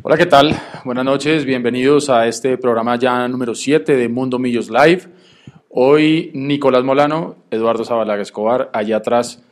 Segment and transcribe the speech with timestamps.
[0.00, 0.54] Hola, ¿qué tal?
[0.84, 5.08] Buenas noches, bienvenidos a este programa ya número 7 de Mundo Millos Live.
[5.70, 9.42] Hoy Nicolás Molano, Eduardo Zabalaga Escobar, allá atrás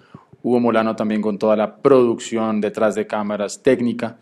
[0.44, 4.18] Hugo Molano también con toda la producción detrás de cámaras técnica.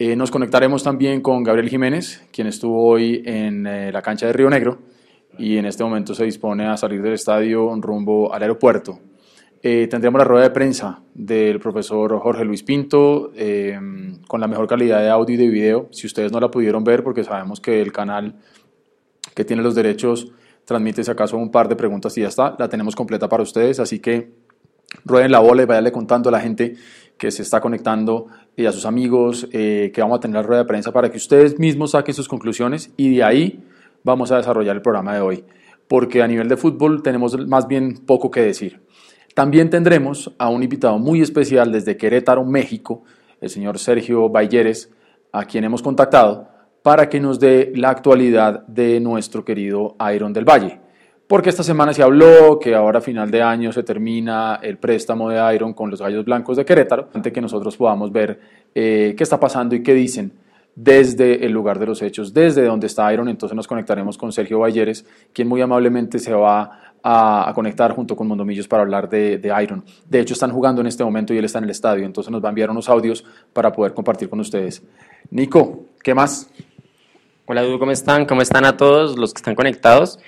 [0.00, 4.32] Eh, nos conectaremos también con Gabriel Jiménez, quien estuvo hoy en eh, la cancha de
[4.32, 4.78] Río Negro
[5.38, 8.98] y en este momento se dispone a salir del estadio rumbo al aeropuerto.
[9.62, 13.30] Eh, tendremos la rueda de prensa del profesor Jorge Luis Pinto
[14.26, 15.88] con la mejor calidad de audio y de video.
[15.90, 18.36] Si ustedes no la pudieron ver, porque sabemos que el canal
[19.34, 20.32] que tiene los derechos
[20.64, 23.80] transmite si acaso un par de preguntas y ya está, la tenemos completa para ustedes,
[23.80, 24.30] así que
[25.04, 26.76] rueden la bola y váyanle contando a la gente
[27.16, 30.62] que se está conectando y a sus amigos eh, que vamos a tener la rueda
[30.62, 33.64] de prensa para que ustedes mismos saquen sus conclusiones y de ahí
[34.04, 35.44] vamos a desarrollar el programa de hoy,
[35.88, 38.80] porque a nivel de fútbol tenemos más bien poco que decir.
[39.34, 43.04] También tendremos a un invitado muy especial desde Querétaro, México,
[43.40, 44.90] el señor Sergio Balleres,
[45.32, 46.48] a quien hemos contactado
[46.82, 50.80] para que nos dé la actualidad de nuestro querido Iron del Valle.
[51.26, 55.28] Porque esta semana se habló que ahora a final de año se termina el préstamo
[55.30, 58.40] de Iron con los Gallos Blancos de Querétaro, antes que nosotros podamos ver
[58.74, 60.32] eh, qué está pasando y qué dicen
[60.74, 64.60] desde el lugar de los hechos, desde donde está Iron, entonces nos conectaremos con Sergio
[64.60, 69.62] Balleres, quien muy amablemente se va a, conectar junto con Mondomillos para hablar de, de,
[69.62, 69.84] Iron.
[70.08, 72.42] De hecho, están jugando en este momento y él está en el estadio, entonces nos
[72.42, 74.82] va a enviar unos audios para poder compartir con ustedes.
[75.30, 76.50] Nico, ¿qué más?
[77.46, 78.26] Hola, Dudu, ¿cómo están?
[78.26, 80.18] ¿Cómo están a todos los que están conectados?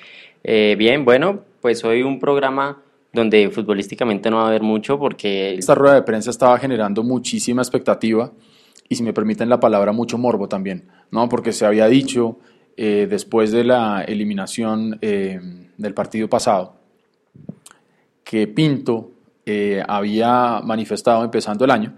[0.42, 5.54] Eh, bien, bueno, pues hoy un programa donde futbolísticamente no va a haber mucho porque...
[5.54, 8.32] Esta rueda de prensa estaba generando muchísima expectativa
[8.88, 11.28] y si me permiten la palabra, mucho morbo también, ¿no?
[11.28, 12.38] Porque se había dicho
[12.76, 15.40] eh, después de la eliminación eh,
[15.82, 16.76] del partido pasado
[18.24, 19.10] que Pinto
[19.86, 21.94] había manifestado empezando el año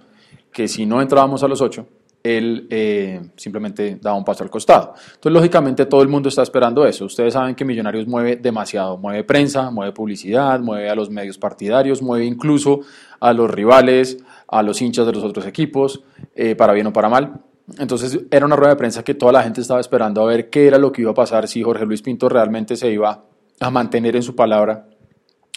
[0.55, 1.87] que si no entrábamos a los ocho,
[2.23, 4.95] él eh, simplemente daba un paso al costado.
[5.15, 7.05] Entonces, lógicamente, todo el mundo está esperando eso.
[7.05, 12.01] Ustedes saben que Millonarios mueve demasiado, mueve prensa, mueve publicidad, mueve a los medios partidarios,
[12.01, 12.81] mueve incluso
[13.21, 16.03] a los rivales, a los hinchas de los otros equipos,
[16.35, 17.43] eh, para bien o para mal.
[17.79, 20.67] Entonces, era una rueda de prensa que toda la gente estaba esperando a ver qué
[20.67, 23.25] era lo que iba a pasar, si Jorge Luis Pinto realmente se iba
[23.61, 24.89] a mantener en su palabra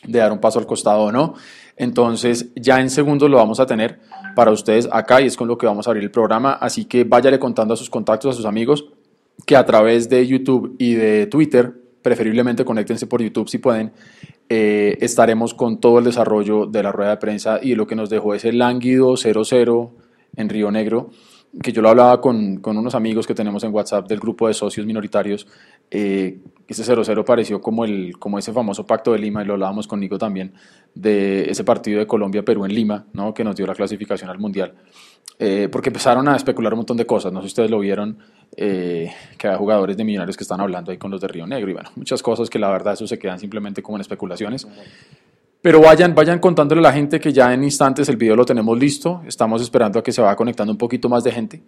[0.04, 1.36] de dar un paso al costado o no.
[1.76, 4.00] Entonces, ya en segundos lo vamos a tener
[4.36, 6.54] para ustedes acá y es con lo que vamos a abrir el programa.
[6.54, 8.86] Así que váyale contando a sus contactos, a sus amigos,
[9.46, 13.92] que a través de YouTube y de Twitter, preferiblemente conéctense por YouTube si pueden,
[14.50, 18.10] eh, estaremos con todo el desarrollo de la rueda de prensa y lo que nos
[18.10, 19.92] dejó ese lánguido 0-0
[20.36, 21.10] en Río Negro
[21.62, 24.54] que yo lo hablaba con, con, unos amigos que tenemos en WhatsApp del grupo de
[24.54, 25.48] socios minoritarios,
[25.92, 29.88] eh, ese 0-0 pareció como, el, como ese famoso pacto de Lima, y lo hablábamos
[29.88, 30.54] con Nico también,
[30.94, 33.34] de ese partido de Colombia-Perú en Lima, ¿no?
[33.34, 34.74] que nos dio la clasificación al Mundial.
[35.40, 38.18] Eh, porque empezaron a especular un montón de cosas, no sé si ustedes lo vieron,
[38.56, 41.70] eh, que hay jugadores de millonarios que están hablando ahí con los de Río Negro,
[41.70, 44.68] y bueno, muchas cosas que la verdad eso se quedan simplemente como en especulaciones.
[45.62, 48.78] Pero vayan, vayan contándole a la gente que ya en instantes el video lo tenemos
[48.78, 49.22] listo.
[49.28, 51.62] Estamos esperando a que se vaya conectando un poquito más de gente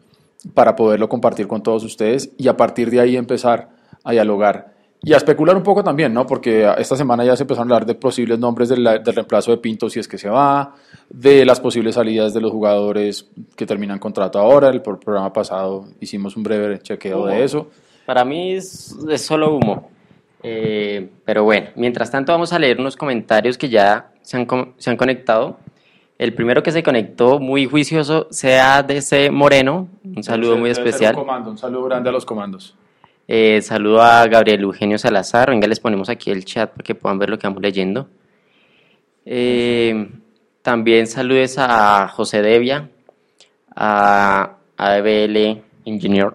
[0.53, 5.13] para poderlo compartir con todos ustedes y a partir de ahí empezar a dialogar y
[5.13, 6.27] a especular un poco también, ¿no?
[6.27, 9.57] Porque esta semana ya se empezaron a hablar de posibles nombres del, del, reemplazo de
[9.57, 10.75] Pinto si es que se va,
[11.09, 14.69] de las posibles salidas de los jugadores que terminan contrato ahora.
[14.69, 17.67] El programa pasado hicimos un breve chequeo de eso.
[18.05, 19.89] Para mí es, es solo humo.
[20.43, 24.89] Eh, pero bueno, mientras tanto vamos a leer unos comentarios que ya se han, se
[24.89, 25.57] han conectado.
[26.17, 29.88] El primero que se conectó, muy juicioso, ese Moreno.
[30.03, 31.15] Un saludo muy especial.
[31.15, 32.75] Un, saludo grande a los comandos.
[33.31, 35.51] Eh, saludo a Gabriel Eugenio Salazar.
[35.51, 38.07] Venga, les ponemos aquí el chat para que puedan ver lo que vamos leyendo.
[39.23, 40.09] Eh,
[40.63, 42.89] también saludes a José Devia,
[43.75, 46.31] a ABL Engineer,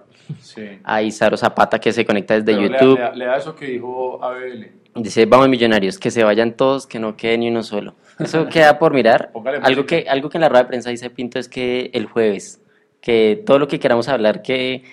[0.84, 3.00] a Isaro Zapata que se conecta desde YouTube.
[3.16, 4.64] Lea, eso que dijo ABL.
[4.94, 7.96] Dice, vamos millonarios, que se vayan todos, que no quede ni uno solo.
[8.20, 9.32] Eso queda por mirar.
[9.62, 12.62] algo que, algo que en la rueda de prensa dice Pinto es que el jueves,
[13.00, 14.84] que todo lo que queramos hablar, que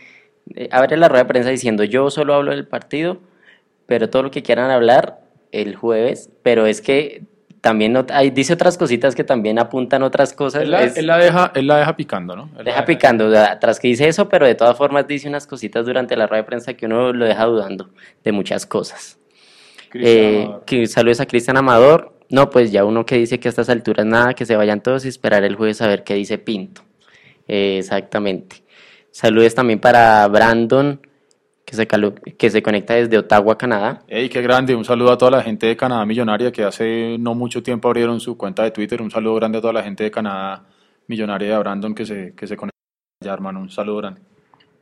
[0.56, 3.20] eh, abre la rueda de prensa diciendo yo solo hablo del partido,
[3.86, 5.20] pero todo lo que quieran hablar
[5.52, 7.24] el jueves, pero es que
[7.62, 10.64] también hay, dice otras cositas que también apuntan otras cosas.
[10.64, 12.50] Él la, deja, él la deja picando, ¿no?
[12.64, 16.26] deja, picando, tras que dice eso, pero de todas formas dice unas cositas durante la
[16.26, 17.90] rueda de prensa que uno lo deja dudando
[18.24, 19.20] de muchas cosas.
[19.94, 22.18] Eh, que saludes a Cristian Amador.
[22.30, 25.06] No, pues ya uno que dice que a estas alturas nada, que se vayan todos
[25.06, 26.82] y esperar el jueves a ver qué dice Pinto.
[27.48, 28.64] Eh, exactamente.
[29.12, 31.00] Saludes también para Brandon
[31.66, 31.88] que se,
[32.38, 34.02] que se conecta desde Ottawa, Canadá.
[34.08, 34.76] ¡Ey, qué grande!
[34.76, 38.20] Un saludo a toda la gente de Canadá Millonaria que hace no mucho tiempo abrieron
[38.20, 39.02] su cuenta de Twitter.
[39.02, 40.66] Un saludo grande a toda la gente de Canadá
[41.08, 42.78] Millonaria de Brandon que se, que se conecta
[43.22, 43.62] allá, hermano.
[43.62, 44.22] Un saludo grande.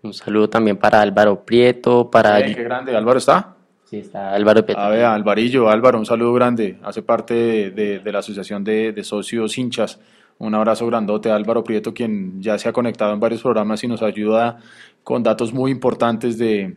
[0.02, 2.42] Un saludo también para Álvaro Prieto, para...
[2.44, 3.56] qué grande, Álvaro está.
[3.84, 4.80] Sí, está Álvaro Prieto.
[4.80, 6.78] A ver, Alvarillo, Álvaro, un saludo grande.
[6.84, 10.00] Hace parte de, la Asociación de, de, Socios Hinchas.
[10.40, 13.88] Un abrazo grandote a Álvaro Prieto, quien ya se ha conectado en varios programas y
[13.88, 14.58] nos ayuda
[15.04, 16.76] con datos muy importantes de,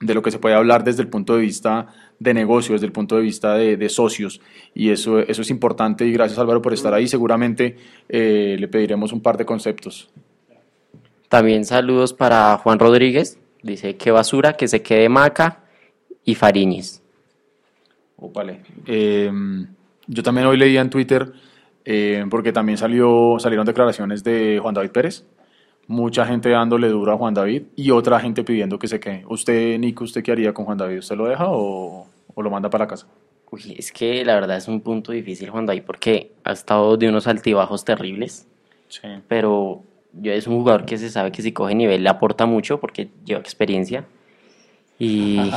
[0.00, 1.88] de lo que se puede hablar desde el punto de vista
[2.18, 4.40] de negocio, desde el punto de vista de, socios.
[4.74, 7.06] Y eso, eso es importante y gracias Álvaro por estar ahí.
[7.06, 7.76] Seguramente
[8.08, 10.10] eh, le pediremos un par de conceptos.
[11.28, 13.38] También saludos para Juan Rodríguez.
[13.62, 15.64] Dice que basura, que se quede Maca
[16.24, 17.02] y Fariñez.
[18.16, 18.62] Vale.
[18.86, 19.66] Em,
[20.06, 21.32] yo también hoy leía en Twitter,
[21.84, 25.24] eh, porque también salió, salieron declaraciones de Juan David Pérez,
[25.86, 29.24] mucha gente dándole duro a Juan David y otra gente pidiendo que se quede.
[29.28, 30.98] ¿Usted, Nico, usted qué haría con Juan David?
[30.98, 33.06] ¿Usted lo deja o, o lo manda para casa?
[33.50, 37.08] Uy, es que la verdad es un punto difícil Juan David porque ha estado de
[37.08, 38.46] unos altibajos terribles.
[38.88, 39.08] Sí.
[39.26, 39.82] Pero
[40.12, 43.10] yo es un jugador que se sabe que si coge nivel le aporta mucho porque
[43.24, 44.04] lleva experiencia.
[44.98, 45.40] Y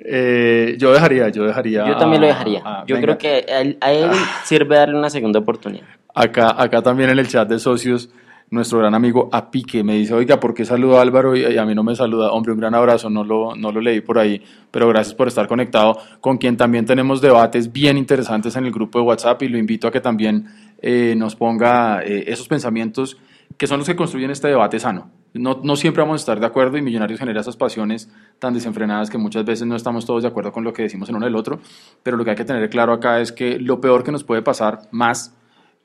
[0.00, 1.86] eh, yo dejaría, yo dejaría.
[1.86, 2.84] Yo también lo dejaría.
[2.86, 3.44] yo creo que
[3.80, 4.10] a él,
[4.44, 5.86] sirve darle una segunda oportunidad.
[6.14, 8.10] Acá, acá también en el chat de socios
[8.52, 11.74] nuestro gran amigo Apique me dice, oiga, ¿por qué saluda a Álvaro y, a mí
[11.74, 12.32] no me saluda?
[12.32, 15.48] Hombre, un gran abrazo, no lo, no lo leí por ahí, pero gracias por estar
[15.48, 19.56] conectado, con quien también tenemos debates bien interesantes en el grupo de WhatsApp y lo
[19.56, 20.48] invito a que también
[20.82, 23.16] eh, nos ponga eh, esos pensamientos
[23.62, 25.12] que son los que construyen este debate sano.
[25.34, 28.10] No, no, siempre vamos a estar de acuerdo y Millonarios genera esas pasiones
[28.40, 31.14] tan desenfrenadas que muchas veces no estamos todos de acuerdo con lo que decimos en
[31.14, 31.60] uno el otro,
[32.02, 34.42] pero lo que hay que tener claro acá es que lo peor que nos puede
[34.42, 35.36] pasar más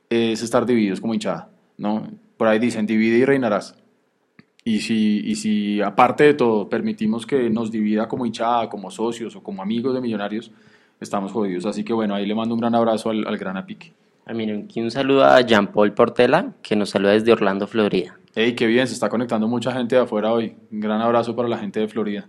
[0.10, 2.08] es estar divididos como hinchada, ¿no?
[2.36, 3.76] Por ahí dicen, divide y reinarás.
[4.64, 9.36] Y si, y si aparte de todo permitimos que nos divida como hinchada, como socios
[9.36, 10.52] o como amigos de millonarios,
[11.00, 11.68] estamos jodidos.
[11.68, 13.94] Así que bueno, ahí le mando un gran abrazo al, al gran Apique.
[14.30, 18.20] Ah, aquí un saludo a Jean Paul Portela, que nos saluda desde Orlando, Florida.
[18.36, 20.54] Hey, qué bien, se está conectando mucha gente de afuera hoy.
[20.70, 22.28] Un gran abrazo para la gente de Florida.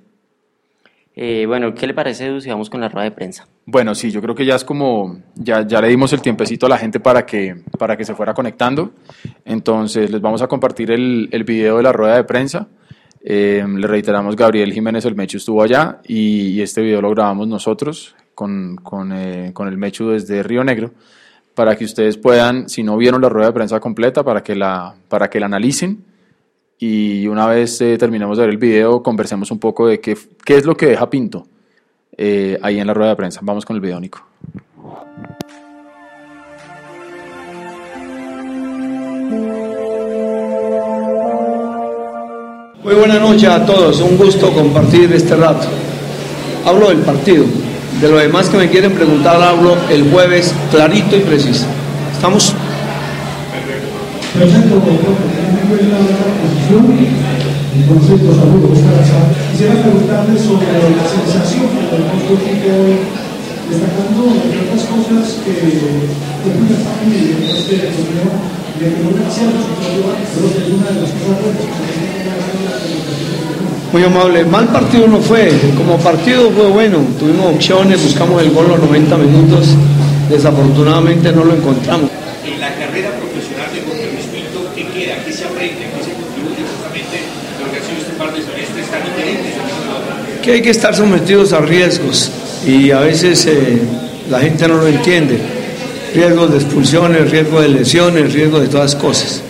[1.17, 3.49] Eh, bueno, ¿qué le parece si vamos con la rueda de prensa?
[3.67, 6.69] Bueno, sí, yo creo que ya es como, ya, ya le dimos el tiempecito a
[6.69, 8.93] la gente para que, para que se fuera conectando.
[9.45, 12.69] Entonces, les vamos a compartir el, el video de la rueda de prensa.
[13.25, 18.15] Eh, le reiteramos, Gabriel Jiménez el Mechu estuvo allá y, este video lo grabamos nosotros
[18.37, 20.93] con, con, eh, con el Mechu desde Río Negro
[21.59, 24.95] para que ustedes puedan, si no vieron la rueda de prensa completa, para que la,
[25.09, 26.05] para que la analicen
[26.79, 30.57] y una vez eh, terminemos de ver el video, conversemos un poco de qué, qué
[30.57, 31.49] es lo que deja Pinto
[32.17, 33.41] eh, ahí en la rueda de prensa.
[33.43, 34.25] Vamos con el video, Nico.
[42.85, 45.67] Muy buena noche a todos, un gusto compartir este rato.
[46.65, 47.47] Hablo del partido,
[48.00, 51.67] de lo demás que me quieren preguntar hablo el jueves clarito y preciso.
[52.12, 52.55] ¿Estamos?
[54.39, 54.81] Perfecto,
[57.89, 58.79] concepto saludos.
[59.50, 62.39] Quisiera preguntarle sobre la sensación que el equipo
[63.69, 65.69] destacando entre otras cosas que de
[67.53, 68.31] este torneo
[68.79, 72.38] de que no cierto creo que es una de las cosas
[73.93, 78.69] muy amable, mal partido no fue, como partido fue bueno, tuvimos opciones, buscamos el gol
[78.69, 79.69] los 90 minutos,
[80.29, 82.11] desafortunadamente no lo encontramos.
[82.44, 85.14] En la carrera profesional de Jorge Luis Pinto, ¿qué queda?
[85.25, 85.88] ¿Qué se aprende?
[85.96, 87.19] ¿Qué se contribuye justamente
[87.61, 89.52] lo que ha sido este par de semestres tan diferentes?
[90.42, 92.30] Que hay que estar sometidos a riesgos
[92.66, 93.80] y a veces eh,
[94.28, 95.38] la gente no lo entiende.
[96.14, 99.42] Riesgos de expulsiones, riesgo de lesiones, riesgo de todas cosas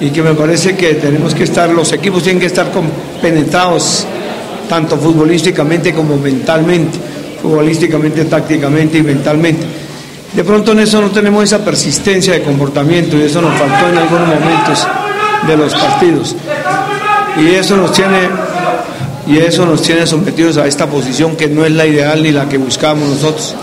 [0.00, 2.70] y que me parece que tenemos que estar, los equipos tienen que estar
[3.20, 4.06] penetrados
[4.68, 6.98] tanto futbolísticamente como mentalmente,
[7.42, 9.66] futbolísticamente, tácticamente y mentalmente.
[10.32, 13.98] De pronto en eso no tenemos esa persistencia de comportamiento y eso nos faltó en
[13.98, 14.86] algunos momentos
[15.46, 16.36] de los partidos.
[17.40, 18.28] Y eso nos tiene
[19.26, 22.48] y eso nos tiene sometidos a esta posición que no es la ideal ni la
[22.48, 23.54] que buscábamos nosotros.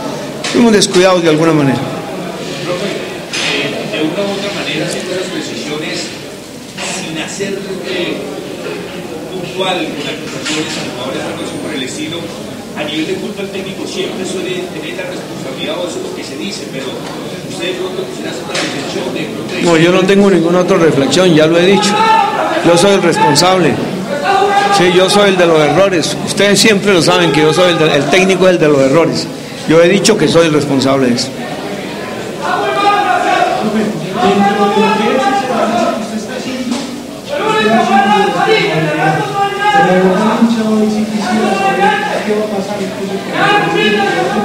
[0.51, 1.94] Fuimos descuidados de alguna manera.
[9.55, 12.17] Puntual con acusaciones a jugadores de por el estilo,
[12.77, 16.15] a nivel de culpa el técnico siempre suele tener la responsabilidad, o eso es lo
[16.15, 16.85] que se dice, pero
[17.49, 21.33] usted de pronto quisiera hacer una reflexión de No, yo no tengo ninguna otra reflexión,
[21.33, 21.93] ya lo he dicho.
[22.65, 23.73] Yo soy el responsable.
[24.77, 26.17] Sí, yo soy el de los errores.
[26.25, 29.25] Ustedes siempre lo saben que yo soy el, el técnico el de los errores.
[29.69, 31.29] Yo he dicho que soy el responsable de eso.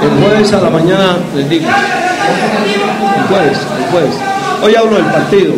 [0.01, 1.65] El jueves a la mañana les digo.
[1.65, 4.15] El jueves, el jueves.
[4.63, 5.53] Hoy hablo del partido.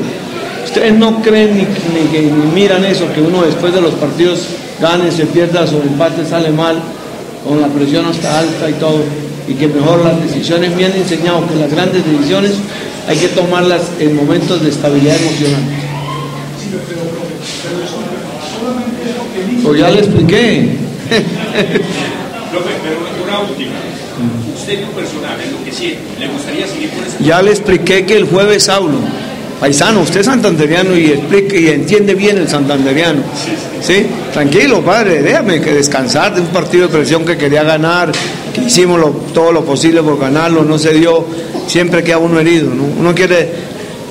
[0.64, 4.48] Ustedes no creen ni, ni, ni miran eso, que uno después de los partidos
[4.82, 6.80] gane, se pierda, su empate sale mal,
[7.48, 9.04] con la presión hasta alta y todo,
[9.48, 12.54] y que mejor las decisiones me han enseñado que las grandes decisiones
[13.08, 15.62] hay que tomarlas en momentos de estabilidad emocional.
[19.64, 20.70] Pues ya le expliqué.
[22.52, 23.72] pero una última.
[24.56, 28.16] Usted en personal, en lo que siente, ¿le gustaría seguir ese Ya le expliqué que
[28.18, 28.98] el jueves hablo.
[29.60, 33.22] Paisano, usted es santanderiano y explique y entiende bien el santanderiano.
[33.82, 38.12] Sí, Tranquilo, padre, déjame que descansar de un partido de presión que quería ganar,
[38.54, 41.26] que hicimos lo- todo lo posible por ganarlo, no se dio,
[41.68, 42.70] siempre queda uno herido.
[42.74, 42.84] ¿no?
[43.00, 43.50] Uno quiere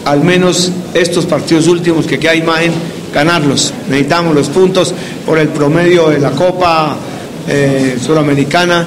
[0.05, 2.73] al menos estos partidos últimos que queda imagen,
[3.12, 3.73] ganarlos.
[3.88, 4.95] Necesitamos los puntos
[5.26, 6.97] por el promedio de la Copa
[7.49, 8.87] eh, Suramericana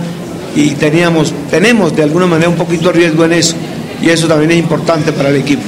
[0.56, 3.56] y teníamos, tenemos de alguna manera un poquito de riesgo en eso
[4.02, 5.64] y eso también es importante para el equipo.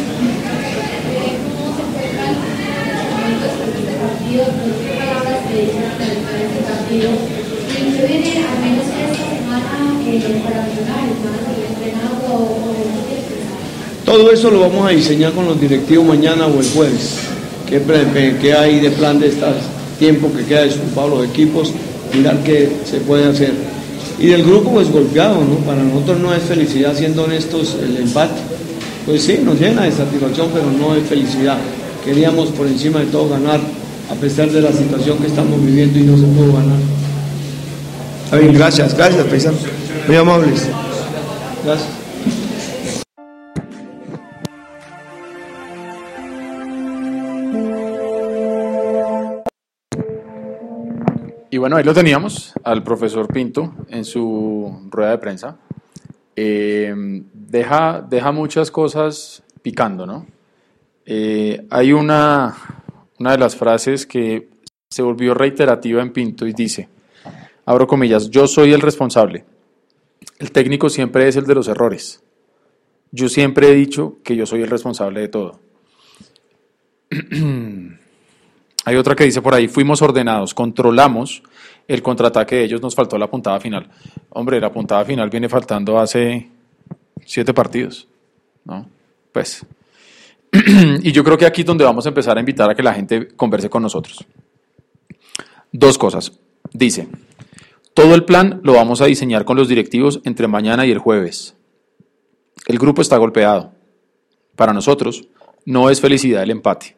[14.05, 17.37] Todo eso lo vamos a diseñar con los directivos mañana o el jueves.
[17.69, 19.45] ¿Qué, hay de plan de este
[20.00, 21.74] tiempo que queda desocupado los equipos?
[22.13, 23.51] Mirar qué se puede hacer.
[24.19, 25.57] Y del grupo, pues golpeado, ¿no?
[25.65, 28.39] Para nosotros no es felicidad, siendo honestos, el empate.
[29.05, 31.57] Pues sí, nos llena de satisfacción, pero no es felicidad.
[32.03, 33.59] Queríamos por encima de todo ganar,
[34.09, 36.79] a pesar de la situación que estamos viviendo y no se pudo ganar.
[38.25, 39.57] Está bien, gracias, gracias, paisano.
[40.07, 40.63] Muy amables.
[41.63, 41.97] Gracias.
[51.57, 55.57] Y bueno, ahí lo teníamos al profesor Pinto en su rueda de prensa.
[56.35, 56.93] Eh,
[57.33, 60.27] deja, deja muchas cosas picando, ¿no?
[61.03, 62.55] Eh, hay una,
[63.17, 64.49] una de las frases que
[64.87, 66.89] se volvió reiterativa en Pinto y dice,
[67.65, 69.43] abro comillas, yo soy el responsable.
[70.37, 72.23] El técnico siempre es el de los errores.
[73.09, 75.59] Yo siempre he dicho que yo soy el responsable de todo.
[78.88, 81.44] Hay otra que dice por ahí, fuimos ordenados, controlamos
[81.89, 83.89] el contraataque de ellos, nos faltó la puntada final.
[84.29, 86.48] Hombre, la puntada final viene faltando hace
[87.25, 88.08] siete partidos,
[88.63, 88.88] ¿no?
[89.34, 89.65] Pues.
[91.03, 92.94] y yo creo que aquí es donde vamos a empezar a invitar a que la
[92.94, 94.25] gente converse con nosotros.
[95.74, 96.39] Dos cosas.
[96.72, 97.10] Dice,
[97.94, 101.58] todo el plan lo vamos a diseñar con los directivos entre mañana y el jueves.
[102.67, 103.74] El grupo está golpeado.
[104.56, 105.27] Para nosotros,
[105.65, 106.96] no es felicidad el empate.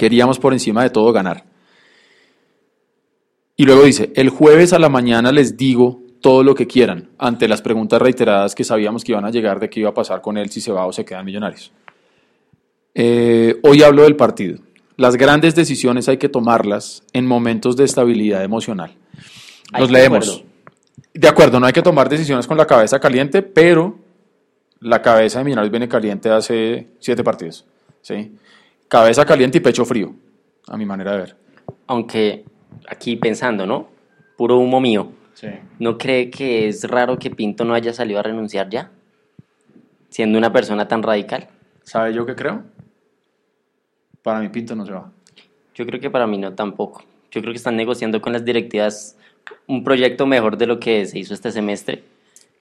[0.00, 1.44] Queríamos por encima de todo ganar.
[3.54, 7.46] Y luego dice, el jueves a la mañana les digo todo lo que quieran ante
[7.46, 10.38] las preguntas reiteradas que sabíamos que iban a llegar de qué iba a pasar con
[10.38, 11.70] él si se va o se quedan millonarios.
[12.94, 14.60] Eh, hoy hablo del partido.
[14.96, 18.96] Las grandes decisiones hay que tomarlas en momentos de estabilidad emocional.
[19.70, 20.26] De leemos.
[20.30, 20.50] acuerdo.
[21.12, 23.98] De acuerdo, no hay que tomar decisiones con la cabeza caliente, pero
[24.80, 27.66] la cabeza de Millonarios viene caliente hace siete partidos.
[28.00, 28.32] ¿sí?
[28.90, 30.12] Cabeza caliente y pecho frío,
[30.66, 31.36] a mi manera de ver.
[31.86, 32.44] Aunque
[32.88, 33.88] aquí pensando, ¿no?
[34.36, 35.12] Puro humo mío.
[35.34, 35.46] Sí.
[35.78, 38.90] ¿No cree que es raro que Pinto no haya salido a renunciar ya?
[40.08, 41.46] Siendo una persona tan radical.
[41.84, 42.64] ¿Sabe yo qué creo?
[44.22, 45.08] Para mi Pinto no se va.
[45.72, 47.04] Yo creo que para mí no tampoco.
[47.30, 49.16] Yo creo que están negociando con las directivas
[49.68, 52.02] un proyecto mejor de lo que se hizo este semestre.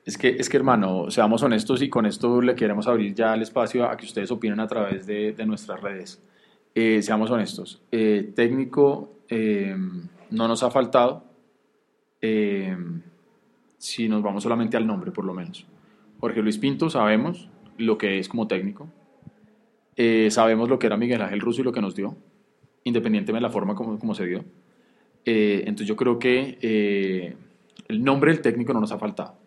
[0.06, 3.42] Es que, es que, hermano, seamos honestos y con esto le queremos abrir ya el
[3.42, 6.22] espacio a que ustedes opinen a través de, nuestras redes.
[6.74, 7.82] Eh, seamos honestos.
[7.92, 9.76] Eh, técnico eh,
[10.32, 11.24] no nos ha faltado
[12.22, 12.76] eh,
[13.78, 15.66] si nos vamos solamente al nombre, por lo menos.
[16.20, 18.88] Jorge Luis Pinto, sabemos lo que es como técnico.
[20.30, 22.16] Sabemos lo que era Miguel Ángel Russo y lo que nos dio,
[22.86, 24.46] independientemente de la forma como, como se dio.
[25.26, 27.36] Entonces yo creo que
[27.86, 29.39] el nombre del técnico no nos ha faltado.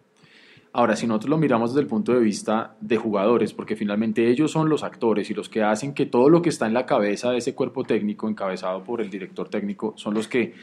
[0.74, 4.50] Ahora, si nosotros lo miramos desde el punto de vista de jugadores, porque finalmente ellos
[4.50, 7.30] son los actores y los que hacen que todo lo que está en la cabeza
[7.30, 10.54] de ese cuerpo técnico, encabezado por el director técnico, son los que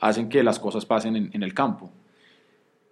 [0.00, 1.90] hacen que las cosas pasen en, el campo.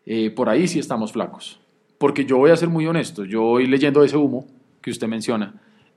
[0.05, 1.61] Eh, por ahí sí estamos flacos.
[1.97, 4.47] Porque yo voy a ser muy honesto, yo voy leyendo ese humo
[4.83, 5.55] que usted menciona,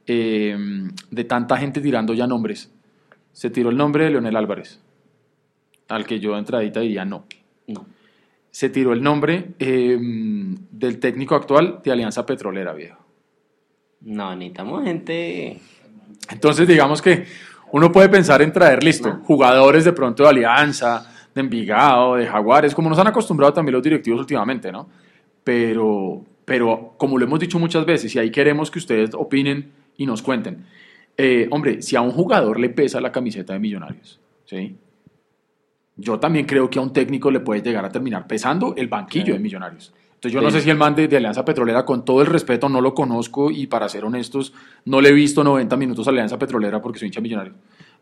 [0.07, 0.57] eh,
[1.11, 2.71] de tanta gente tirando ya nombres.
[3.33, 4.79] Se tiró el nombre de Leonel Álvarez,
[5.89, 7.25] al que yo de entradita diría no.
[7.67, 7.85] No.
[8.51, 12.97] Se tiró el nombre eh, del técnico actual de Alianza Petrolera, viejo.
[14.01, 15.59] No, necesitamos gente.
[16.31, 17.25] Entonces, digamos que
[17.71, 22.73] uno puede pensar en traer, listo, jugadores de pronto de Alianza, de Envigado, de Jaguares,
[22.73, 24.89] como nos han acostumbrado también los directivos últimamente, ¿no?
[25.43, 30.05] Pero, pero como lo hemos dicho muchas veces, y ahí queremos que ustedes opinen y
[30.05, 30.65] nos cuenten,
[31.21, 34.77] Eh, hombre, si a un jugador le pesa la camiseta de Millonarios, ¿sí?
[35.99, 39.33] Yo también creo que a un técnico le puede llegar a terminar pesando el banquillo
[39.33, 39.93] de Millonarios.
[40.19, 42.81] Entonces yo no sé si el man de, Alianza Petrolera, con todo el respeto, no
[42.81, 44.53] lo conozco y para ser honestos,
[44.83, 47.53] no le he visto 90 minutos a Alianza Petrolera porque soy hincha millonario,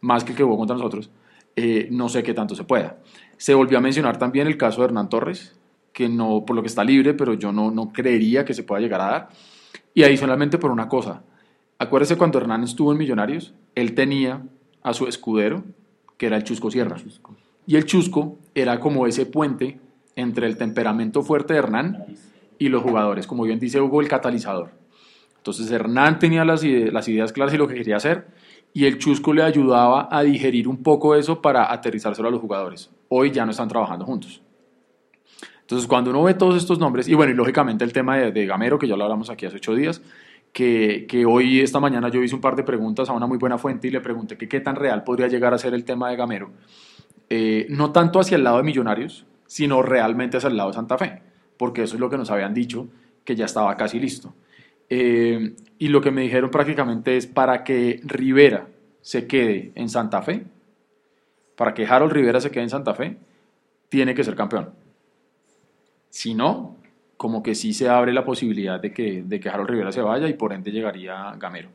[0.01, 1.11] más que el que jugó contra nosotros.
[1.55, 2.97] Eh, no sé qué tanto se pueda.
[3.37, 5.55] Se volvió a mencionar también el caso de Hernán Torres,
[5.93, 8.81] que no, por lo que está libre, pero yo no, no creería que se pueda
[8.81, 9.29] llegar a dar.
[9.93, 11.21] Y adicionalmente por una cosa,
[11.77, 14.43] acuérdese cuando Hernán estuvo en Millonarios, él tenía
[14.81, 15.63] a su escudero,
[16.17, 16.95] que era el Chusco Sierra.
[17.67, 19.79] Y el Chusco era como ese puente
[20.15, 22.05] entre el temperamento fuerte de Hernán
[22.57, 24.71] y los jugadores, como bien dice Hugo, el catalizador.
[25.35, 28.27] Entonces Hernán tenía las, las ideas claras y lo que quería hacer,
[28.73, 32.89] y el Chusco le ayudaba a digerir un poco eso para aterrizárselo a los jugadores.
[33.09, 34.41] Hoy ya no están trabajando juntos.
[35.61, 38.79] Entonces, cuando uno ve todos estos nombres, y bueno, y lógicamente el tema de, Gamero,
[38.79, 40.01] que ya lo hablamos aquí hace ocho días,
[40.53, 43.57] que, que, hoy, esta mañana, yo hice un par de preguntas a una muy buena
[43.57, 46.15] fuente y le pregunté que qué tan real podría llegar a ser el tema de
[46.15, 46.51] Gamero.
[47.29, 50.97] Eh, no tanto hacia el lado de Millonarios, sino realmente hacia el lado de Santa
[50.97, 51.21] Fe,
[51.57, 52.87] porque eso es lo que nos habían dicho,
[53.23, 54.33] que ya estaba casi listo.
[54.89, 58.67] Eh, y lo que me dijeron prácticamente es para que Rivera
[59.01, 60.45] se quede en Santa Fe,
[61.55, 63.17] para que Harold Rivera se quede en Santa Fe,
[63.89, 64.69] tiene que ser campeón.
[66.09, 66.77] Si no,
[67.17, 70.27] como que sí se abre la posibilidad de que, de que Harold Rivera se vaya
[70.27, 71.69] y por ende llegaría Gamero.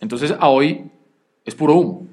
[0.00, 0.90] Entonces, a hoy
[1.44, 2.06] es puro humo.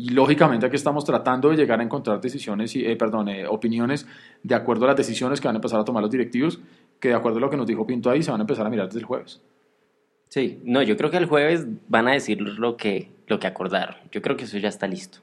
[0.00, 4.06] Y lógicamente aquí estamos tratando de llegar a encontrar decisiones, y, eh, perdón, eh, opiniones
[4.42, 6.58] de acuerdo a las decisiones que van a empezar a tomar los directivos,
[6.98, 8.70] que de acuerdo a lo que nos dijo Pinto ahí, se van a empezar a
[8.70, 9.42] mirar desde el jueves.
[10.28, 13.96] Sí, no, yo creo que el jueves van a decir lo que, lo que acordaron.
[14.10, 15.18] Yo creo que eso ya está listo.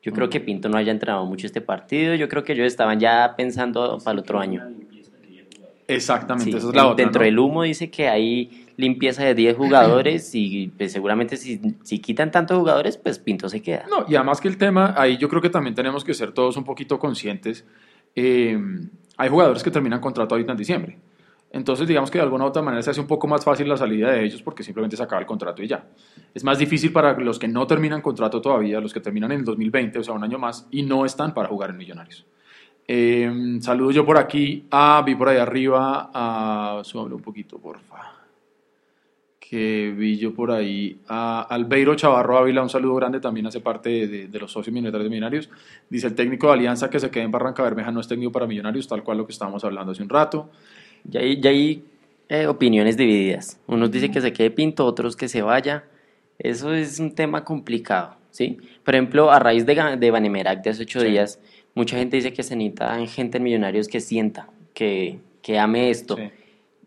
[0.00, 2.14] Yo creo que Pinto no haya entrenado mucho este partido.
[2.14, 4.66] Yo creo que ellos estaban ya pensando para el otro año.
[5.86, 7.04] Exactamente, esa es la otra.
[7.04, 11.98] Dentro del humo dice que hay limpieza de 10 jugadores y pues, seguramente si, si,
[11.98, 13.84] quitan tantos jugadores, pues Pinto se queda.
[13.90, 16.56] No, y además que el tema, ahí yo creo que también tenemos que ser todos
[16.56, 17.66] un poquito conscientes.
[18.14, 18.56] Eh,
[19.16, 20.98] hay jugadores que terminan contrato ahorita en diciembre.
[21.50, 23.76] Entonces, digamos que de alguna u otra manera se hace un poco más fácil la
[23.76, 25.84] salida de ellos porque simplemente se acaba el contrato y ya.
[26.32, 29.44] Es más difícil para los que no terminan contrato todavía, los que terminan en el
[29.44, 32.24] 2020, o sea, un año más, y no están para jugar en Millonarios.
[32.86, 38.17] Eh, saludo yo por aquí, a, vi por ahí arriba, a, súbame un poquito, porfa.
[39.48, 44.06] Que vi yo por ahí, a Albeiro Chavarro Ávila, un saludo grande, también hace parte
[44.06, 45.48] de, los socios minoritarios de Millonarios.
[45.88, 48.46] Dice el técnico de Alianza que se quede en Barranca Bermeja no es técnico para
[48.46, 50.50] Millonarios, tal cual lo que estábamos hablando hace un rato.
[51.04, 51.82] Ya hay, ya hay
[52.28, 53.58] eh, opiniones divididas.
[53.66, 55.84] Unos dicen que se quede Pinto, otros que se vaya.
[56.38, 58.58] Eso es un tema complicado, ¿sí?
[58.84, 61.40] Por ejemplo, a raíz de, de Banemerac de hace ocho días,
[61.74, 66.18] mucha gente dice que se necesita gente en Millonarios que sienta, que, que ame esto.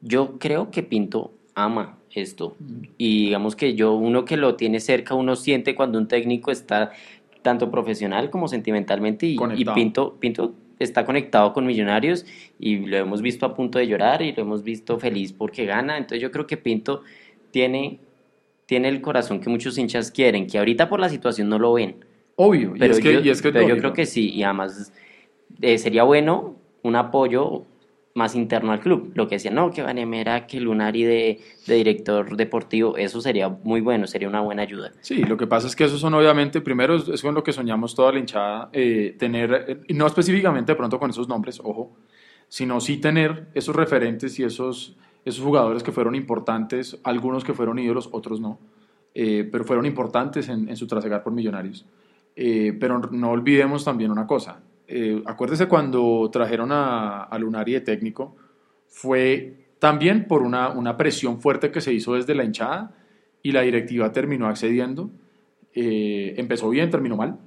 [0.02, 2.56] Yo creo que Pinto ama esto.
[2.98, 6.92] Y digamos que yo, uno que lo tiene cerca, uno siente cuando un técnico está
[7.42, 12.26] tanto profesional como sentimentalmente y, y Pinto, Pinto está conectado con Millonarios
[12.60, 15.98] y lo hemos visto a punto de llorar y lo hemos visto feliz porque gana.
[15.98, 17.02] Entonces yo creo que Pinto
[17.52, 18.00] tiene,
[18.66, 22.06] tiene el corazón que muchos hinchas quieren, que ahorita por la situación no lo ven.
[22.36, 24.92] Obvio, pero, yo, yo creo que sí, y además
[25.62, 27.66] eh, sería bueno un apoyo
[28.14, 29.12] más interno al club.
[29.16, 34.08] Lo que decía, no, que Vanemera, que Lunari de, director deportivo, eso sería muy bueno,
[34.08, 34.92] sería una buena ayuda.
[35.02, 37.96] Sí, lo que pasa es que eso son obviamente, primero es con lo que soñamos
[37.96, 41.96] toda la hinchada, eh, tener, no específicamente de pronto con esos nombres, ojo,
[42.48, 47.80] sino sí tener esos referentes y esos, esos jugadores que fueron importantes, algunos que fueron
[47.80, 48.60] ídolos, otros no,
[49.14, 51.86] eh, pero fueron importantes en, su trasegar por millonarios.
[52.36, 57.82] Eh, pero no olvidemos también una cosa, eh, acuérdese cuando trajeron a, a, Lunari de
[57.82, 58.36] técnico,
[58.88, 62.94] fue también por una, una, presión fuerte que se hizo desde la hinchada
[63.42, 65.10] y la directiva terminó accediendo.
[65.74, 67.40] Eh, empezó bien, terminó mal,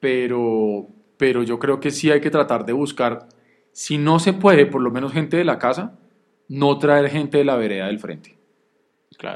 [0.00, 3.28] pero, pero yo creo que sí hay que tratar de buscar,
[3.72, 5.98] si no se puede, por lo menos gente de la casa,
[6.48, 8.36] no traer gente de la vereda del frente.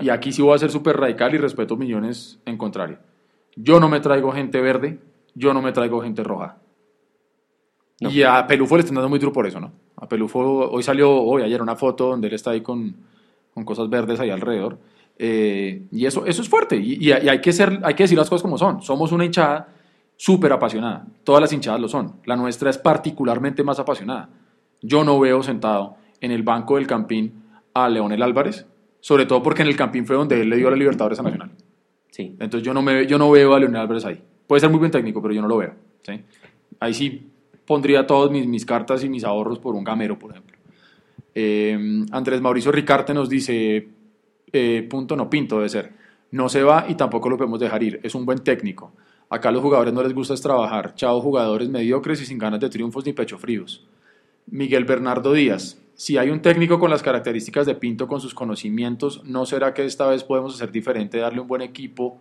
[0.00, 2.98] Y aquí sí voy a ser súper radical y respeto millones en contrario.
[3.54, 4.98] Yo no me traigo gente verde,
[5.34, 6.58] yo no me traigo gente roja.
[8.00, 9.72] Y a Pelufo le están dando muy duro por eso, ¿no?
[9.96, 12.94] A Pelufo hoy salió, hoy ayer, una foto donde él está ahí con,
[13.52, 14.78] con cosas verdes ahí alrededor.
[15.16, 16.76] Eh, y eso, eso es fuerte.
[16.76, 18.82] Y, y, hay, que ser, hay que decir las cosas como son.
[18.82, 19.68] Somos una hinchada
[20.16, 21.06] súper apasionada.
[21.22, 22.16] Todas las hinchadas lo son.
[22.24, 24.28] La nuestra es particularmente más apasionada.
[24.82, 28.66] Yo no veo sentado en el banco del Campín a Leonel Álvarez,
[29.00, 31.50] sobre todo porque en el Campín fue donde él le dio la Libertadores a Nacional.
[32.10, 32.36] Sí.
[32.38, 34.20] Entonces yo no, me, yo no veo a Leonel Álvarez ahí.
[34.46, 35.74] Puede ser muy buen técnico, pero yo no lo veo.
[36.02, 36.20] ¿sí?
[36.80, 37.30] Ahí sí
[37.66, 40.56] pondría todas mis, cartas y mis ahorros por un gamero, por ejemplo.
[41.34, 43.88] Eh, Andrés Mauricio Ricarte nos dice,
[44.52, 45.92] eh, punto no pinto debe ser,
[46.30, 48.00] No se va y tampoco lo podemos dejar ir.
[48.02, 48.92] Es un buen técnico.
[49.28, 50.94] Acá a los jugadores no les gusta trabajar.
[50.94, 53.86] Chao, jugadores mediocres y sin ganas de triunfos ni pecho fríos.
[54.46, 55.80] Miguel Bernardo Díaz.
[55.94, 59.84] Si hay un técnico con las características de Pinto, con sus conocimientos, ¿no será que
[59.84, 62.20] esta vez podemos hacer diferente, darle un buen equipo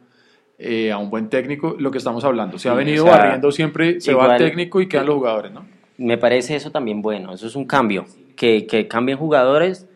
[0.58, 1.76] eh, a un buen técnico?
[1.78, 2.58] Lo que estamos hablando.
[2.58, 5.66] Se ha venido barriendo siempre, se va el técnico y quedan los jugadores, ¿no?
[5.98, 7.34] Me parece eso también bueno.
[7.34, 8.06] Eso es un cambio.
[8.36, 9.88] Que, que cambien jugadores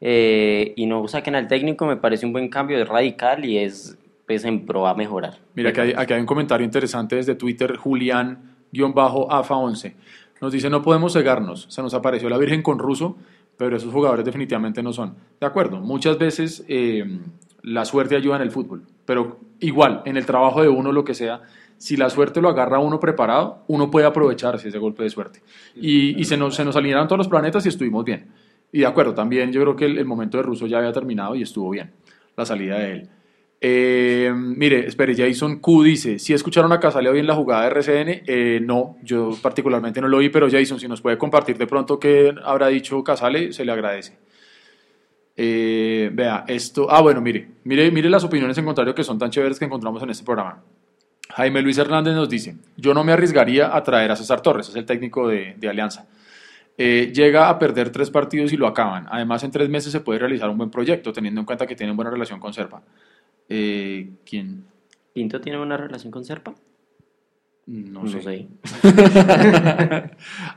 [0.00, 3.98] eh, y no saquen al técnico me parece un buen cambio, es radical y es
[4.26, 5.38] pues, en pro a mejorar.
[5.54, 9.94] Mira, aquí hay, aquí hay un comentario interesante desde Twitter, Julián-AFA11.
[10.40, 13.16] Nos dice, no podemos cegarnos, se nos apareció la Virgen con ruso,
[13.56, 15.14] pero esos jugadores definitivamente no son.
[15.40, 17.20] De acuerdo, muchas veces eh,
[17.62, 21.14] la suerte ayuda en el fútbol, pero igual, en el trabajo de uno, lo que
[21.14, 21.42] sea,
[21.78, 25.42] si la suerte lo agarra a uno preparado, uno puede aprovecharse ese golpe de suerte.
[25.74, 28.28] Y, y se, nos, se nos alinearon todos los planetas y estuvimos bien.
[28.72, 31.42] Y de acuerdo, también yo creo que el, momento de Russo ya había terminado y
[31.42, 31.92] estuvo bien
[32.36, 33.08] la salida de él.
[33.60, 37.68] Eh, mire, espere, Jason Q dice, si escucharon a Casale hoy en la jugada de
[37.68, 41.66] RCN, eh, no, yo particularmente no lo vi, pero Jason, si nos puede compartir de
[41.66, 44.18] pronto qué habrá dicho Casale, se le agradece.
[45.36, 49.30] Eh, vea, esto, ah, bueno, mire, mire, mire las opiniones en contrario que son tan
[49.30, 50.62] chéveres que encontramos en este programa.
[51.34, 54.76] Jaime Luis Hernández nos dice, yo no me arriesgaría a traer a César Torres, es
[54.76, 56.06] el técnico de, de Alianza.
[56.78, 59.06] Eh, llega a perder tres partidos y lo acaban.
[59.10, 61.96] Además, en tres meses se puede realizar un buen proyecto, teniendo en cuenta que tienen
[61.96, 62.82] buena relación con Serpa.
[63.48, 64.64] Eh, ¿Quién?
[65.14, 66.54] ¿Pinto tiene buena relación con Serpa?
[67.66, 68.46] No, sé.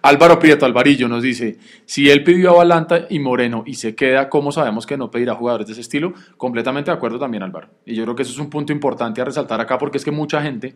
[0.03, 4.29] Álvaro Prieto, Alvarillo, nos dice, si él pidió a Balanta y Moreno y se queda,
[4.29, 6.13] ¿cómo sabemos que no pedirá jugadores de ese estilo?
[6.37, 7.69] Completamente de acuerdo también, Álvaro.
[7.83, 10.11] Y yo creo que eso es un punto importante a resaltar acá porque es que
[10.11, 10.75] mucha gente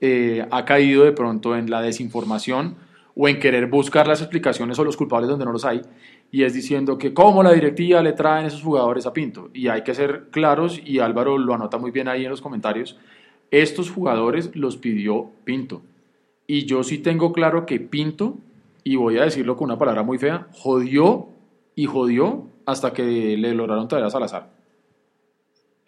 [0.00, 2.76] eh, ha caído de pronto en la desinformación
[3.14, 5.80] o en querer buscar las explicaciones o los culpables donde no los hay,
[6.30, 9.50] y es diciendo que cómo la directiva le traen esos jugadores a Pinto.
[9.54, 12.98] Y hay que ser claros, y Álvaro lo anota muy bien ahí en los comentarios,
[13.50, 15.82] estos jugadores los pidió Pinto.
[16.46, 18.38] Y yo sí tengo claro que Pinto,
[18.84, 21.28] y voy a decirlo con una palabra muy fea, jodió
[21.74, 24.50] y jodió hasta que le lograron traer a Salazar.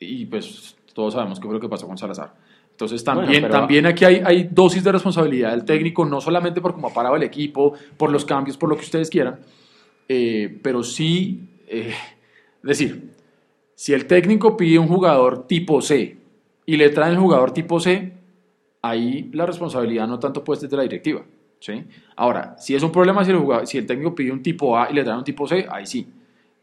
[0.01, 2.35] Y pues todos sabemos qué fue lo que pasó con Salazar.
[2.71, 6.87] Entonces también, también aquí hay, hay, dosis de responsabilidad del técnico, no solamente por cómo
[6.87, 9.41] ha parado el equipo, por los cambios, por lo que ustedes quieran,
[10.09, 11.93] eh, pero sí, eh,
[12.63, 13.11] decir,
[13.75, 16.18] si el técnico pide un jugador tipo C
[16.69, 18.13] y le traen el jugador tipo C,
[18.83, 21.23] ahí la responsabilidad no tanto pues desde la directiva.
[21.59, 21.83] ¿sí?
[22.15, 24.91] Ahora, si es un problema si el, jugador, si el técnico pide un tipo A
[24.91, 26.07] y le traen un tipo C, ahí sí.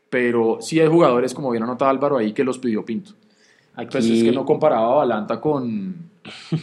[0.07, 3.13] Pero sí hay jugadores, como bien anotado Álvaro ahí, que los pidió Pinto.
[3.73, 3.93] Aquí...
[3.93, 5.95] Pues es que no comparaba a Balanta con,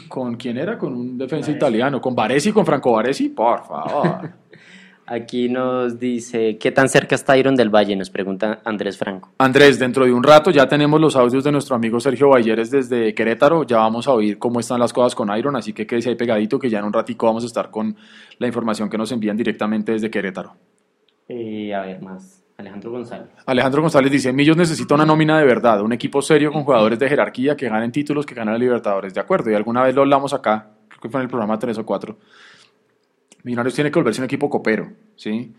[0.07, 4.31] con quién era, con un defensa italiano, con Varesi, con Franco Varesi, por favor.
[5.07, 7.97] Aquí nos dice, ¿qué tan cerca está Iron del Valle?
[7.97, 9.33] Nos pregunta Andrés Franco.
[9.39, 13.13] Andrés, dentro de un rato ya tenemos los audios de nuestro amigo Sergio Balleres desde
[13.13, 16.15] Querétaro, ya vamos a oír cómo están las cosas con Iron, así que quédese ahí
[16.15, 17.97] pegadito que ya en un ratico vamos a estar con
[18.39, 20.55] la información que nos envían directamente desde Querétaro.
[21.29, 22.43] Eh, a ver, más.
[22.59, 23.29] Alejandro González.
[23.47, 27.09] Alejandro González dice, Millos necesita una nómina de verdad, un equipo serio con jugadores de
[27.09, 29.13] jerarquía que ganen títulos, que ganen Libertadores.
[29.15, 31.79] De acuerdo, y alguna vez lo hablamos acá, creo que fue en el programa 3
[31.79, 32.17] o 4.
[33.45, 35.53] Millonarios tiene que volverse un equipo copero, ¿sí?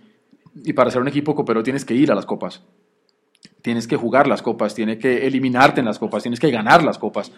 [0.64, 2.64] Y para ser un equipo copero tienes que ir a las copas.
[3.62, 6.98] Tienes que jugar las copas, tienes que eliminarte en las copas, tienes que ganar las
[6.98, 7.32] copas.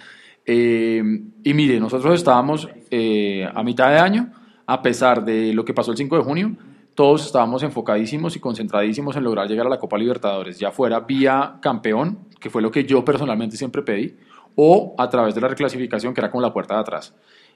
[0.45, 1.01] Eh,
[1.43, 4.31] y mire, nosotros estábamos eh, a mitad de año,
[4.65, 6.55] a pesar de lo que pasó el 5 de junio,
[6.95, 11.57] todos estábamos enfocadísimos y concentradísimos en lograr llegar a la Copa Libertadores, ya fuera vía
[11.61, 14.15] campeón, que fue lo que yo personalmente siempre pedí,
[14.55, 17.13] o a través de la reclasificación, que era como la puerta de atrás.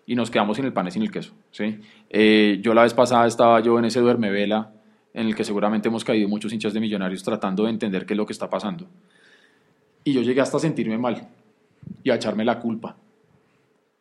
[0.09, 1.33] Y nos quedamos sin el pan y sin el queso.
[1.51, 1.79] ¿sí?
[2.09, 4.73] Eh, yo la vez pasada estaba yo en ese duerme vela,
[5.13, 8.17] en el que seguramente hemos caído muchos hinchas de millonarios tratando de entender qué es
[8.17, 8.87] lo que está pasando.
[10.03, 11.27] Y yo llegué hasta a sentirme mal
[12.03, 12.97] y a echarme la culpa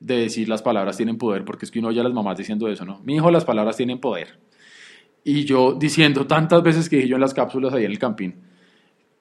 [0.00, 2.68] de decir las palabras tienen poder, porque es que uno oye a las mamás diciendo
[2.68, 3.00] eso, ¿no?
[3.04, 4.38] Mi hijo, las palabras tienen poder
[5.24, 8.34] y yo diciendo tantas veces que dije yo en las cápsulas ahí en el campín,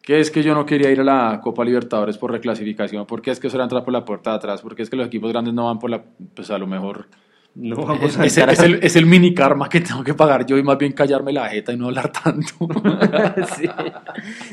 [0.07, 3.41] que es que yo no quería ir a la Copa Libertadores por reclasificación, porque es
[3.41, 5.53] que eso era entrar por la puerta de atrás, porque es que los equipos grandes
[5.53, 6.01] no van por la,
[6.33, 7.09] pues a lo mejor...
[7.55, 10.57] No vamos a es, es, el, es, el, mini karma que tengo que pagar yo
[10.57, 12.55] y más bien callarme la jeta y no hablar tanto.
[13.57, 13.67] sí.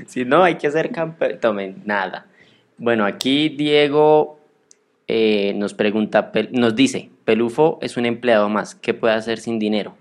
[0.07, 1.39] Si no, hay que ser campeón.
[1.41, 2.27] Tomen, nada.
[2.77, 4.41] Bueno, aquí Diego
[5.07, 9.95] eh, nos pregunta, nos dice, Pelufo es un empleado más, ¿qué puede hacer sin dinero?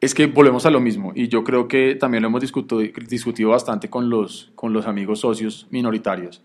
[0.00, 3.90] Es que volvemos a lo mismo y yo creo que también lo hemos discutido, bastante
[3.90, 6.42] con los, con los amigos socios minoritarios.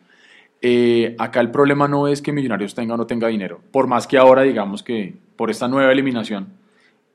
[0.61, 4.07] Eh, acá el problema no es que Millonarios tenga o no tenga dinero, por más
[4.07, 6.53] que ahora digamos que por esta nueva eliminación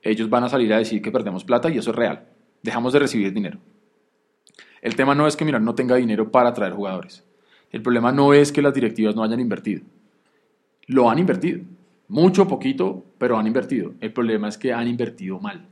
[0.01, 2.27] ellos van a salir a decir que perdemos plata y eso es real,
[2.61, 3.57] dejamos de recibir dinero.
[4.81, 7.25] El tema no es que Millonarios no tenga dinero para traer jugadores,
[7.71, 9.81] el problema no es que las directivas no hayan invertido,
[10.85, 11.61] lo han invertido.
[12.07, 13.93] Mucho, poquito, pero han invertido.
[14.01, 15.67] El problema es que han invertido mal.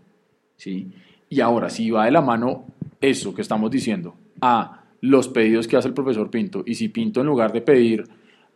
[0.57, 0.87] ¿Sí?
[1.29, 2.65] Y ahora, si va de la mano
[2.99, 7.21] eso que estamos diciendo a los pedidos que hace el profesor Pinto, y si Pinto
[7.21, 8.03] en lugar de pedir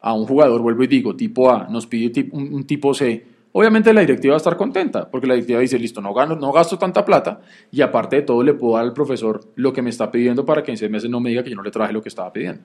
[0.02, 4.02] a un jugador, vuelvo y digo, tipo A, nos pide un, tipo C, obviamente la
[4.02, 7.06] directiva va a estar contenta, porque la directiva dice, listo, no, gano, no gasto tanta
[7.06, 10.46] plata, y aparte de todo le puedo dar al profesor lo que me está pidiendo
[10.46, 12.10] para que en seis meses no me diga que yo no le traje lo que
[12.10, 12.64] estaba pidiendo.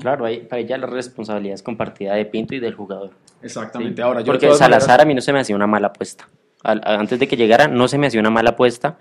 [0.00, 3.10] Claro, para ella la responsabilidad es compartida de Pinto y del jugador.
[3.42, 4.02] Exactamente.
[4.02, 6.28] Ahora, Porque Salazar a mí no se me hacía una mala apuesta.
[6.68, 8.98] Antes de que llegara, no se me hacía una mala apuesta,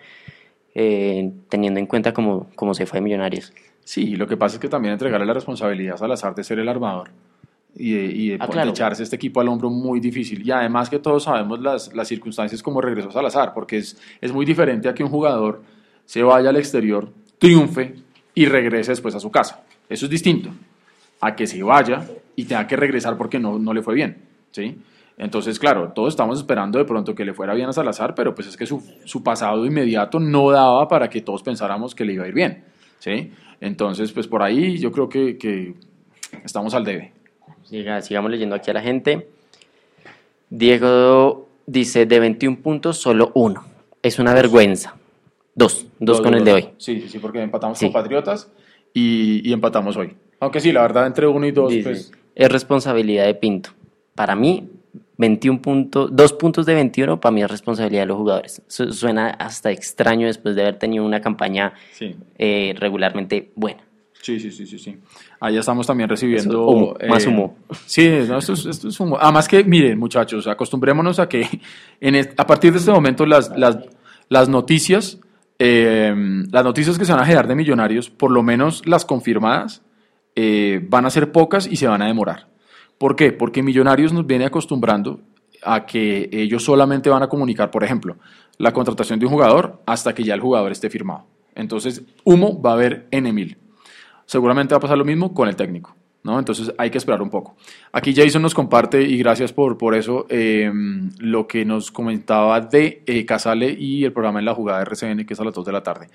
[0.74, 3.54] eh, teniendo en cuenta cómo, cómo se fue a Millonarios.
[3.84, 6.68] Sí, lo que pasa es que también entregarle la responsabilidad a Salazar de ser el
[6.70, 7.10] armador
[7.76, 10.46] y de, y de, ah, echarse este equipo al hombro muy difícil.
[10.46, 14.46] Y además que todos sabemos las, las circunstancias como regresó Salazar, porque es, es muy
[14.46, 15.62] diferente a que un jugador
[16.06, 17.96] se vaya al exterior, triunfe
[18.34, 19.64] y regrese después a su casa.
[19.90, 20.50] Eso es distinto
[21.22, 24.18] a que se vaya y tenga que regresar porque no, no le fue bien,
[24.52, 24.78] ¿sí?
[25.18, 28.48] Entonces, claro, todos estamos esperando de pronto que le fuera bien a Salazar, pero pues
[28.48, 32.26] es que su, su, pasado inmediato no daba para que todos pensáramos que le iba
[32.26, 32.64] a ir bien,
[33.00, 33.32] ¿sí?
[33.60, 35.74] Entonces, pues por ahí yo creo que, que
[36.46, 37.14] estamos al debe.
[38.02, 39.28] sigamos leyendo aquí a la gente.
[40.52, 43.66] Diego dice, de 21 puntos, solo uno.
[44.04, 44.96] Es una vergüenza.
[45.56, 46.70] Dos, dos, con el de hoy.
[46.78, 48.52] Sí, sí, sí, porque empatamos con Patriotas
[48.94, 50.16] y, y empatamos hoy.
[50.40, 52.12] Aunque sí, la verdad, entre uno y dos, pues...
[52.36, 53.72] Es responsabilidad de Pinto.
[54.14, 54.70] Para mí,
[55.18, 58.62] 21 puntos, dos puntos de 21, para mí es responsabilidad de los jugadores.
[58.68, 61.74] Suena hasta extraño después de haber tenido una campaña
[62.38, 63.84] eh, regularmente buena.
[64.22, 64.98] Sí, sí, sí, sí, sí.
[65.40, 66.96] Allá estamos también recibiendo...
[67.08, 67.58] más eh, humo.
[67.86, 69.18] Sí, esto, es, esto, es, humo.
[69.20, 71.48] Además que, miren, muchachos, acostumbrémonos a que
[72.02, 73.78] en a partir de este momento las, las,
[74.30, 75.20] las noticias,
[75.60, 76.14] eh,
[76.52, 79.82] las noticias que se van a generar de millonarios, por lo menos las confirmadas,
[80.36, 82.47] eh, van a ser pocas y se van a demorar.
[82.98, 83.32] ¿Por qué?
[83.32, 85.22] Porque Millonarios nos viene acostumbrando
[85.64, 88.18] a que ellos solamente van a comunicar, por ejemplo,
[88.58, 91.26] la contratación de un jugador hasta que ya el jugador esté firmado.
[91.56, 93.58] Entonces, humo va a haber N mil.
[94.26, 95.96] Seguramente va a pasar lo mismo con el técnico.
[96.24, 96.38] ¿no?
[96.38, 97.56] Entonces hay que esperar un poco.
[97.92, 100.70] Aquí Jason nos comparte, y gracias por, por eso, eh,
[101.20, 105.26] lo que nos comentaba de eh, Casale y el programa en la jugada de RCN,
[105.26, 106.08] que es a las 2 de la tarde.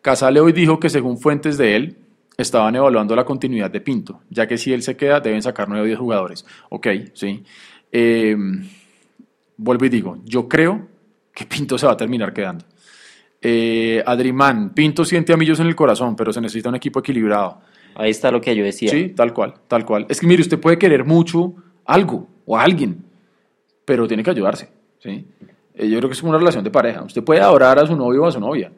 [0.00, 1.96] Casale hoy dijo que según fuentes de él,
[2.36, 5.82] estaban evaluando la continuidad de Pinto, ya que si él se queda deben sacar 9
[5.82, 6.46] o 10 jugadores.
[6.70, 7.42] Ok, sí.
[7.90, 8.36] Eh,
[9.56, 10.88] vuelvo y digo, yo creo
[11.34, 12.64] que Pinto se va a terminar quedando.
[13.40, 17.60] Eh, Adrimán, Pinto siente a Millos en el corazón, pero se necesita un equipo equilibrado.
[17.94, 18.90] Ahí está lo que yo decía.
[18.90, 20.06] Sí, tal cual, tal cual.
[20.08, 23.04] Es que mire, usted puede querer mucho algo o a alguien,
[23.84, 24.70] pero tiene que ayudarse.
[25.00, 25.26] ¿sí?
[25.74, 27.02] Eh, yo creo que es una relación de pareja.
[27.02, 28.72] Usted puede adorar a su novio o a su novia,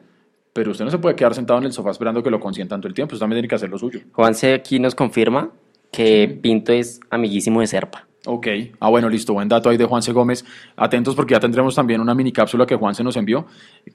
[0.55, 2.87] pero usted no se puede quedar sentado en el sofá esperando que lo consientan todo
[2.87, 3.99] el tiempo, usted también tiene que hacer lo suyo.
[4.13, 5.49] Juanse aquí nos confirma
[5.91, 8.07] que Pinto es amiguísimo de Serpa.
[8.25, 8.47] Ok,
[8.79, 10.45] ah bueno, listo, buen dato ahí de Juanse Gómez.
[10.77, 13.45] Atentos porque ya tendremos también una mini cápsula que Juanse nos envió,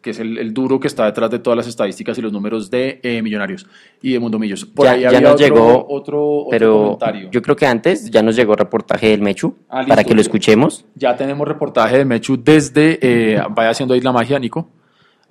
[0.02, 3.00] que es el, duro que está detrás de todas las estadísticas y los números de
[3.02, 3.66] eh, Millonarios
[4.02, 4.66] y de Mundo Millos.
[4.66, 7.30] Por ya, ahí ya nos llegó otro, pero comentario.
[7.32, 10.84] Yo creo que antes ya nos llegó reportaje del Mechu ah, para que lo escuchemos.
[10.94, 14.68] Ya tenemos reportaje de Mechu desde, eh, vaya haciendo ahí la magia, Nico.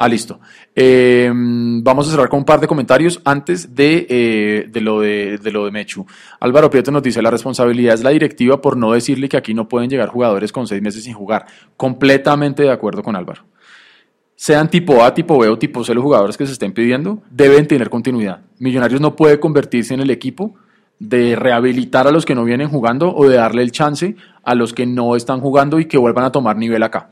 [0.01, 0.39] Ah, listo.
[0.73, 5.51] Eh, vamos a cerrar con un par de comentarios antes de, eh, lo, de, de,
[5.51, 6.05] lo de Mechu.
[6.39, 9.67] Álvaro Prieto nos dice, la responsabilidad es la directiva por no decirle que aquí no
[9.67, 11.47] pueden llegar jugadores con seis meses sin jugar.
[11.75, 13.43] Completamente de acuerdo con Álvaro.
[14.37, 17.67] Sean tipo A, tipo B o tipo C los jugadores que se estén pidiendo, deben
[17.67, 18.39] tener continuidad.
[18.57, 20.55] Millonarios no puede convertirse en el equipo
[20.99, 24.71] de rehabilitar a los que no vienen jugando o de darle el chance a los
[24.71, 27.09] que no están jugando y que vuelvan a tomar nivel acá.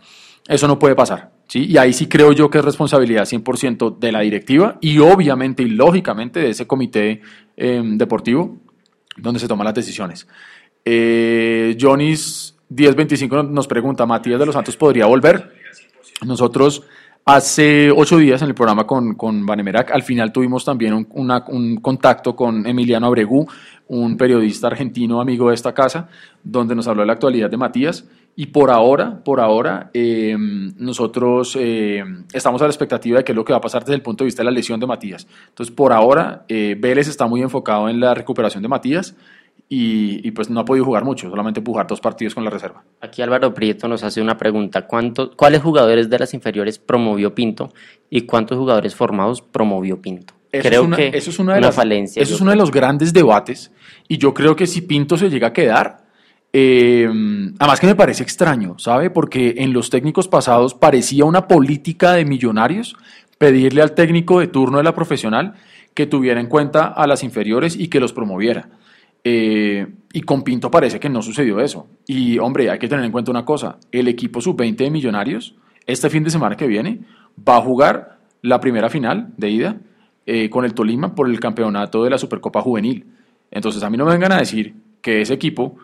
[0.48, 1.32] Eso no puede pasar.
[1.48, 1.66] ¿sí?
[1.66, 5.70] Y ahí sí creo yo que es responsabilidad 100% de la directiva y obviamente y
[5.70, 7.22] lógicamente de ese comité
[7.56, 8.58] em, deportivo
[9.18, 10.28] donde se toman las decisiones.
[10.86, 15.54] Eh, Johnny's 1025 nos pregunta, ¿Matías de los Santos podría volver?
[16.26, 16.84] Nosotros
[17.26, 21.08] hace ocho días en el programa con, con Vanemerac, al final tuvimos también un,
[21.48, 23.48] un contacto con Emiliano Abregú,
[23.88, 26.08] un periodista argentino amigo de esta casa,
[26.44, 28.06] donde nos habló de la actualidad de Matías
[28.39, 33.36] y por ahora, por ahora, em, nosotros em, estamos a la expectativa de qué es
[33.36, 35.28] lo que va a pasar desde el punto de vista de la lesión de Matías.
[35.50, 39.15] Entonces, por ahora, eh, Vélez está muy enfocado en la recuperación de Matías
[39.67, 42.84] y, pues no ha podido jugar mucho, solamente jugar dos partidos con la reserva.
[43.02, 44.86] Aquí Álvaro Prieto nos hace una pregunta.
[44.86, 47.73] ¿Cuánto, ¿Cuáles jugadores de las inferiores promovió Pinto
[48.12, 50.36] y cuántos jugadores formados promovió Pinto?
[50.52, 52.23] creo que eso es una de las, falencias.
[52.23, 53.71] Eso es uno de los grandes debates
[54.08, 56.07] y yo creo que si Pinto se llega a quedar
[56.54, 57.08] eh,
[57.60, 59.10] además que me parece extraño, ¿sabe?
[59.10, 62.96] Porque en los técnicos pasados parecía una política de millonarios
[63.38, 65.54] pedirle al técnico de turno de la profesional
[65.94, 68.70] que tuviera en cuenta a las inferiores y que los promoviera.
[69.24, 71.88] Eh, y con Pinto parece que no sucedió eso.
[72.06, 75.56] Y hombre, hay que tener en cuenta una cosa, el equipo sub-20 de Millonarios,
[75.86, 77.02] este fin de semana que viene,
[77.48, 79.78] va a jugar la primera final de ida
[80.26, 83.06] eh, con el Tolima por el campeonato de la Supercopa Juvenil.
[83.52, 85.78] Entonces a mí no me vengan a decir que ese equipo,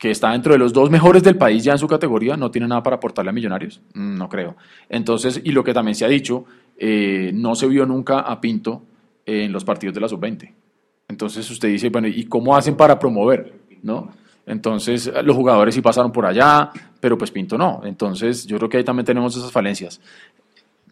[0.00, 2.66] que está dentro de los dos mejores del país ya en su categoría, no tiene
[2.66, 3.82] nada para aportarle a Millonarios.
[3.92, 4.56] Mm, no creo.
[4.88, 6.46] Entonces, y lo que también se ha dicho,
[6.78, 8.82] eh, no se vio nunca a Pinto
[9.26, 10.54] en los partidos de la sub-20.
[11.06, 13.52] Entonces usted dice, bueno, ¿y cómo hacen para promover?
[13.82, 14.10] ¿No?
[14.46, 17.82] Entonces los jugadores sí pasaron por allá, pero pues Pinto no.
[17.84, 20.00] Entonces yo creo que ahí también tenemos esas falencias.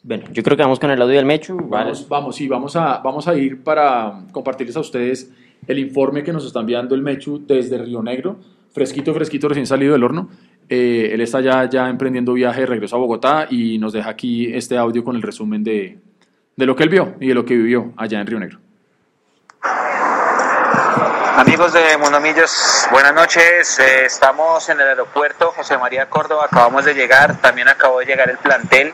[0.03, 1.57] Bueno, yo creo que vamos con el audio del Mechu.
[1.66, 5.33] Vamos, vamos, sí, vamos a, vamos a ir para compartirles a ustedes
[5.66, 8.37] el informe que nos está enviando el Mechu desde Río Negro,
[8.79, 10.31] fresquito, fresquito, recién salido del horno.
[10.69, 14.55] Eh, él está ya, ya emprendiendo viaje de regreso a Bogotá y nos deja aquí
[14.55, 15.99] este audio con el resumen de,
[16.57, 18.61] de lo que él vio y de lo que vivió allá en Río Negro.
[21.37, 23.79] Amigos de Monomillos, buenas noches.
[23.79, 28.29] Eh, estamos en el aeropuerto José María Córdoba, acabamos de llegar, también acabó de llegar
[28.31, 28.93] el plantel.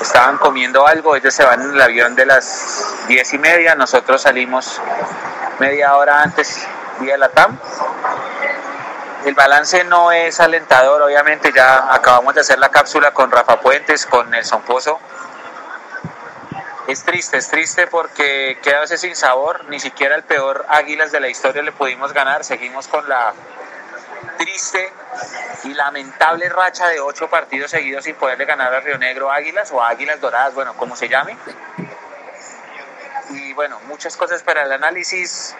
[0.00, 4.22] Estaban comiendo algo, ellos se van en el avión de las diez y media, nosotros
[4.22, 4.80] salimos
[5.60, 6.66] media hora antes
[7.00, 7.58] vía la TAM.
[9.24, 14.06] El balance no es alentador, obviamente ya acabamos de hacer la cápsula con Rafa Puentes,
[14.06, 14.98] con Nelson Pozo
[16.88, 21.20] es triste, es triste porque queda ese sin sabor, ni siquiera el peor Águilas de
[21.20, 23.34] la historia le pudimos ganar, seguimos con la
[24.38, 24.90] triste
[25.64, 29.82] y lamentable racha de ocho partidos seguidos sin poderle ganar a Río Negro Águilas o
[29.82, 31.36] Águilas Doradas, bueno, como se llame.
[33.30, 35.54] Y bueno, muchas cosas para el análisis,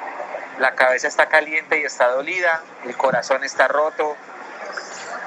[0.58, 4.16] la cabeza está caliente y está dolida, el corazón está roto.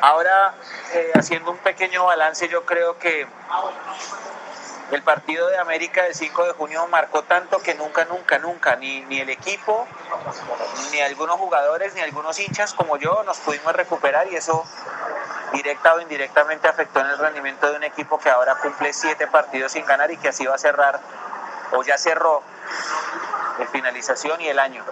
[0.02, 0.54] Ahora,
[0.94, 3.28] eh, haciendo un pequeño balance, yo creo que
[4.92, 9.02] el partido de América del 5 de junio marcó tanto que nunca, nunca, nunca, ni,
[9.02, 9.88] ni el equipo,
[10.92, 14.66] ni algunos jugadores, ni algunos hinchas como yo nos pudimos recuperar y eso
[15.54, 19.74] directa o indirectamente afectó en el rendimiento de un equipo que ahora cumple siete partidos
[19.74, 21.00] sin ganar y que así va a cerrar
[21.74, 22.42] o ya cerró
[23.60, 24.84] el finalización y el año.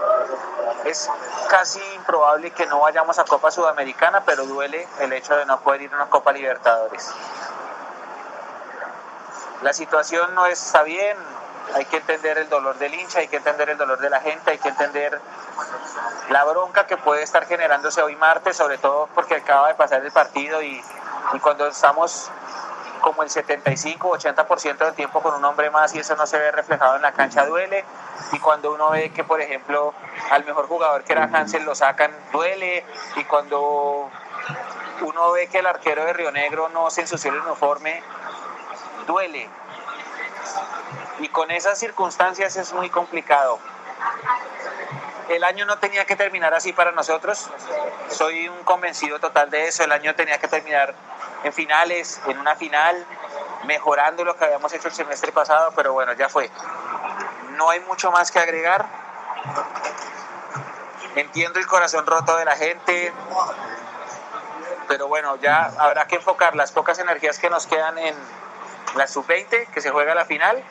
[0.85, 1.09] Es
[1.49, 5.83] casi improbable que no vayamos a Copa Sudamericana, pero duele el hecho de no poder
[5.83, 7.13] ir a una Copa Libertadores
[9.61, 11.17] la situación no está bien,
[11.75, 14.51] hay que entender el dolor del hincha, hay que entender el dolor de la gente,
[14.51, 15.19] hay que entender
[16.29, 20.11] la bronca que puede estar generándose hoy martes, sobre todo porque acaba de pasar el
[20.11, 20.81] partido y,
[21.41, 22.31] cuando estamos
[23.01, 26.95] como el 75-80% del tiempo con un hombre más y eso no se ve reflejado
[26.95, 27.83] en la cancha duele
[28.31, 29.93] y cuando uno ve que por ejemplo
[30.31, 32.83] al mejor jugador que era Hansel lo sacan duele
[33.15, 34.09] y cuando
[35.01, 38.01] uno ve que el arquero de Río Negro no se ensució el uniforme
[39.07, 39.49] duele.
[41.19, 43.59] Y con esas circunstancias es muy complicado.
[45.27, 47.49] El año no tenía que terminar así para nosotros.
[48.09, 49.83] Soy un convencido total de eso.
[49.83, 50.95] El año tenía que terminar
[51.43, 53.05] en finales, en una final,
[53.65, 56.49] mejorando lo que habíamos hecho el semestre pasado, pero bueno, ya fue.
[57.51, 58.85] No hay mucho más que agregar.
[61.15, 63.13] Entiendo el corazón roto de la gente,
[64.87, 68.15] pero bueno, ya habrá que enfocar las pocas energías que nos quedan en,
[68.95, 70.63] la sub-20 que se juega la final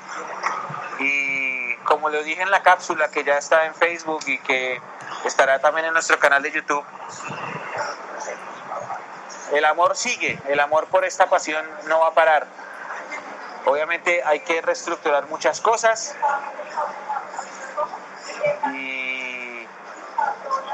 [0.98, 4.80] y como lo dije en la cápsula que ya está en Facebook y que
[5.24, 6.84] estará también en nuestro canal de YouTube,
[9.52, 12.46] el amor sigue, el amor por esta pasión no va a parar.
[13.66, 16.14] Obviamente hay que reestructurar muchas cosas
[18.72, 19.66] y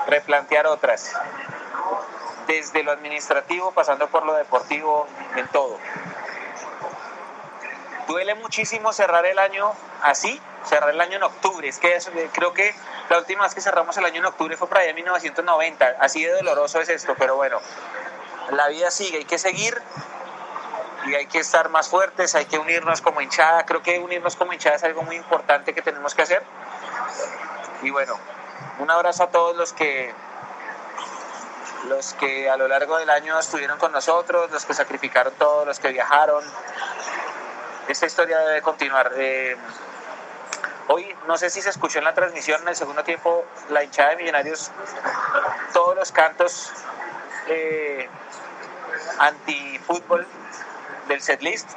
[0.06, 1.12] replantear otras,
[2.46, 5.06] desde lo administrativo pasando por lo deportivo,
[5.36, 5.78] en todo.
[8.06, 11.66] Duele muchísimo cerrar el año así, cerrar el año en octubre.
[11.66, 12.74] Es que eh, creo que
[13.08, 15.96] la última vez que cerramos el año en octubre fue para allá en 1990.
[15.98, 17.60] Así de doloroso es esto, pero bueno,
[18.50, 19.80] la vida sigue, hay que seguir
[21.06, 23.64] y hay que estar más fuertes, hay que unirnos como hinchada.
[23.66, 26.42] Creo que unirnos como hinchada es algo muy importante que tenemos que hacer.
[27.82, 28.18] Y bueno,
[28.78, 30.14] un abrazo a todos los que
[31.88, 35.78] los que a lo largo del año estuvieron con nosotros, los que sacrificaron todo, los
[35.78, 36.42] que viajaron,
[37.88, 39.12] esta historia debe continuar.
[39.16, 39.56] Eh,
[40.88, 44.10] hoy, no sé si se escuchó en la transmisión, en el segundo tiempo, la hinchada
[44.10, 44.70] de Millonarios,
[45.74, 46.72] todos los cantos
[47.48, 48.08] eh,
[49.18, 50.26] anti-fútbol
[51.08, 51.70] del setlist,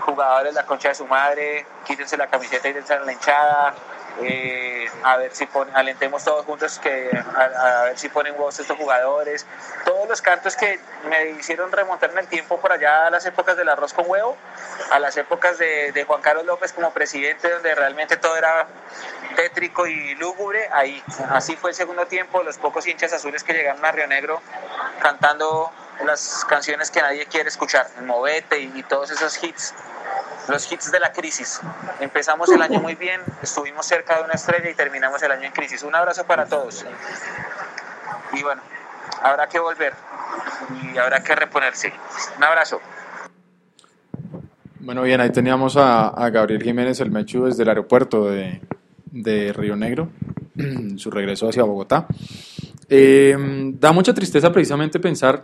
[0.00, 3.74] jugadores la concha de su madre, quítense la camiseta y dense en la hinchada,
[4.22, 8.76] eh, a ver si ponen, alentemos todos juntos que a, ver si ponen voz estos
[8.76, 9.44] jugadores,
[9.84, 13.58] todos los cantos que me hicieron remontar en el tiempo por allá a las épocas
[13.58, 14.36] del arroz con huevo,
[14.90, 18.66] a las épocas de, de, Juan Carlos López como presidente, donde realmente todo era
[19.34, 20.66] tétrico y lúgubre.
[20.72, 24.40] Ahí, así fue el segundo tiempo, los pocos hinchas azules que llegaron a Río Negro
[25.00, 25.70] cantando
[26.04, 29.74] las canciones que nadie quiere escuchar, Movete y, todos esos hits,
[30.48, 31.60] los hits de la crisis.
[32.00, 35.52] Empezamos el año muy bien, estuvimos cerca de una estrella y terminamos el año en
[35.52, 35.82] crisis.
[35.82, 36.84] Un abrazo para todos.
[38.32, 38.62] Y bueno,
[39.22, 39.94] habrá que volver
[40.92, 41.92] y habrá que reponerse.
[42.36, 42.80] Un abrazo.
[44.80, 48.60] Bueno, bien, ahí teníamos a, a Gabriel Jiménez, el Mechu, desde el aeropuerto de,
[49.22, 50.10] de Río Negro,
[50.96, 52.06] su regreso hacia Bogotá.
[52.88, 53.36] Eh,
[53.80, 55.42] da mucha tristeza precisamente pensar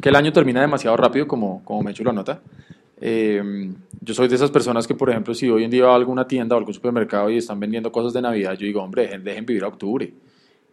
[0.00, 2.40] que el año termina demasiado rápido, como, como Mechu lo nota.
[3.00, 5.96] Eh, yo soy de esas personas que, por ejemplo, si hoy en día va a
[5.96, 9.24] alguna tienda o algún supermercado y están vendiendo cosas de Navidad, yo digo, hombre, dejen,
[9.24, 10.12] dejen vivir a octubre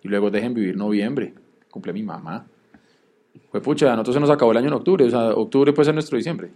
[0.04, 1.34] y luego dejen vivir noviembre.
[1.70, 2.46] Cumple mi mamá.
[3.52, 5.86] Pues pucha, a nosotros se nos acabó el año en octubre, o sea, octubre puede
[5.86, 6.50] ser nuestro diciembre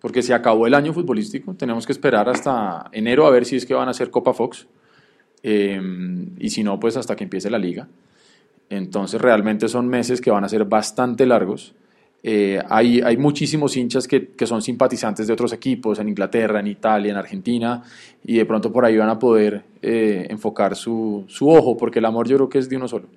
[0.00, 3.66] porque se acabó el año futbolístico, tenemos que esperar hasta enero a ver si es
[3.66, 4.66] que van a hacer Copa Fox,
[5.42, 5.80] eh,
[6.38, 7.86] y si no, pues hasta que empiece la liga.
[8.70, 11.74] Entonces realmente son meses que van a ser bastante largos.
[12.22, 16.66] Eh, hay, hay muchísimos hinchas que, que, son simpatizantes de otros equipos, en Inglaterra, en
[16.66, 17.82] Italia, en Argentina,
[18.24, 22.04] y de pronto por ahí van a poder eh, enfocar su, su ojo, porque el
[22.04, 23.08] amor yo creo que es de uno solo.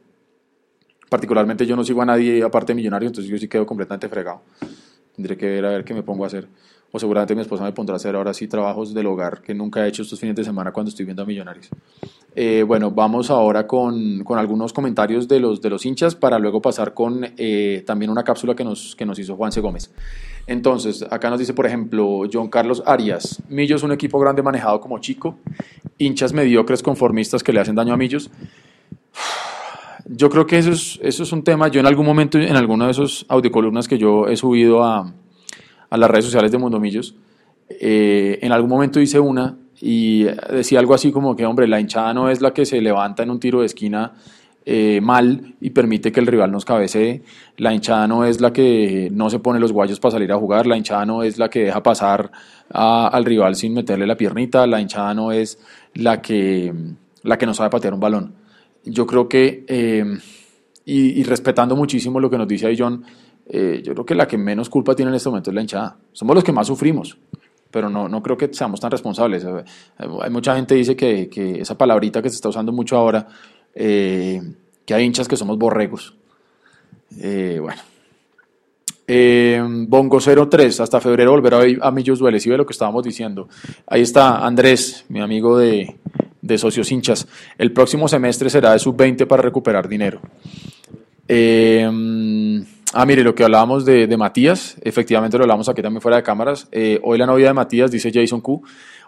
[1.10, 4.41] Particularmente yo no sigo a nadie aparte de millonario, entonces yo sí quedo completamente fregado.
[5.16, 6.47] Tendré que ver a ver qué me pongo a hacer
[6.96, 9.84] o seguramente mi esposa me pondrá a hacer ahora sí trabajos del hogar que nunca
[9.84, 11.68] he hecho estos fines de semana cuando estoy viendo a Millonarios.
[12.36, 16.62] Eh, bueno, vamos ahora con, con, algunos comentarios de los, de los hinchas para luego
[16.62, 19.91] pasar con eh, también una cápsula que nos, que nos hizo Juanse Gómez.
[20.46, 25.00] Entonces, acá nos dice, por ejemplo, John Carlos Arias, Millos un equipo grande manejado como
[25.00, 25.39] chico,
[25.98, 28.30] hinchas mediocres conformistas que le hacen daño a Millos.
[30.06, 32.86] Yo creo que eso es, eso es un tema, yo en algún momento, en alguna
[32.86, 35.12] de esos audiocolumnas que yo he subido a,
[35.94, 37.14] a las redes sociales de Mundomillos,
[37.70, 42.16] eh, en algún momento hice una y decía algo así como que, hombre, la hinchada
[42.16, 44.14] no es la que se levanta en un tiro de esquina
[44.66, 47.22] eh, mal y permite que el rival nos cabecee,
[47.58, 50.66] la hinchada no es la que no se pone los guayos para salir a jugar,
[50.66, 52.32] la hinchada no es la que deja pasar
[52.72, 55.60] al rival sin meterle la piernita, la hinchada no es
[55.94, 56.74] la que,
[57.22, 58.34] la que no sabe patear un balón.
[58.84, 60.06] Yo creo que, eh,
[60.86, 63.06] y, y respetando muchísimo lo que nos dice ahí John,
[63.48, 65.98] eh, yo creo que la que menos culpa tiene en este momento es la hinchada.
[66.12, 67.18] Somos los que más sufrimos,
[67.72, 69.44] pero no, no creo que seamos tan responsables.
[69.44, 69.64] Eh,
[70.22, 73.28] hay mucha gente que dice que, que, esa palabrita que se está usando mucho ahora,
[73.76, 74.41] eh,
[74.86, 76.16] que hay hinchas que somos borregos.
[77.20, 77.82] Eh, bueno.
[79.06, 83.04] Eh, Bongo 03, hasta febrero volverá a, a Millos Duele, si ve lo que estábamos
[83.04, 83.50] diciendo.
[83.86, 85.98] Ahí está Andrés, mi amigo de,
[86.41, 87.28] de Socios Hinchas.
[87.58, 90.22] El próximo semestre será de sub-20 para recuperar dinero.
[91.28, 91.89] Eh,
[92.96, 96.68] Ah, mire, lo que hablábamos de, Matías, efectivamente lo hablamos aquí también fuera de cámaras.
[96.72, 98.62] Eh, hoy la novia de Matías, dice Jason Q,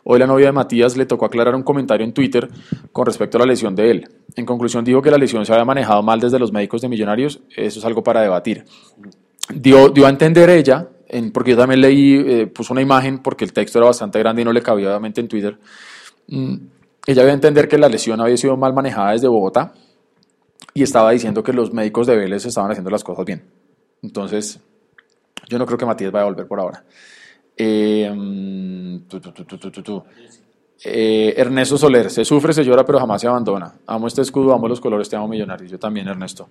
[0.05, 2.49] hoy la novia de Matías le tocó aclarar un comentario en Twitter
[2.91, 4.09] con respecto a la lesión de él.
[4.35, 7.41] En conclusión, dijo que la lesión se había manejado mal desde los médicos de Millonarios.
[7.55, 8.65] Eso es algo para debatir.
[9.53, 10.89] Dio, a entender ella,
[11.31, 14.45] porque yo también leí, eh, puso una imagen porque el texto era bastante grande y
[14.45, 15.59] no le cabía obviamente en Twitter.
[16.27, 16.55] Mm,
[17.05, 19.73] ella dio a entender que la lesión había sido mal manejada desde Bogotá
[20.73, 23.43] y estaba diciendo que los médicos de Vélez estaban haciendo las cosas bien.
[24.05, 24.59] Entonces,
[25.49, 26.83] yo no creo que Matías vaya a volver por ahora.
[27.57, 28.11] Eh,
[30.83, 33.73] eh, Ernesto Soler, se sufre, se llora, pero jamás se abandona.
[33.87, 35.71] Amo este escudo, amo los colores, te amo Millonarios.
[35.71, 36.49] Yo también, Ernesto.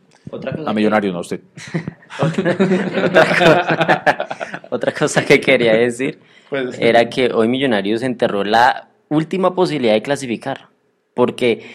[0.66, 1.42] a Millonarios, no usted.
[2.20, 4.28] otra, cosa,
[4.70, 6.18] otra, cosa, que quería decir
[6.50, 10.70] pues, era que hoy Millonarios enterró la última posibilidad de clasificar.
[11.14, 11.70] Porque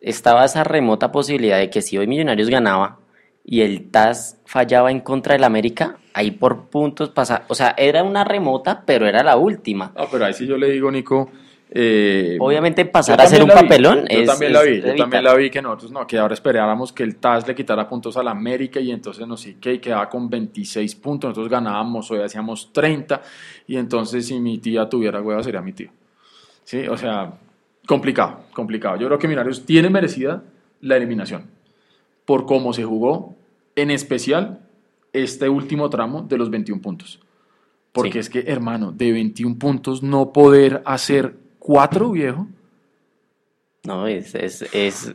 [0.00, 2.98] estaba esa remota posibilidad de que si hoy Millonarios ganaba,
[3.44, 8.02] y el TAS fallaba en contra del América, ahí por puntos pasa, o sea, era
[8.02, 9.92] una remota, pero era la última.
[9.96, 11.30] Ah, pero ahí sí yo le digo, Nico.
[11.74, 14.00] Eh, Obviamente pasar a ser un papelón.
[14.00, 16.92] Yo es, también la vi, yo también la vi que nosotros no, que ahora esperáramos
[16.92, 20.08] que el TAS le quitara puntos al América y entonces no sé qué, y quedaba
[20.10, 23.22] con 26 puntos, nosotros ganábamos, hoy hacíamos 30
[23.68, 25.88] y entonces si mi tía tuviera hueva sería mi tío.
[26.62, 27.32] Sí, o sea,
[27.86, 28.96] complicado, complicado.
[28.96, 30.42] Yo creo que Millonarios tiene merecida
[30.82, 31.61] la eliminación
[32.32, 33.36] por cómo se jugó,
[33.76, 34.66] en especial
[35.12, 37.20] este último tramo de los 21 puntos.
[37.92, 38.18] Porque sí.
[38.20, 42.48] es que, hermano, de 21 puntos no poder hacer cuatro, viejo.
[43.84, 45.12] No, es, es, es,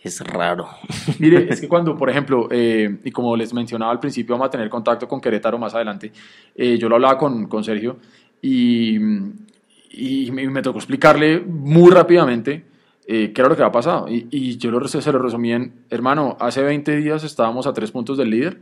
[0.00, 0.68] es raro.
[1.18, 4.50] Mire, es que cuando, por ejemplo, eh, y como les mencionaba al principio, vamos a
[4.50, 6.12] tener contacto con Querétaro más adelante,
[6.54, 7.96] eh, yo lo hablaba con, con Sergio
[8.40, 8.94] y,
[9.90, 12.70] y me tocó explicarle muy rápidamente
[13.06, 14.08] eh, qué era lo que había pasado.
[14.08, 17.90] Y, y yo lo, se lo resumí en, hermano, hace 20 días estábamos a tres
[17.90, 18.58] puntos del líder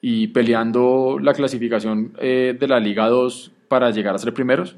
[0.00, 4.76] y peleando la clasificación eh, de la Liga 2 para llegar a ser primeros.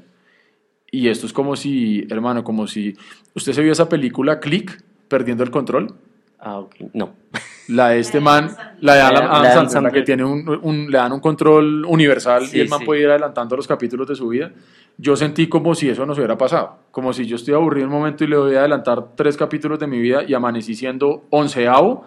[0.91, 2.95] Y esto es como si, hermano, como si
[3.33, 5.95] usted se vio esa película Click, perdiendo el control.
[6.39, 6.75] Ah, ok.
[6.93, 7.15] No.
[7.69, 10.97] La de este man, la de Adam, Adam Sandler, la que tiene un, un- le
[10.97, 12.85] dan un control universal Sí, y el man sí.
[12.85, 14.51] puede ir adelantando los capítulos de su vida.
[14.97, 17.99] Yo sentí como si eso nos hubiera pasado, como si yo estoy aburrido en un
[17.99, 22.05] momento y le voy a adelantar tres capítulos de mi vida y amanecí siendo onceavo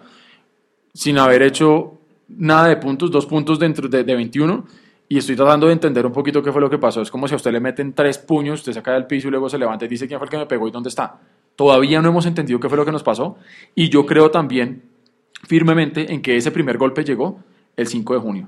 [0.93, 1.93] sin haber hecho
[2.29, 4.65] nada de puntos, dos puntos dentro de, de 21
[5.07, 7.01] y estoy tratando de entender un poquito qué fue lo que pasó.
[7.01, 9.49] Es como si a usted le meten tres puños, usted saca del piso y luego
[9.49, 11.17] se levanta y dice quién fue el que me pegó y dónde está.
[11.55, 13.37] Todavía no hemos entendido qué fue lo que nos pasó
[13.75, 14.83] y yo creo también
[15.49, 17.39] firmemente en que ese primer golpe llegó
[17.75, 18.47] el 5 de junio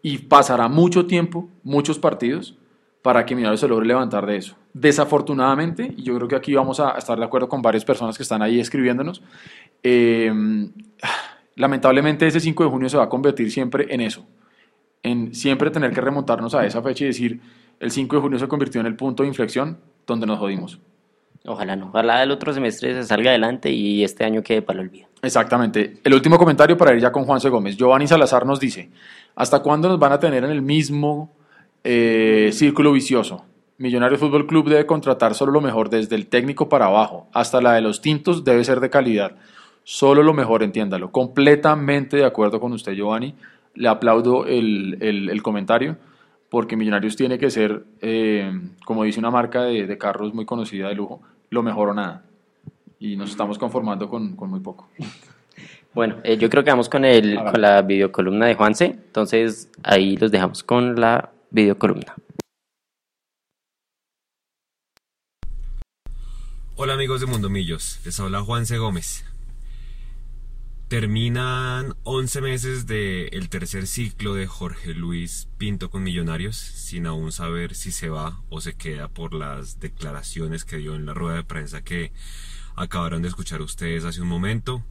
[0.00, 2.56] y pasará mucho tiempo, muchos partidos
[3.02, 4.54] para que Millonarios se logre levantar de eso.
[4.72, 8.22] Desafortunadamente, y yo creo que aquí vamos a estar de acuerdo con varias personas que
[8.22, 9.24] están ahí escribiéndonos,
[9.82, 10.32] eh,
[11.56, 14.24] lamentablemente ese 5 de junio se va a convertir siempre en eso,
[15.02, 17.40] en siempre tener que remontarnos a esa fecha y decir,
[17.80, 20.78] el 5 de junio se convirtió en el punto de inflexión donde nos jodimos.
[21.46, 21.86] Ojalá no.
[21.88, 25.06] Ojalá el otro semestre se salga adelante y este año quede para el olvido.
[25.22, 25.98] Exactamente.
[26.04, 27.76] El último comentario para ir ya con Juanse Gómez.
[27.76, 28.90] Giovanni Salazar nos dice,
[29.34, 31.30] ¿hasta cuándo nos van a tener en el mismo
[31.84, 33.44] eh, círculo vicioso?
[33.78, 37.74] Millonarios Fútbol Club debe contratar solo lo mejor, desde el técnico para abajo, hasta la
[37.74, 39.36] de los tintos debe ser de calidad.
[39.84, 41.12] Solo lo mejor, entiéndalo.
[41.12, 43.34] Completamente de acuerdo con usted, Giovanni.
[43.74, 45.96] Le aplaudo el, el- el comentario,
[46.48, 48.50] porque Millonarios tiene que ser, eh,
[48.86, 51.20] como dice una marca de, de carros muy conocida de lujo,
[51.50, 52.24] lo mejor o nada.
[52.98, 54.88] Y nos estamos conformando con, con muy poco.
[55.94, 58.84] Bueno, eh, yo creo que vamos con, el, con la videocolumna de Juanse.
[58.84, 62.14] Entonces ahí los dejamos con la videocolumna.
[66.78, 69.24] Hola amigos de Mundo Millos, les habla Juanse Gómez.
[70.88, 77.74] Terminan 11 meses del tercer ciclo de Jorge Luis Pinto con Millonarios, sin aún saber
[77.74, 81.42] si se va o se queda por las declaraciones que dio en la rueda de
[81.42, 82.12] prensa que
[82.76, 84.84] acabaron de escuchar ustedes hace un momento.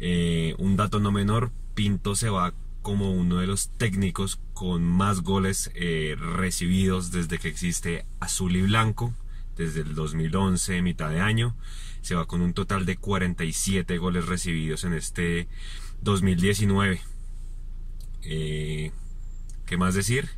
[0.00, 5.20] Eh, un dato no menor, Pinto se va como uno de los técnicos con más
[5.20, 9.14] goles eh, recibidos desde que existe Azul y Blanco,
[9.56, 11.54] desde el 2011, mitad de año.
[12.08, 15.46] Se va con un total de 47 goles recibidos en este
[16.00, 17.02] 2019.
[18.22, 18.92] Eh,
[19.66, 20.30] ¿Qué más decir?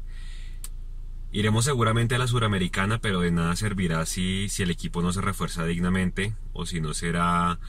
[1.30, 5.20] Iremos seguramente a la Suramericana, pero de nada servirá si, si el equipo no se
[5.20, 7.60] refuerza dignamente o si no será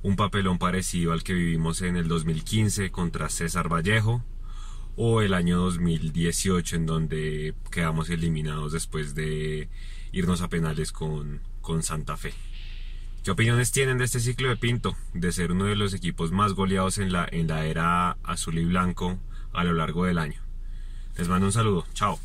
[0.00, 4.24] un papelón parecido al que vivimos en el 2015 contra César Vallejo
[4.96, 9.68] o el año 2018 en donde quedamos eliminados después de
[10.12, 12.32] irnos a penales con, con Santa Fe.
[13.22, 14.96] ¿Qué opiniones tienen de este ciclo de Pinto?
[15.12, 18.64] De ser uno de los equipos más goleados en la, en la era azul y
[18.64, 19.18] blanco
[19.52, 20.40] a lo largo del año.
[21.18, 21.84] Les mando un saludo.
[21.92, 22.18] Chao.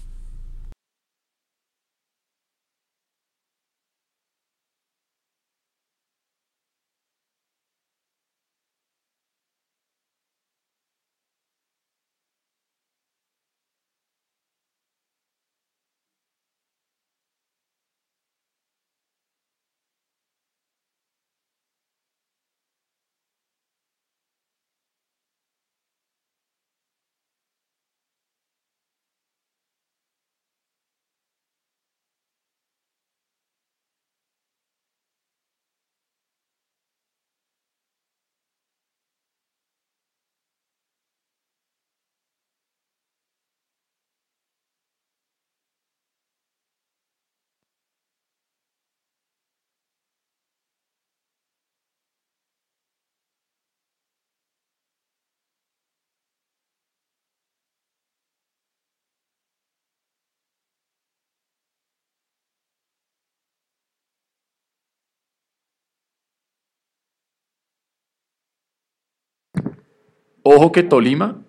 [70.47, 71.41] Ojo que Tolima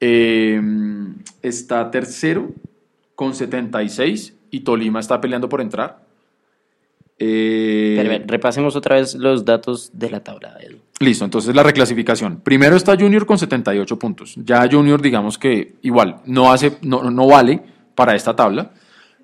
[0.00, 0.60] eh,
[1.40, 2.50] está tercero
[3.14, 6.02] con 76 y Tolima está peleando por entrar.
[7.16, 10.78] Eh, Pero, repasemos otra vez los datos de la tabla, Edu.
[10.98, 12.40] Listo, entonces la reclasificación.
[12.40, 14.34] Primero está Junior con 78 puntos.
[14.34, 17.62] Ya Junior, digamos que igual no hace, no, no vale
[17.94, 18.72] para esta tabla,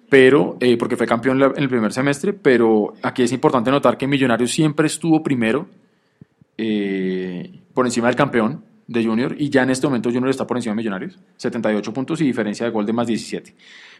[0.09, 4.07] pero eh, porque fue campeón en el primer semestre, pero aquí es importante notar que
[4.07, 5.67] Millonarios siempre estuvo primero
[6.57, 10.57] eh, por encima del campeón de Junior y ya en este momento Junior está por
[10.57, 13.55] encima de Millonarios, 78 puntos y diferencia de gol de más 17.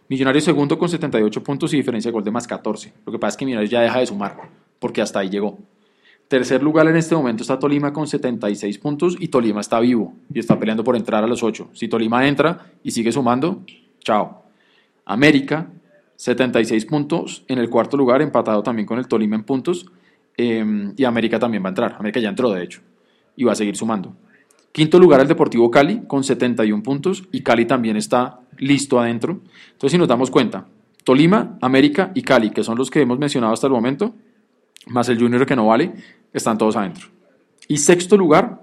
[0.09, 2.95] Millonarios segundo con 78 puntos y diferencia de gol de más 14.
[3.07, 4.37] Lo que pasa es que Millonarios ya deja de sumar
[4.81, 5.59] porque hasta ahí llegó.
[6.27, 10.39] Tercer lugar en este momento está Tolima con 76 puntos y Tolima está vivo y
[10.39, 11.71] está peleando por entrar a los 8.
[11.75, 13.65] Si Tolima entra y sigue sumando,
[14.01, 14.45] chao.
[15.05, 15.71] América
[16.17, 19.87] 76 puntos en el cuarto lugar, empatado también con el Tolima en puntos.
[20.37, 21.97] eh, y América también va a entrar.
[21.99, 22.81] América ya entró, de hecho,
[23.37, 24.15] y va a seguir sumando.
[24.73, 29.41] Quinto lugar el Deportivo Cali con 71 puntos y Cali también está listo adentro.
[29.73, 30.67] Entonces, si nos damos cuenta,
[31.05, 34.15] Tolima, América y Cali, que son los que hemos mencionado hasta el momento,
[34.87, 35.93] más el Junior que no vale,
[36.33, 37.09] están todos adentro.
[37.67, 38.63] Y sexto lugar,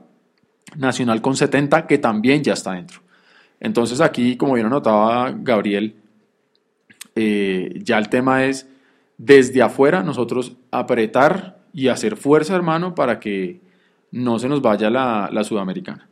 [0.76, 3.02] Nacional con 70, que también ya está adentro.
[3.60, 5.96] Entonces aquí, como bien notaba Gabriel,
[7.16, 8.68] eh, ya el tema es
[9.18, 13.62] desde afuera nosotros apretar y hacer fuerza, hermano, para que
[14.12, 16.08] no se nos vaya la, la sudamericana.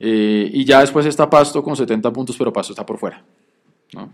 [0.00, 3.22] Eh, y ya después está Pasto con 70 puntos, pero Pasto está por fuera.
[3.94, 4.10] ¿no?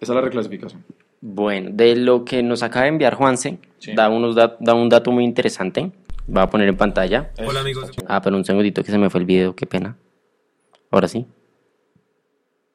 [0.00, 0.84] Esa es la reclasificación.
[1.20, 3.94] Bueno, de lo que nos acaba de enviar Juanse, Sí.
[3.94, 5.92] da, unos da un dato muy interesante.
[6.34, 7.30] Va a poner en pantalla.
[7.46, 7.90] Hola amigos.
[8.08, 9.96] Ah, pero un segundito que se me fue el video, qué pena.
[10.90, 11.24] Ahora sí.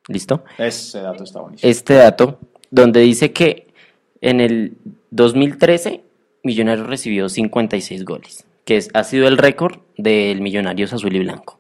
[0.07, 0.43] ¿Listo?
[0.57, 1.70] Ese dato está buenísimo.
[1.70, 2.39] Este dato,
[2.70, 3.68] donde dice que
[4.22, 4.78] en el
[5.12, 6.03] 2013
[6.43, 11.59] Millonarios recibió 56 goles, que es- ha sido el récord del Millonarios Azul y Blanco,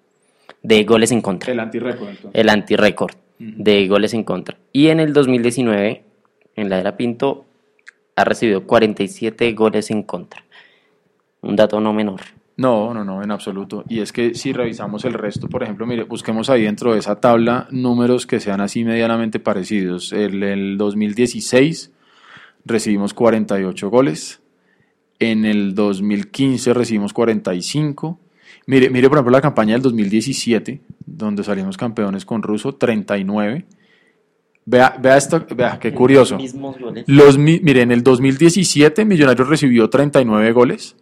[0.63, 1.51] de goles en contra.
[1.51, 2.31] El antirrécord, entonces.
[2.33, 4.57] el antirécord de goles en contra.
[4.71, 6.03] Y en el 2019,
[6.55, 7.45] en la era Pinto,
[8.15, 10.43] ha recibido 47 goles en contra.
[11.41, 12.21] Un dato no menor.
[12.57, 13.83] No, no, no, en absoluto.
[13.89, 17.19] Y es que si revisamos el resto, por ejemplo, mire, busquemos ahí dentro de esa
[17.19, 20.13] tabla números que sean así medianamente parecidos.
[20.13, 21.91] El, el 2016
[22.65, 24.40] recibimos 48 goles.
[25.21, 28.19] En el 2015 recibimos 45.
[28.65, 33.65] Mire, mire, por ejemplo, la campaña del 2017, donde salimos campeones con Russo, 39.
[34.65, 36.37] Vea, vea esto, vea, qué curioso.
[37.07, 40.95] Los, mi- mire, en el 2017 Millonarios recibió 39 goles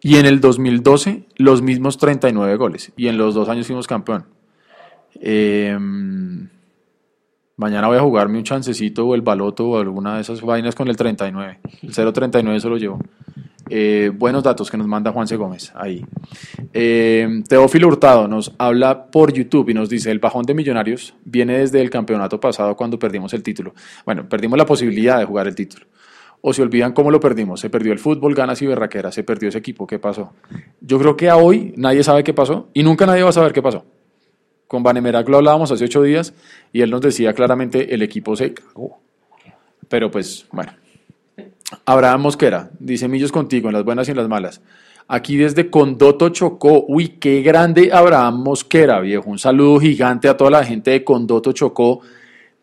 [0.00, 4.26] y en el 2012 los mismos 39 goles y en los dos años fuimos campeón.
[5.20, 5.76] Eh,
[7.56, 10.88] mañana voy a jugarme un chancecito o el baloto o alguna de esas vainas con
[10.88, 11.58] el 39.
[11.82, 12.98] El 039 se lo llevo.
[13.74, 16.04] Eh, buenos datos que nos manda Juanse Gómez ahí.
[16.74, 21.56] Eh, Teófilo Hurtado nos habla por YouTube y nos dice, el bajón de Millonarios viene
[21.56, 23.72] desde el campeonato pasado cuando perdimos el título.
[24.04, 25.86] Bueno, perdimos la posibilidad de jugar el título.
[26.42, 27.60] O se olvidan cómo lo perdimos.
[27.60, 29.10] Se perdió el fútbol, ganas y berraquera.
[29.10, 29.86] Se perdió ese equipo.
[29.86, 30.34] ¿Qué pasó?
[30.82, 33.54] Yo creo que a hoy nadie sabe qué pasó y nunca nadie va a saber
[33.54, 33.86] qué pasó.
[34.66, 36.34] Con Vanemerac lo hablábamos hace ocho días
[36.74, 39.00] y él nos decía claramente el equipo se cagó.
[39.88, 40.81] Pero pues, bueno.
[41.84, 44.60] Abraham Mosquera, dice Millos contigo, en las buenas y en las malas.
[45.08, 46.84] Aquí desde Condoto Chocó.
[46.88, 49.28] Uy, qué grande Abraham Mosquera, viejo.
[49.28, 52.00] Un saludo gigante a toda la gente de Condoto Chocó,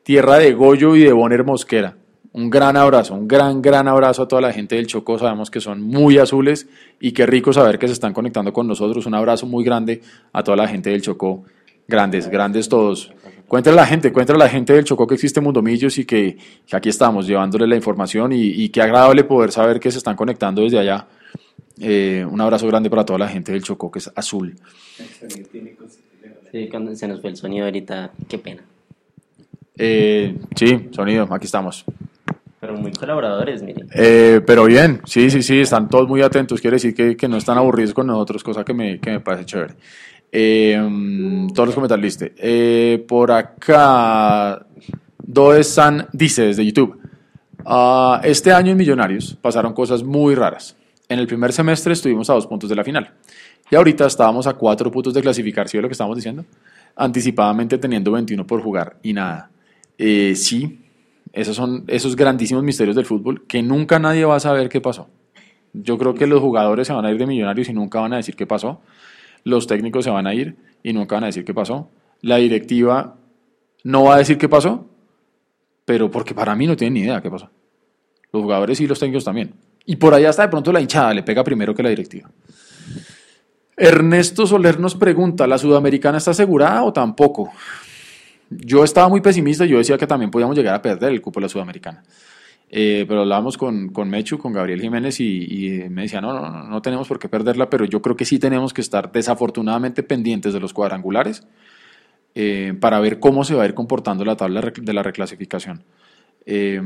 [0.04, 1.96] tierra de Goyo y de Bonner Mosquera.
[2.32, 5.18] Un gran abrazo, un gran, gran abrazo a toda la gente del Chocó.
[5.18, 6.68] Sabemos que son muy azules
[7.00, 9.06] y qué rico saber que se están conectando con nosotros.
[9.06, 10.02] Un abrazo muy grande
[10.32, 11.44] a toda la gente del Chocó.
[11.88, 13.12] Grandes, grandes todos.
[13.50, 16.38] Cuéntale a la gente, cuéntale a la gente del Chocó que existe Mundomillos y que,
[16.68, 20.16] que aquí estamos llevándole la información y, y qué agradable poder saber que se están
[20.16, 21.08] conectando desde allá.
[21.80, 24.56] Eh, un abrazo grande para toda la gente del Chocó que es azul.
[26.52, 28.62] Sí, cuando se nos fue el sonido ahorita, qué pena.
[29.76, 31.86] Eh, sí, sonido, aquí estamos.
[32.60, 33.88] Pero muy colaboradores, miren.
[33.96, 36.62] Eh, pero bien, sí, sí, sí, están todos muy atentos.
[36.62, 39.46] Quiere decir que, que no están aburridos con nosotros, cosa que me, que me parece
[39.46, 39.74] chévere.
[40.32, 42.34] Eh, todos los comentarios liste.
[42.38, 44.66] Eh, por acá,
[45.18, 47.00] Doe San dice desde YouTube:
[47.66, 50.76] "Ah, Este año en Millonarios pasaron cosas muy raras.
[51.08, 53.12] En el primer semestre estuvimos a dos puntos de la final.
[53.72, 56.46] Y ahorita estábamos a cuatro puntos de clasificar, ¿sí lo que estamos diciendo?
[56.96, 59.50] Anticipadamente teniendo 21 por jugar y nada.
[59.98, 60.82] Eh, sí,
[61.34, 65.08] esos son esos grandísimos misterios del fútbol que nunca nadie va a saber qué pasó.
[65.74, 68.18] Yo creo que los jugadores se van a ir de millonarios y nunca van a
[68.18, 68.82] decir qué pasó.
[69.44, 71.90] Los técnicos se van a ir y nunca van a decir qué pasó.
[72.22, 73.16] La directiva
[73.84, 74.86] no va a decir qué pasó,
[75.86, 77.50] pero porque para mí no tienen ni idea qué pasó.
[78.32, 79.54] Los jugadores y los técnicos también.
[79.86, 82.30] Y por allá hasta de pronto la hinchada le pega primero que la directiva.
[83.76, 87.50] Ernesto Soler nos pregunta, ¿la sudamericana está asegurada o tampoco?
[88.50, 91.46] Yo estaba muy pesimista, yo decía que también podíamos llegar a perder el cupo de
[91.46, 92.04] la sudamericana.
[92.72, 95.44] Eh, pero hablábamos con, con Mechu, con Gabriel Jiménez y,
[95.86, 98.26] y me decía, no, no, no, no tenemos por qué perderla, pero yo creo que
[98.26, 101.48] sí tenemos que estar desafortunadamente pendientes de los cuadrangulares
[102.36, 105.84] eh, para ver cómo se va a ir comportando la tabla de la reclasificación.
[106.46, 106.82] Eh,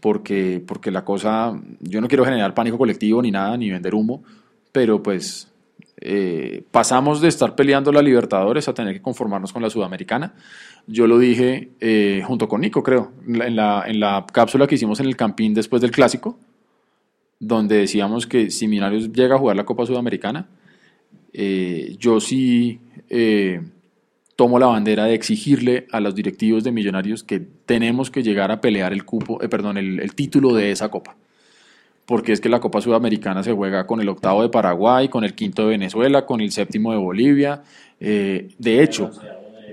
[0.00, 4.22] porque, porque la cosa, yo no quiero generar pánico colectivo ni nada, ni vender humo,
[4.70, 5.51] pero pues
[6.04, 10.34] eh, pasamos de estar peleando la Libertadores a tener que conformarnos con la Sudamericana.
[10.86, 15.00] Yo lo dije eh, junto con Nico, creo, en la, en, la, cápsula que hicimos
[15.00, 16.38] en el Campín después del Clásico,
[17.38, 20.48] donde decíamos que si Millonarios llega a jugar la Copa Sudamericana,
[21.32, 22.80] eh, yo sí
[24.36, 28.60] tomo la bandera de exigirle a los directivos de Millonarios que tenemos que llegar a
[28.60, 31.16] pelear el cupo, perdón, el, título de esa copa.
[32.06, 35.34] Porque es que la Copa Sudamericana se juega con el octavo de Paraguay, con el
[35.34, 37.62] quinto de Venezuela, con el séptimo de Bolivia.
[38.00, 39.10] Eh, de hecho,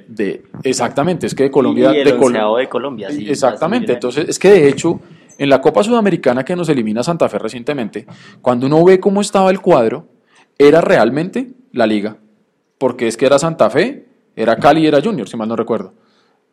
[0.07, 1.91] de, exactamente, es que de Colombia.
[1.93, 3.29] Y el de, de Colombia, sí.
[3.29, 4.99] Exactamente, entonces es que de hecho,
[5.37, 8.05] en la Copa Sudamericana que nos elimina Santa Fe recientemente,
[8.41, 10.07] cuando uno ve cómo estaba el cuadro,
[10.57, 12.17] era realmente la liga.
[12.77, 14.05] Porque es que era Santa Fe,
[14.35, 15.93] era Cali y era Junior, si mal no recuerdo.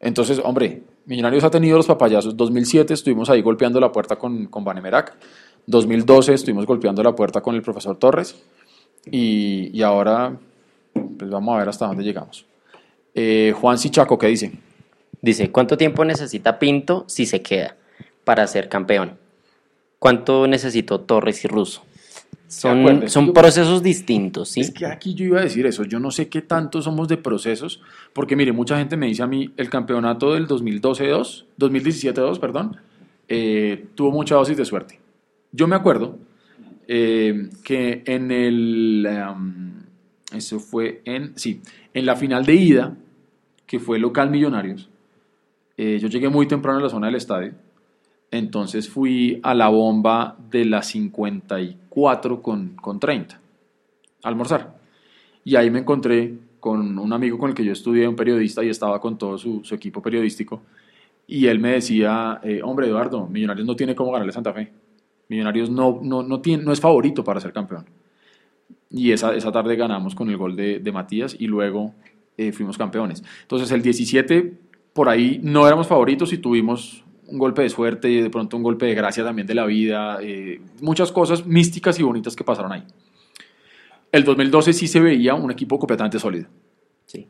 [0.01, 2.37] Entonces, hombre, Millonarios ha tenido los papayazos.
[2.37, 5.16] 2007 estuvimos ahí golpeando la puerta con, con Banemerac.
[5.67, 8.37] 2012 estuvimos golpeando la puerta con el profesor Torres.
[9.11, 10.37] Y, y ahora,
[10.93, 12.45] pues vamos a ver hasta dónde llegamos.
[13.14, 14.53] Eh, Juan Sichaco, ¿qué dice?
[15.23, 17.77] Dice, ¿cuánto tiempo necesita Pinto si se queda
[18.25, 19.17] para ser campeón?
[19.99, 21.83] ¿Cuánto necesitó Torres y Russo?
[22.49, 24.61] Son, son procesos distintos, ¿sí?
[24.61, 27.17] Es que aquí yo iba a decir eso, yo no sé qué tanto somos de
[27.17, 27.81] procesos,
[28.12, 32.77] porque mire, mucha gente me dice a mí, el campeonato del 2012-2, 2017-2, perdón,
[33.29, 35.01] eh, tuvo mucha dosis de suerte.
[35.57, 36.18] Yo me acuerdo
[36.86, 39.09] eh, que en el,
[40.30, 41.62] eso fue en, sí,
[41.94, 42.96] en la final de ida,
[43.66, 44.90] que fue local Millonarios,
[45.78, 47.54] eh, yo llegué muy temprano a la zona del estadio,
[48.30, 53.40] entonces fui a la bomba de las 54 con, con 30
[54.22, 54.76] a almorzar.
[55.42, 58.68] Y ahí me encontré con un amigo con el que yo estudié, un periodista, y
[58.68, 60.61] estaba con todo su, equipo periodístico.
[61.26, 64.86] Y él me decía, eh, hombre Eduardo, Millonarios no tiene cómo ganarle Santa Fe.
[65.29, 67.87] Millonarios no, no, no, tiene, no es favorito para ser campeón.
[68.91, 71.95] Y esa, esa tarde ganamos con el gol de, de Matías y luego
[72.37, 73.22] eh, fuimos campeones.
[73.43, 74.53] Entonces el 17
[74.93, 78.62] por ahí no éramos favoritos y tuvimos un golpe de suerte y de pronto un
[78.62, 82.72] golpe de gracia también de la vida, eh, muchas cosas místicas y bonitas que pasaron
[82.72, 82.85] ahí.
[84.12, 86.47] El 2012 sí se veía un equipo completamente sólido.
[87.07, 87.29] Sí.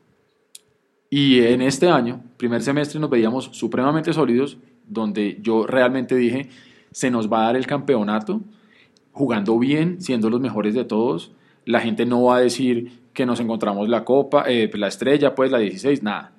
[1.11, 6.49] Y en este año, primer semestre, nos veíamos supremamente sólidos, donde yo realmente dije,
[6.97, 8.41] se nos va a dar el campeonato
[9.13, 11.33] jugando bien, siendo los mejores de todos.
[11.67, 15.51] La gente no va a decir que nos encontramos la copa, eh, la estrella, pues
[15.51, 16.33] la 16, nada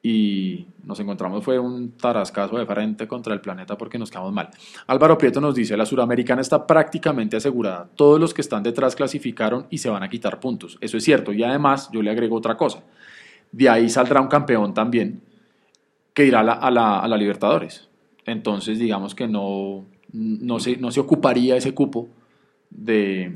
[0.00, 4.50] y nos encontramos fue un tarascazo de frente contra el planeta porque nos quedamos mal.
[4.86, 9.66] Álvaro Prieto nos dice, la suramericana está prácticamente asegurada, todos los que están detrás clasificaron
[9.68, 10.78] y se van a quitar puntos.
[10.80, 12.84] Eso es cierto y además yo le agrego otra cosa,
[13.50, 15.22] de ahí saldrá un campeón también
[16.14, 17.87] que irá a la, Libertadores.
[18.28, 22.08] Entonces digamos que no, no, se, no se ocuparía ese cupo
[22.70, 23.32] de,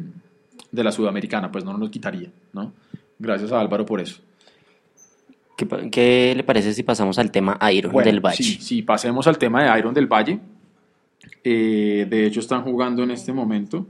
[0.70, 2.72] de la sudamericana, pues no nos quitaría, ¿no?
[3.18, 4.20] Gracias a Álvaro por eso.
[5.90, 8.42] ¿Qué, le parece si pasamos al tema Iron del Valle?
[8.42, 10.40] Sí, sí, pasemos al tema de Iron del Valle.
[11.44, 13.86] Eh, de hecho, están jugando en este momento.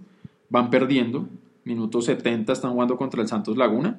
[0.49, 1.29] Van perdiendo.
[1.65, 3.99] Minuto 70 están jugando contra el Santos Laguna.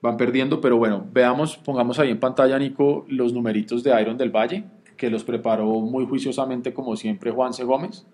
[0.00, 4.30] Van perdiendo, pero bueno, veamos, pongamos ahí en pantalla, Nico, los numeritos de Iron del
[4.30, 4.64] Valle,
[4.98, 8.04] que los preparó muy juiciosamente, como siempre, Juanse Gómez.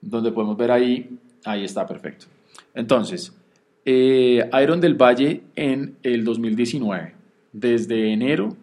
[0.00, 2.26] Donde podemos ver ahí, ahí está, perfecto.
[2.72, 3.36] Entonces,
[3.84, 7.14] eh, Iron del Valle en el 2019
[7.52, 8.56] desde enero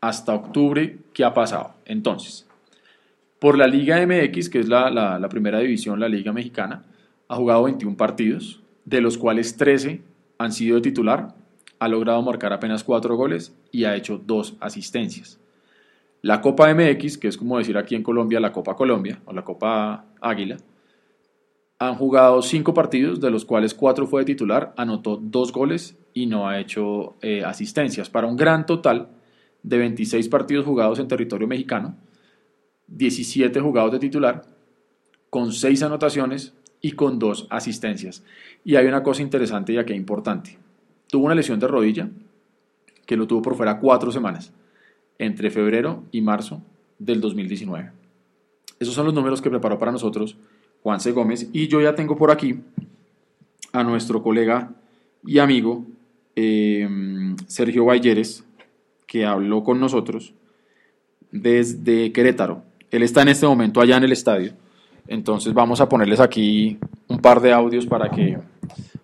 [0.00, 1.74] hasta octubre, ¿qué ha pasado?
[1.86, 2.46] Entonces,
[3.38, 6.84] por la Liga MX, que es la, primera división, la Liga Mexicana,
[7.28, 10.02] ha jugado 21 partidos, de los cuales 13
[10.38, 11.34] han sido de titular,
[11.78, 15.40] ha logrado marcar apenas 4 goles y ha hecho 2 asistencias.
[16.24, 19.44] La Copa MX, que es como decir aquí en Colombia la Copa Colombia o la
[19.44, 20.56] Copa Águila,
[21.78, 26.24] han jugado 5 partidos, de los cuales 4 fue de titular, anotó 2 goles y
[26.24, 29.10] no ha hecho eh, asistencias, para un gran total
[29.62, 31.94] de 26 partidos jugados en territorio mexicano,
[32.86, 34.46] 17 jugados de titular,
[35.28, 38.24] con 6 anotaciones y con 2 asistencias.
[38.64, 40.58] Y hay una cosa interesante y aquí importante.
[41.06, 42.08] Tuvo una lesión de rodilla
[43.04, 44.54] que lo tuvo por fuera 4 semanas,
[45.18, 46.62] entre febrero y marzo
[46.98, 47.90] del 2019.
[48.78, 50.36] Esos son los números que preparó para nosotros
[50.82, 51.12] Juan C.
[51.12, 52.60] Gómez y yo ya tengo por aquí
[53.72, 54.70] a nuestro colega
[55.24, 55.84] y amigo
[56.36, 56.88] eh,
[57.46, 58.44] Sergio Valleres,
[59.06, 60.34] que habló con nosotros
[61.30, 62.62] desde Querétaro.
[62.90, 64.52] Él está en este momento allá en el estadio.
[65.06, 68.38] Entonces vamos a ponerles aquí un par de audios para que,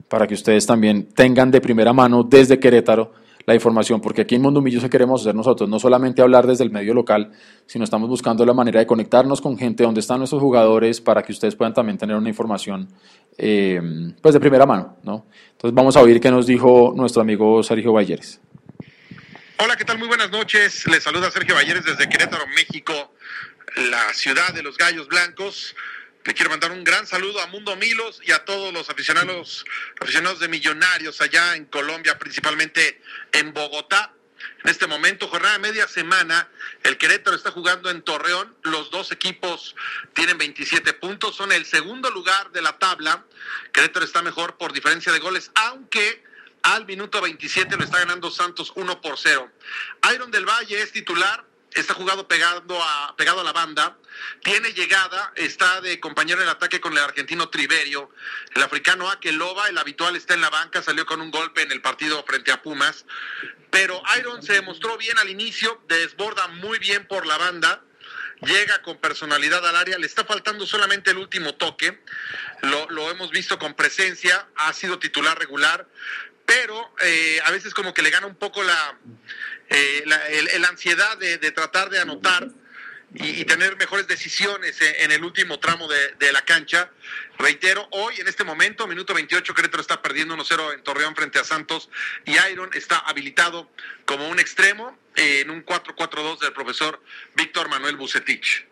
[0.08, 3.12] para que ustedes también tengan de primera mano desde Querétaro
[3.46, 6.64] la información, porque aquí en Mundo Millo se queremos hacer nosotros, no solamente hablar desde
[6.64, 7.32] el medio local,
[7.66, 11.32] sino estamos buscando la manera de conectarnos con gente donde están nuestros jugadores para que
[11.32, 12.88] ustedes puedan también tener una información
[13.38, 13.80] eh,
[14.20, 14.98] pues de primera mano.
[15.02, 15.26] ¿no?
[15.52, 18.40] Entonces vamos a oír qué nos dijo nuestro amigo Sergio Valleres.
[19.58, 19.98] Hola, ¿qué tal?
[19.98, 20.86] Muy buenas noches.
[20.86, 22.92] Les saluda Sergio Valleres desde Querétaro, México,
[23.76, 25.74] la ciudad de los gallos blancos.
[26.24, 29.64] Le quiero mandar un gran saludo a Mundo Milos y a todos los aficionados,
[30.00, 33.00] aficionados de Millonarios allá en Colombia, principalmente
[33.32, 34.12] en Bogotá.
[34.62, 36.48] En este momento, jornada media semana,
[36.82, 38.54] el Querétaro está jugando en Torreón.
[38.62, 39.74] Los dos equipos
[40.12, 43.24] tienen 27 puntos, son el segundo lugar de la tabla.
[43.72, 46.22] Querétaro está mejor por diferencia de goles, aunque
[46.62, 49.50] al minuto 27 lo está ganando Santos 1 por 0.
[50.14, 53.96] Iron del Valle es titular, está jugado pegado a, pegado a la banda,
[54.42, 58.10] tiene llegada, está de compañero en el ataque con el argentino Triverio,
[58.54, 61.80] el africano Akeloba, el habitual está en la banca, salió con un golpe en el
[61.80, 63.04] partido frente a Pumas,
[63.70, 67.82] pero Iron se demostró bien al inicio, desborda muy bien por la banda,
[68.42, 72.02] llega con personalidad al área, le está faltando solamente el último toque,
[72.62, 75.86] lo, lo hemos visto con presencia, ha sido titular regular,
[76.46, 78.98] pero eh, a veces como que le gana un poco la,
[79.70, 82.48] eh, la ansiedad de, tratar de anotar
[83.14, 86.90] y, tener mejores decisiones en, el último tramo de, la cancha.
[87.38, 91.44] Reitero, hoy en este momento, minuto 28, Querétaro está perdiendo 1-0 en Torreón frente a
[91.44, 91.88] Santos
[92.24, 93.70] y Iron está habilitado
[94.04, 97.02] como un extremo en un 4-4-2 del profesor
[97.34, 98.66] Víctor Manuel Bucetich.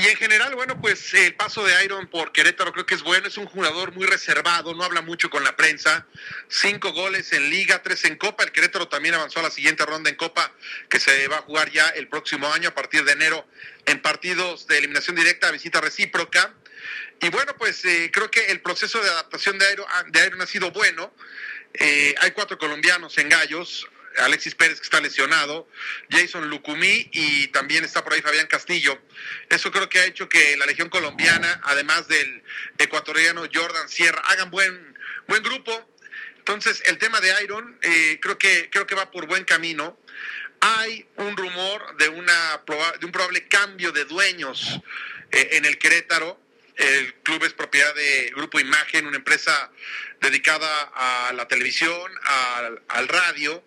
[0.00, 3.28] Y en general, bueno, pues el paso de Iron por Querétaro creo que es bueno,
[3.28, 6.06] es un jugador muy reservado, no habla mucho con la prensa,
[6.48, 10.08] cinco goles en liga, tres en copa, el Querétaro también avanzó a la siguiente ronda
[10.08, 10.54] en copa
[10.88, 13.46] que se va a jugar ya el próximo año a partir de enero
[13.84, 16.54] en partidos de eliminación directa, visita recíproca.
[17.20, 20.46] Y bueno, pues eh, creo que el proceso de adaptación de Iron, de Iron ha
[20.46, 21.12] sido bueno.
[21.74, 23.86] Eh, hay cuatro colombianos en Gallos,
[24.18, 25.68] Alexis Pérez que está lesionado,
[26.10, 29.00] Jason Lucumí y también está por ahí Fabián Castillo.
[29.48, 32.42] Eso creo que ha hecho que la Legión Colombiana, además del
[32.78, 34.98] ecuatoriano Jordan Sierra, hagan buen,
[35.28, 35.88] buen grupo.
[36.38, 39.98] Entonces, el tema de Iron eh, creo, que, creo que va por buen camino.
[40.60, 42.62] Hay un rumor de, una,
[42.98, 44.80] de un probable cambio de dueños
[45.30, 46.40] eh, en el Querétaro.
[46.76, 49.70] El club es propiedad de Grupo Imagen, una empresa
[50.20, 53.62] dedicada a la televisión, al, al radio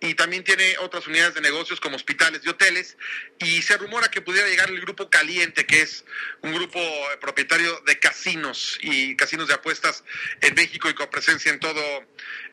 [0.00, 2.96] y también tiene otras unidades de negocios como hospitales y hoteles
[3.38, 6.04] y se rumora que pudiera llegar el grupo Caliente, que es
[6.40, 10.04] un grupo eh, propietario de casinos y casinos de apuestas
[10.40, 11.82] en México y con presencia en todo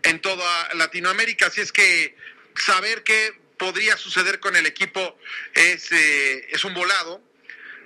[0.04, 2.16] en toda Latinoamérica, así es que
[2.56, 5.18] saber qué podría suceder con el equipo
[5.54, 7.27] es, eh, es un volado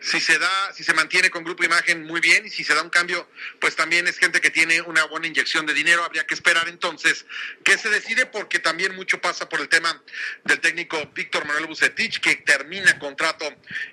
[0.01, 2.81] si se da, si se mantiene con Grupo Imagen muy bien y si se da
[2.81, 3.29] un cambio,
[3.59, 6.03] pues también es gente que tiene una buena inyección de dinero.
[6.03, 7.25] Habría que esperar entonces
[7.63, 10.01] que se decide porque también mucho pasa por el tema
[10.43, 13.45] del técnico Víctor Manuel Bucetich que termina contrato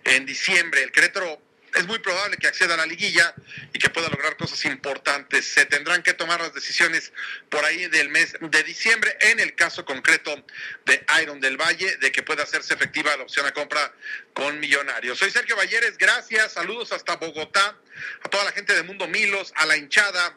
[0.05, 0.83] en diciembre.
[0.83, 3.35] El Querétaro es muy probable que acceda a la liguilla
[3.73, 5.47] y que pueda lograr cosas importantes.
[5.47, 7.13] Se tendrán que tomar las decisiones
[7.49, 10.45] por ahí del mes de diciembre, en el caso concreto
[10.87, 13.93] de Iron del Valle, de que pueda hacerse efectiva la opción a compra
[14.33, 15.19] con Millonarios.
[15.19, 17.77] Soy Sergio Valleres, gracias, saludos hasta Bogotá,
[18.23, 20.37] a toda la gente de Mundo Milos, a la hinchada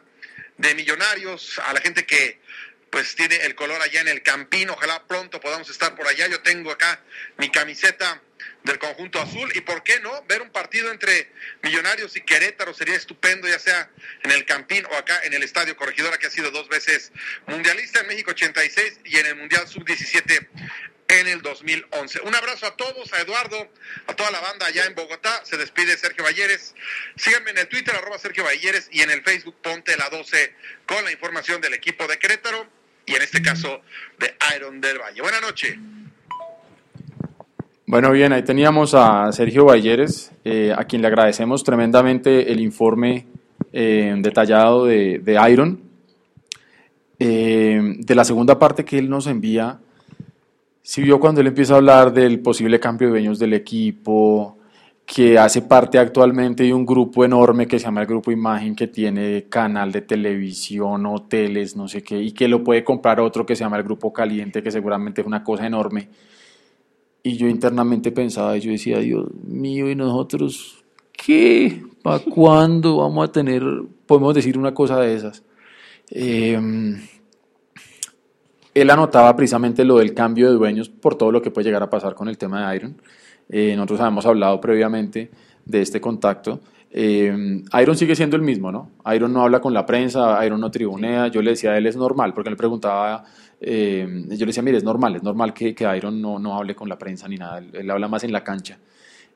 [0.58, 2.40] de Millonarios, a la gente que
[2.92, 6.26] pues tiene el color allá en el Campín, ojalá pronto podamos estar por allá.
[6.26, 7.00] Yo tengo acá
[7.38, 8.20] mi camiseta
[8.64, 11.32] del conjunto azul y por qué no ver un partido entre
[11.62, 13.88] Millonarios y Querétaro sería estupendo ya sea
[14.22, 17.12] en el Campín o acá en el Estadio Corregidora que ha sido dos veces
[17.46, 20.50] mundialista en México 86 y en el Mundial Sub 17
[21.08, 22.20] en el 2011.
[22.20, 23.72] Un abrazo a todos, a Eduardo,
[24.06, 25.42] a toda la banda allá en Bogotá.
[25.46, 26.74] Se despide Sergio Valleres.
[27.16, 30.54] Síganme en el Twitter, arroba Sergio Valleres, y en el Facebook Ponte la 12
[30.86, 33.80] con la información del equipo de Querétaro y en este caso
[34.18, 35.20] de Iron del Valle.
[35.20, 35.76] Buenas noches.
[37.86, 43.26] Bueno, bien, ahí teníamos a Sergio Valleres, eh, a quien le agradecemos tremendamente el informe
[43.72, 45.80] eh, detallado de, Iron.
[47.18, 49.78] Eh, de la segunda parte que él nos envía,
[50.82, 54.58] si vio cuando él empieza a hablar del posible cambio de dueños del equipo,
[55.06, 58.86] que hace parte actualmente de un grupo enorme que se llama el Grupo Imagen, que
[58.86, 63.56] tiene canal de televisión, hoteles, no sé qué, y que lo puede comprar otro que
[63.56, 66.08] se llama el Grupo Caliente, que seguramente es una cosa enorme
[67.22, 71.82] y yo internamente pensaba, yo decía, Dios mío, y nosotros, ¿qué?
[72.02, 73.62] ¿Para cuándo vamos a tener,
[74.06, 75.44] podemos decir una cosa de esas?
[76.10, 77.00] Em,
[78.74, 81.90] él anotaba precisamente lo del cambio de dueños por todo lo que puede llegar a
[81.90, 83.00] pasar con el tema de Iron.
[83.52, 85.30] Eh, nosotros habíamos hablado previamente
[85.64, 86.58] de este contacto.
[86.90, 88.90] Eh, Iron sigue siendo el mismo, ¿no?
[89.14, 91.28] Iron no habla con la prensa, Iron no tribunea.
[91.28, 93.24] Yo le decía a él es normal, porque él preguntaba
[93.64, 96.74] eh, yo le decía, mire, es normal, es normal que, que Iron no, no, hable
[96.74, 98.76] con la prensa ni nada, él, habla más en la cancha.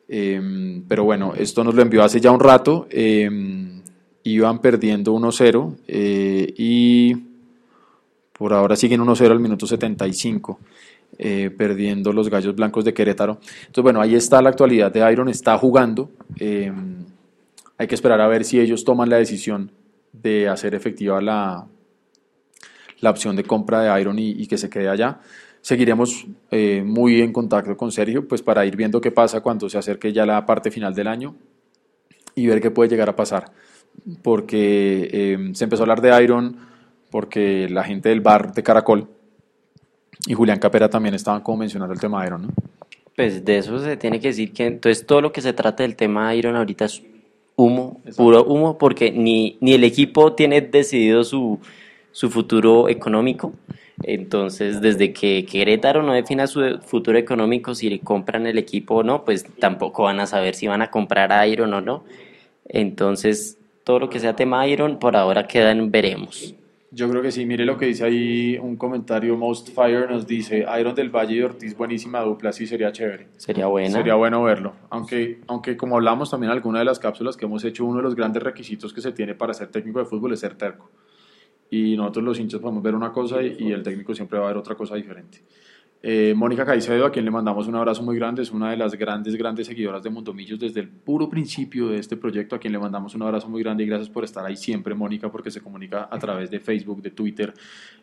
[0.08, 3.30] Eh, pero bueno, esto nos lo envió hace ya un rato, eh,
[4.24, 5.76] iban perdiendo 1-0
[6.58, 7.14] y
[8.32, 10.58] por ahora siguen 1-0 al minuto 75.
[11.18, 13.38] Perdiendo los Gallos Blancos de Querétaro.
[13.60, 16.10] Entonces, bueno, ahí está la actualidad de Iron, está jugando.
[16.38, 19.72] hay que esperar a ver si ellos toman la decisión
[20.12, 21.66] de hacer efectiva la,
[23.00, 25.20] la opción de compra de Iron y, que se quede allá.
[25.60, 29.78] Seguiremos eh, muy en contacto con Sergio, pues para ir viendo qué pasa cuando se
[29.78, 31.34] acerque ya la parte final del año
[32.34, 33.52] y ver qué puede llegar a pasar.
[34.22, 36.56] Porque eh, se empezó a hablar de Iron,
[37.10, 39.08] porque la gente del bar de Caracol
[40.26, 42.48] y Julián Capera también estaban como mencionando el tema Iron, ¿no?
[43.14, 45.96] Pues de eso se tiene que decir que entonces todo lo que se trata del
[45.96, 47.02] tema Iron ahorita es
[47.54, 51.58] humo, puro humo, porque ni, ni el equipo tiene decidido su,
[52.12, 53.54] su futuro económico.
[54.02, 59.02] Entonces, desde que Querétaro no defina su futuro económico, si le compran el equipo o
[59.02, 62.04] no, pues tampoco van a saber si van a comprar a Iron o no.
[62.68, 66.54] Entonces, todo lo que sea tema Iron, por ahora queda en veremos.
[66.92, 70.64] Yo creo que sí, mire lo que dice ahí un comentario, Most Fire nos dice,
[70.78, 73.26] Iron del Valle y Ortiz, buenísima dupla, sí sería chévere.
[73.36, 73.90] Sería bueno.
[73.90, 77.64] Sería bueno verlo, aunque, aunque como hablamos también en alguna de las cápsulas que hemos
[77.64, 80.40] hecho, uno de los grandes requisitos que se tiene para ser técnico de fútbol es
[80.40, 80.90] ser terco.
[81.68, 84.56] Y nosotros los hinchas podemos ver una cosa y el técnico siempre va a ver
[84.56, 85.40] otra cosa diferente.
[86.02, 88.94] Eh, Mónica Caicedo, a quien le mandamos un abrazo muy grande, es una de las
[88.94, 92.78] grandes, grandes seguidoras de Mundomillos desde el puro principio de este proyecto, a quien le
[92.78, 96.08] mandamos un abrazo muy grande y gracias por estar ahí siempre, Mónica, porque se comunica
[96.10, 97.54] a través de Facebook, de Twitter,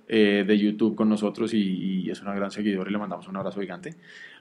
[0.08, 3.62] eh, de YouTube con nosotros y, es una gran seguidora y le mandamos un abrazo
[3.62, 3.96] gigante.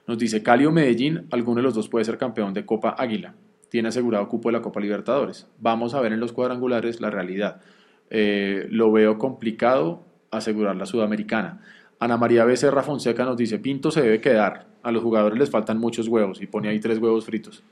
[0.07, 3.35] Nos dice, Cali o Medellín, alguno de los dos puede ser campeón de Copa Águila,
[3.69, 5.47] tiene asegurado cupo de la Copa Libertadores.
[5.59, 7.61] Vamos a ver en los cuadrangulares la realidad.
[8.09, 11.61] Eh, lo veo complicado asegurar la Sudamericana.
[12.03, 15.77] Ana María Becerra Fonseca nos dice, Pinto se debe quedar, a los jugadores les faltan
[15.77, 17.63] muchos huevos y pone ahí tres huevos fritos.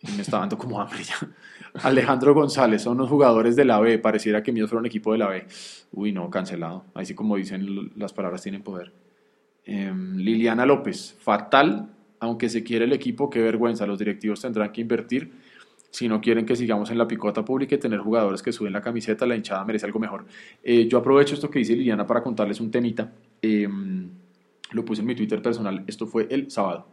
[0.00, 1.16] Y me está dando como hambre ya.
[1.82, 5.18] Alejandro González, son los jugadores de la B, pareciera que míos fuera un equipo de
[5.18, 5.46] la B.
[5.92, 6.84] Uy, no, cancelado.
[6.94, 8.90] Así como dicen, las palabras tienen poder.
[9.66, 14.80] Em, Liliana López, fatal, aunque se quiere el equipo, qué vergüenza, los directivos tendrán que
[14.80, 15.30] invertir
[15.94, 18.80] si no quieren que sigamos en la picota pública y tener jugadores que suben la
[18.80, 20.24] camiseta, la hinchada merece algo mejor.
[20.64, 23.12] Eh, yo aprovecho esto que dice Liliana para contarles un temita.
[23.40, 24.08] Em,
[24.72, 26.88] lo puse en mi Twitter personal, esto fue el sábado.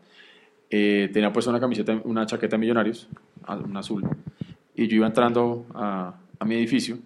[0.70, 3.10] Eh, tenía puesto una camiseta, una chaqueta de millonarios,
[3.48, 4.08] un azul,
[4.76, 7.00] y yo iba entrando a, mi edificio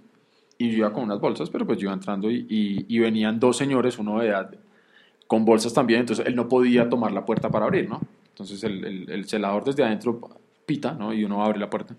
[0.57, 3.97] y yo iba con unas bolsas, pero pues yo iba entrando y, venían dos señores,
[3.99, 4.53] uno de edad,
[5.27, 8.01] con bolsas también, entonces él no podía tomar la puerta para abrir, ¿no?
[8.31, 10.19] Entonces el, el celador desde adentro
[10.65, 11.13] pita, ¿no?
[11.13, 11.95] Y uno abre la puerta.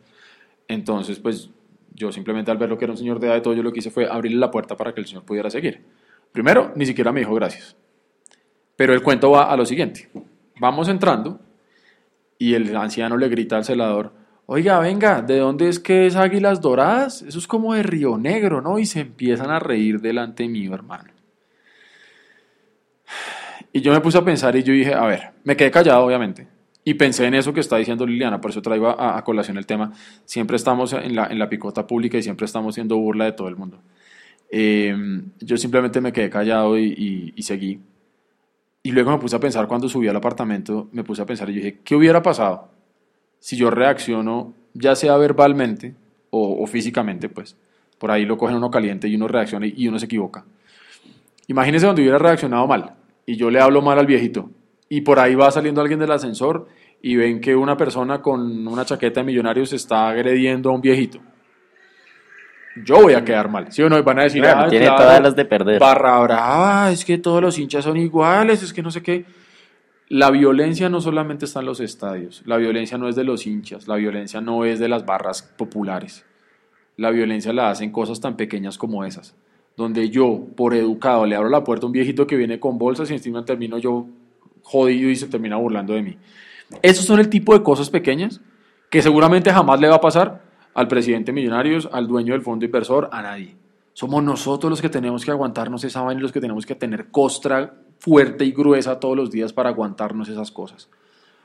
[0.69, 1.51] Entonces, pues
[1.95, 3.73] yo simplemente al ver lo que era un señor de edad de todo, yo lo
[3.73, 5.85] que hice fue abrirle la puerta para que el señor pudiera seguir.
[6.33, 7.77] Primero, ni siquiera me dijo gracias.
[8.77, 10.11] Pero el cuento va a lo siguiente.
[10.61, 11.41] Vamos entrando
[12.39, 14.13] y el anciano le grita al celador,
[14.45, 17.23] oiga, venga, ¿de dónde es que es Águilas Doradas?
[17.23, 18.79] Eso es como de Río Negro, ¿no?
[18.79, 21.11] Y se empiezan a reír delante mío, hermano.
[23.73, 26.49] Y yo me puse a pensar y yo dije, a ver, me quedé callado, obviamente.
[26.89, 29.93] Y pensé en eso que está diciendo Liliana, por eso traigo a, colación el tema.
[30.25, 33.49] Siempre estamos en la, en la, picota pública y siempre estamos siendo burla de todo
[33.49, 33.81] el mundo.
[34.49, 37.81] Em, yo simplemente me quedé callado y, y, seguí.
[38.85, 41.55] Y luego me puse a pensar cuando subí al apartamento, me puse a pensar y
[41.55, 42.69] dije, ¿qué hubiera pasado
[43.41, 45.97] si yo reacciono, ya sea verbalmente
[46.31, 47.57] o, o físicamente, pues?
[47.99, 50.45] Por ahí lo cogen uno caliente y uno reacciona y uno se equivoca.
[51.49, 52.95] Imagínese donde hubiera reaccionado mal
[53.27, 54.51] y yo le hablo mal al viejito
[54.89, 56.69] y por ahí va saliendo alguien del ascensor
[57.03, 61.21] y ven que una persona con una chaqueta de millonarios está agrediendo a un viejito.
[62.85, 64.03] Yo voy a quedar mal, ¿sí o no?
[64.03, 65.81] Van a decir, ah, tiene todas las de perder.
[65.81, 69.25] Barra brava, es que todos los hinchas son iguales, es que no sé qué.
[70.09, 73.89] La violencia no solamente está en los estadios, la violencia no es de los hinchas,
[73.89, 76.25] la violencia no es de las barras populares.
[76.97, 79.35] La violencia la hacen cosas tan pequeñas como esas,
[79.77, 83.11] donde yo, por educado, le abro la puerta a un viejito que viene con bolsas
[83.11, 84.07] y encima termino yo
[84.67, 86.19] jodido y se termina burlando de mí.
[86.83, 88.41] Esos son el tipo de cosas pequeñas
[88.91, 90.43] que seguramente jamás le va a pasar
[90.75, 93.55] al presidente Millonarios, al dueño del fondo inversor, a nadie.
[93.93, 97.13] Somos nosotros los que tenemos que aguantarnos esa vaina y los que tenemos que tener
[97.13, 100.91] costra fuerte y gruesa todos los días para aguantarnos esas cosas.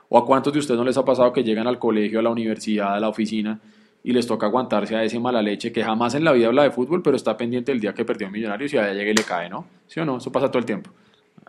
[0.08, 2.30] ¿O a cuántos de ustedes no les ha pasado que llegan al colegio, a la
[2.30, 3.60] universidad, a la oficina
[4.02, 6.72] y les toca aguantarse a ese mala leche que jamás en la vida habla de
[6.72, 9.48] fútbol, pero está pendiente el día que perdió Millonarios y allá llega y le cae,
[9.48, 9.64] ¿no?
[9.86, 10.16] ¿Sí o no?
[10.16, 10.90] Eso pasa todo el tiempo.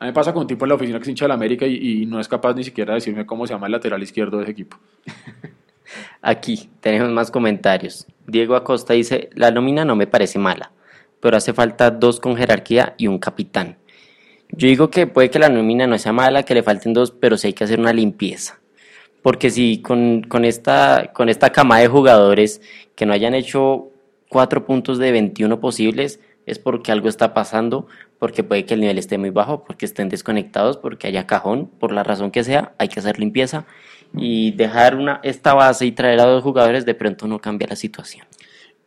[0.04, 1.36] A mí me pasa con un tipo en la oficina que se hincha de la
[1.36, 4.36] América y, no es capaz ni siquiera de decirme cómo se llama el lateral izquierdo
[4.36, 4.78] de ese equipo.
[6.22, 8.06] Aquí tenemos más comentarios.
[8.28, 10.74] Diego Acosta dice, la nómina no me parece mala,
[11.22, 13.78] pero hace falta dos con jerarquía y un capitán.
[14.50, 17.38] Yo digo que puede que la nómina no sea mala, que le falten dos, pero
[17.38, 18.60] sí hay que hacer una limpieza.
[19.22, 22.62] Porque si con, con, esta, con esta cama de jugadores
[22.96, 23.90] que no hayan hecho
[24.28, 27.88] cuatro puntos de 21 posibles, es porque algo está pasando,
[28.20, 31.92] porque puede que el nivel esté muy bajo, porque estén desconectados, porque haya cajón, por
[31.92, 33.66] la razón que sea, hay que hacer limpieza
[34.16, 37.76] y dejar una, esta base y traer a dos jugadores de pronto no cambia la
[37.76, 38.28] situación.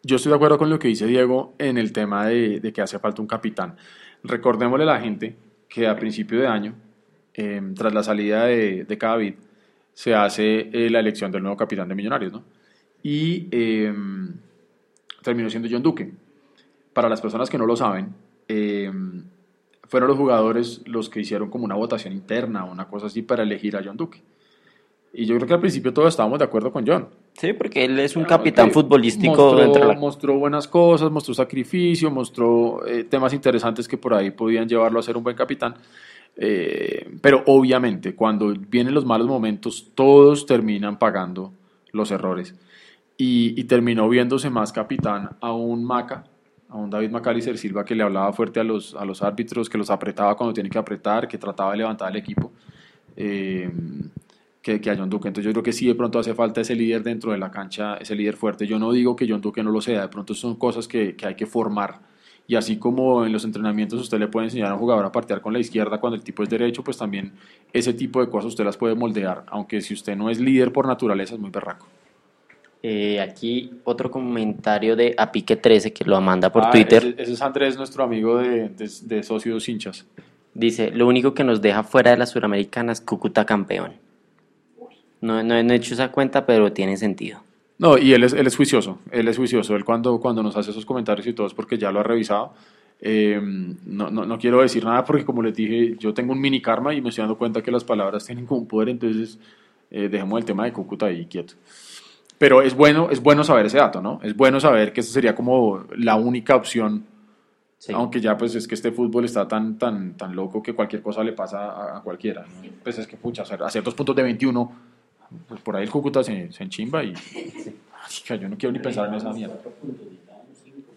[0.02, 2.98] Yo estoy de acuerdo con lo que dice Diego en el tema de, que hace
[2.98, 3.76] falta un capitán.
[4.22, 5.36] Recordémosle a la gente
[5.68, 6.74] que a principio de año
[7.34, 9.36] em, tras la salida de, de
[9.92, 12.44] se hace eh, la elección del nuevo capitán de Millonarios, ¿no?
[13.02, 14.34] Y em,
[15.22, 16.12] terminó siendo John Duque.
[16.96, 18.14] Para las personas que no lo saben,
[18.48, 19.22] em,
[19.86, 23.42] fueron los jugadores los que hicieron como una votación interna o una cosa así para
[23.42, 24.22] elegir a John Duque.
[25.12, 27.08] Y yo creo que al principio todos estábamos de acuerdo con John.
[27.34, 29.52] Sí, porque él es un capitán futbolístico.
[29.52, 34.98] Mostró, mostró, buenas cosas, mostró sacrificio, mostró eh, temas interesantes que por ahí podían llevarlo
[34.98, 35.74] a ser un buen capitán.
[36.34, 41.52] Eh, pero obviamente, cuando vienen los malos momentos, todos terminan pagando
[41.92, 42.54] los errores.
[43.18, 46.24] Y, terminó viéndose más capitán a un Maca,
[46.76, 49.78] a un David Macalister Silva que le hablaba fuerte a los, a los árbitros, que
[49.78, 52.52] los apretaba cuando tiene que apretar, que trataba de levantar el equipo.
[53.16, 53.70] Eh,
[54.60, 55.28] que, que, a John Duque.
[55.28, 57.96] Entonces yo creo que sí de pronto hace falta ese líder dentro de la cancha,
[57.98, 58.66] ese líder fuerte.
[58.66, 61.26] Yo no digo que John Duque no lo sea, de pronto son cosas que, que
[61.26, 62.00] hay que formar.
[62.48, 65.40] Y así como en los entrenamientos usted le puede enseñar a un jugador a partear
[65.40, 67.32] con la izquierda cuando el tipo es derecho, pues también
[67.72, 70.86] ese tipo de cosas usted las puede moldear, aunque si usted no es líder por
[70.86, 71.86] naturaleza es muy berraco.
[72.88, 77.16] Eh, aquí otro comentario de Apique13 que lo manda por ah, Twitter.
[77.18, 80.06] Ese, es Andrés, nuestro amigo de, de, de socios hinchas.
[80.54, 83.94] Dice, lo único que nos deja fuera de la Suramericana es Cúcuta campeón.
[85.20, 87.42] No, no, he hecho esa cuenta, pero tiene sentido.
[87.76, 90.70] No, y él es, él es juicioso, él es juicioso, él cuando, cuando nos hace
[90.70, 92.52] esos comentarios y todo es porque ya lo ha revisado.
[93.00, 96.62] Eh, no, no, no, quiero decir nada porque como les dije, yo tengo un mini
[96.62, 99.40] karma y me estoy dando cuenta que las palabras tienen como un poder, entonces
[99.90, 101.54] eh, dejemos el tema de Cúcuta ahí quieto.
[102.38, 104.20] Pero es bueno, es bueno saber ese dato, ¿no?
[104.22, 107.06] Es bueno saber que esa sería como la única opción,
[107.94, 111.22] aunque ya pues es que este fútbol está tan, tan, tan loco que cualquier cosa
[111.24, 112.42] le pasa a, cualquiera.
[112.42, 112.70] ¿no?
[112.82, 114.72] Pues es que, pucha, hacer, dos puntos de 21
[115.48, 119.14] pues por ahí el Cúcuta se, se enchimba y yo no quiero ni pensar en
[119.14, 119.56] esa mierda.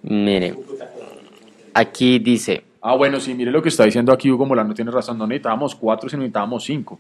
[0.03, 0.55] Mire,
[1.73, 2.63] aquí dice.
[2.81, 5.75] Ah, bueno, sí, mire lo que está diciendo aquí Hugo Molano, tiene razón, no necesitábamos
[5.75, 6.99] cuatro, sino necesitábamos cinco,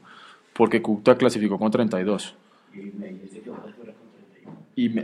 [0.53, 2.35] porque Cúcuta clasificó con 32.
[2.73, 2.91] Y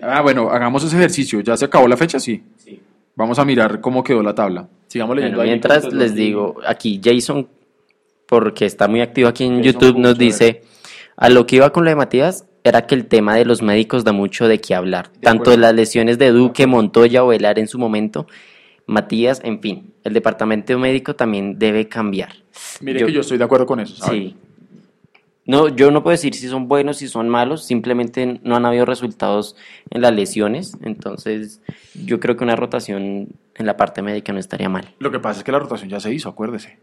[0.02, 1.42] ah, bueno, hagamos ese ejercicio.
[1.42, 2.20] ¿Ya se acabó la fecha?
[2.20, 2.44] Sí.
[3.16, 4.68] Vamos a mirar cómo quedó la tabla.
[4.88, 5.42] Sigamos leyendo.
[5.42, 7.48] mientras les digo, aquí Jason,
[8.28, 10.62] porque está muy activo aquí en YouTube, nos dice...
[11.18, 14.04] A lo que iba con lo de Matías era que el tema de los médicos
[14.04, 15.12] da mucho de qué hablar.
[15.22, 18.28] Tanto las lesiones de Duque, Montoya o Velar en su momento,
[18.88, 22.34] Matías, en fin, el departamento médico también debe cambiar.
[22.82, 23.96] Mire que yo estoy de acuerdo con eso.
[24.10, 24.36] Sí.
[25.46, 28.86] No, yo no puedo decir si son buenos, si son malos, simplemente no han habido
[28.86, 29.56] resultados
[29.92, 31.62] en las lesiones, entonces
[31.94, 34.94] yo creo que una rotación en la parte médica no estaría mal.
[35.00, 36.80] Lo que pasa es que la rotación ya se hizo, acuérdese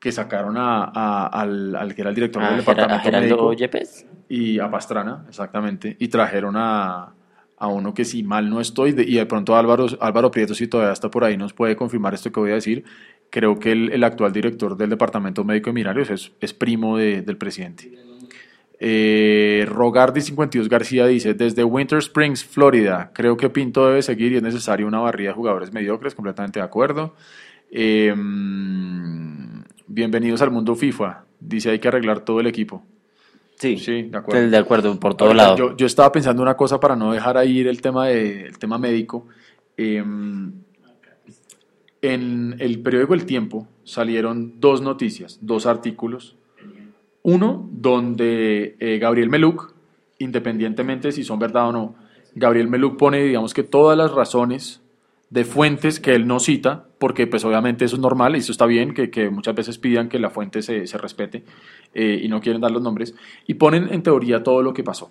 [0.00, 4.06] que sacaron a, al, al, que era el director del departamento Gerardo Yepes.
[4.28, 7.12] y a Pastrana, exactamente, y trajeron a,
[7.58, 10.94] a uno que si mal no estoy, y de pronto Álvaro, Álvaro Prieto, si todavía
[10.94, 12.82] está por ahí, nos puede confirmar esto que voy a decir,
[13.30, 17.22] creo que el, el actual director del Departamento Médico de Minarios es, es primo de,
[17.22, 17.90] del presidente.
[18.82, 24.36] Eh, Rogardi 52 García dice, desde Winter Springs, Florida, creo que Pinto debe seguir y
[24.36, 27.14] es necesario una barrida de jugadores mediocres, completamente de acuerdo.
[27.70, 28.14] Eh,
[29.86, 31.24] bienvenidos al mundo FIFA.
[31.38, 32.82] Dice hay que arreglar todo el equipo.
[33.56, 34.48] Sí, sí, de acuerdo.
[34.48, 35.56] De acuerdo, por todo lado.
[35.56, 38.78] Yo, yo, estaba pensando una cosa para no dejar ahí el tema, de, el tema
[38.78, 39.26] médico.
[39.76, 40.52] Em,
[42.02, 46.36] en el periódico El Tiempo salieron dos noticias, dos artículos.
[47.22, 49.74] Uno donde eh, Gabriel Meluk,
[50.18, 51.94] independientemente si son verdad o no,
[52.34, 54.80] Gabriel Meluk pone, digamos que todas las razones
[55.28, 58.66] de fuentes que él no cita, porque pues obviamente eso es normal y eso está
[58.66, 61.44] bien, que, muchas veces pidan que la fuente se, se respete
[61.94, 63.14] eh, y no quieren dar los nombres,
[63.46, 65.10] y ponen en teoría todo lo que pasó.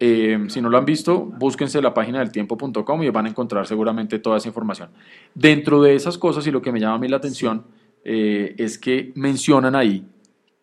[0.00, 3.66] Eh, si no lo han visto, búsquense la página del tiempo.com y van a encontrar
[3.66, 4.90] seguramente toda esa información.
[5.34, 7.64] Dentro de esas cosas y lo que me llama a mí la atención
[8.04, 10.06] eh, es que mencionan ahí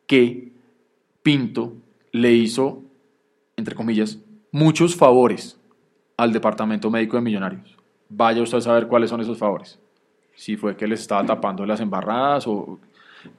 [0.07, 0.53] que
[1.21, 1.73] Pinto
[2.11, 2.83] le hizo,
[3.57, 4.19] entre comillas,
[4.51, 5.59] muchos favores
[6.17, 7.75] al Departamento Médico de Millonarios
[8.09, 9.79] vaya usted a saber cuáles son esos favores.
[10.35, 12.79] Si fue que les estaba tapando las embarradas o...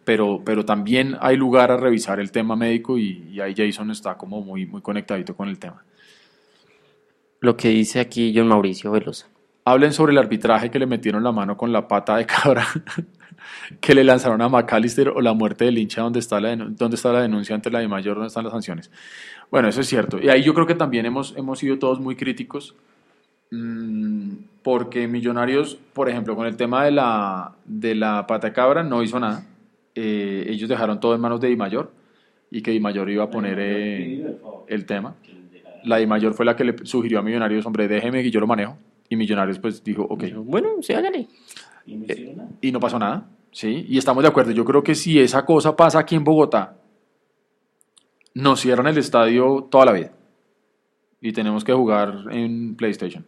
[0.05, 4.41] Pero, pero también hay lugar a revisar el tema médico y, ahí Jason está como
[4.41, 5.85] muy, muy conectadito con el tema.
[7.41, 9.29] Lo que dice aquí John Mauricio Velosa.
[9.65, 12.67] Hablen sobre el arbitraje que le metieron la mano con la pata de cabra
[13.81, 17.13] que le lanzaron a McAllister o la muerte del hincha, ¿dónde está la, dónde está
[17.13, 18.91] la denuncia ante la de mayor, dónde están las sanciones.
[19.51, 20.21] Bueno, eso es cierto.
[20.23, 22.77] Y ahí yo creo que también hemos, hemos sido todos muy críticos
[23.51, 24.33] Mm,
[24.63, 29.21] porque Millonarios, por ejemplo, con el tema de la, de la pata cabra, no hizo
[29.21, 29.45] nada.
[29.97, 31.91] Eh, ellos dejaron todo en manos de Di Mayor
[32.51, 34.37] y que Di Mayor iba a poner eh,
[34.69, 35.17] el tema.
[35.85, 38.47] La Di Mayor fue la que le sugirió a Millonarios, hombre, déjeme que yo lo
[38.47, 38.77] manejo.
[39.09, 40.25] Y Millonarios pues dijo, ok.
[40.45, 41.29] Bueno, sí, hágale.
[41.87, 43.29] Eh, y no pasó nada.
[43.51, 43.87] ¿sí?
[43.89, 44.51] Y estamos de acuerdo.
[44.51, 46.77] Yo creo que si esa cosa pasa aquí en Bogotá,
[48.35, 50.13] nos cierran el estadio toda la vida.
[51.23, 53.25] Y tenemos que jugar en PlayStation.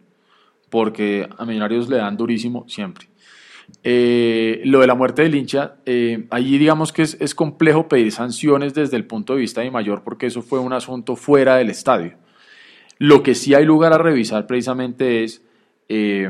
[0.69, 3.08] Porque a Millonarios le dan durísimo siempre.
[3.85, 8.75] Eh, lo de la muerte del hincha, eh, allí digamos que es, complejo pedir sanciones
[8.75, 12.15] desde el punto de vista de mayor porque eso fue un asunto fuera del estadio.
[12.99, 15.43] Lo que sí hay lugar a revisar precisamente es
[15.89, 16.29] eh,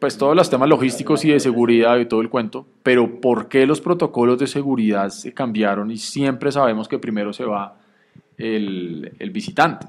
[0.00, 3.66] pues todos los temas logísticos y de seguridad y todo el cuento, pero ¿por qué
[3.66, 7.78] los protocolos de seguridad se cambiaron y siempre sabemos que primero se va
[8.36, 9.86] el, visitante?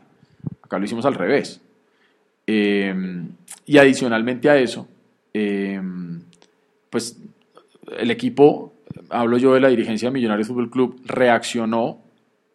[0.62, 1.62] Acá lo hicimos al revés.
[2.48, 4.88] Y adicionalmente a eso,
[6.92, 7.20] pues
[7.98, 8.74] el equipo,
[9.10, 12.04] hablo yo de la dirigencia de Millonarios Fútbol Club, reaccionó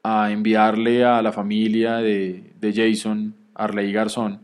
[0.04, 4.40] a enviarle a la familia de, de Jason Arley Garzón,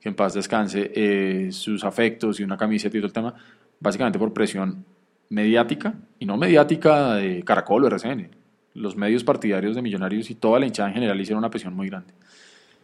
[0.00, 3.34] que en paz descanse, eh, sus afectos y una camiseta y todo el tema,
[3.80, 4.84] básicamente por presión
[5.30, 8.28] mediática, y no mediática de Caracol o RCN.
[8.74, 11.88] Los medios partidarios de Millonarios y toda la hinchada en general hicieron una presión muy
[11.88, 12.12] grande.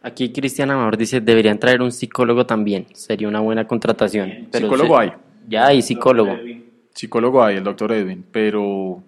[0.01, 4.47] Aquí Cristian Amador dice, deberían traer un psicólogo también, sería una buena contratación.
[4.51, 5.11] Pero psicólogo hay.
[5.47, 6.37] Ya hay psicólogo.
[6.93, 9.03] Psicólogo hay, el doctor Edwin, pero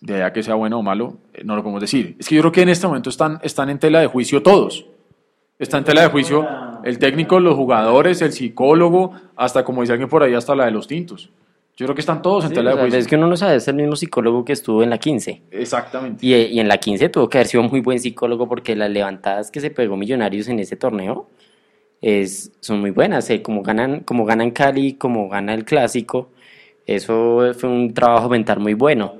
[0.00, 2.16] de allá que sea bueno o malo, eh, no lo podemos decir.
[2.18, 4.86] Es que yo creo que en este momento están, están en tela de juicio todos.
[5.58, 6.46] Está en tela de juicio
[6.84, 10.70] el técnico, los jugadores, el psicólogo, hasta como dice alguien por ahí, hasta la de
[10.70, 11.30] los tintos.
[11.76, 12.98] Yo creo que están todos en Sí, tela de juicio.
[12.98, 15.42] es que uno no sabe, es el mismo psicólogo que estuvo en la 15.
[15.50, 16.24] Exactamente.
[16.24, 19.50] Y, y en la 15 tuvo que haber sido muy buen psicólogo porque las levantadas
[19.50, 21.28] que se pegó Millonarios en ese torneo
[22.00, 23.28] es, son muy buenas.
[23.30, 26.30] eh, Como ganan, como ganan Cali, como gana el clásico,
[26.86, 29.14] eso fue un trabajo mental muy bueno.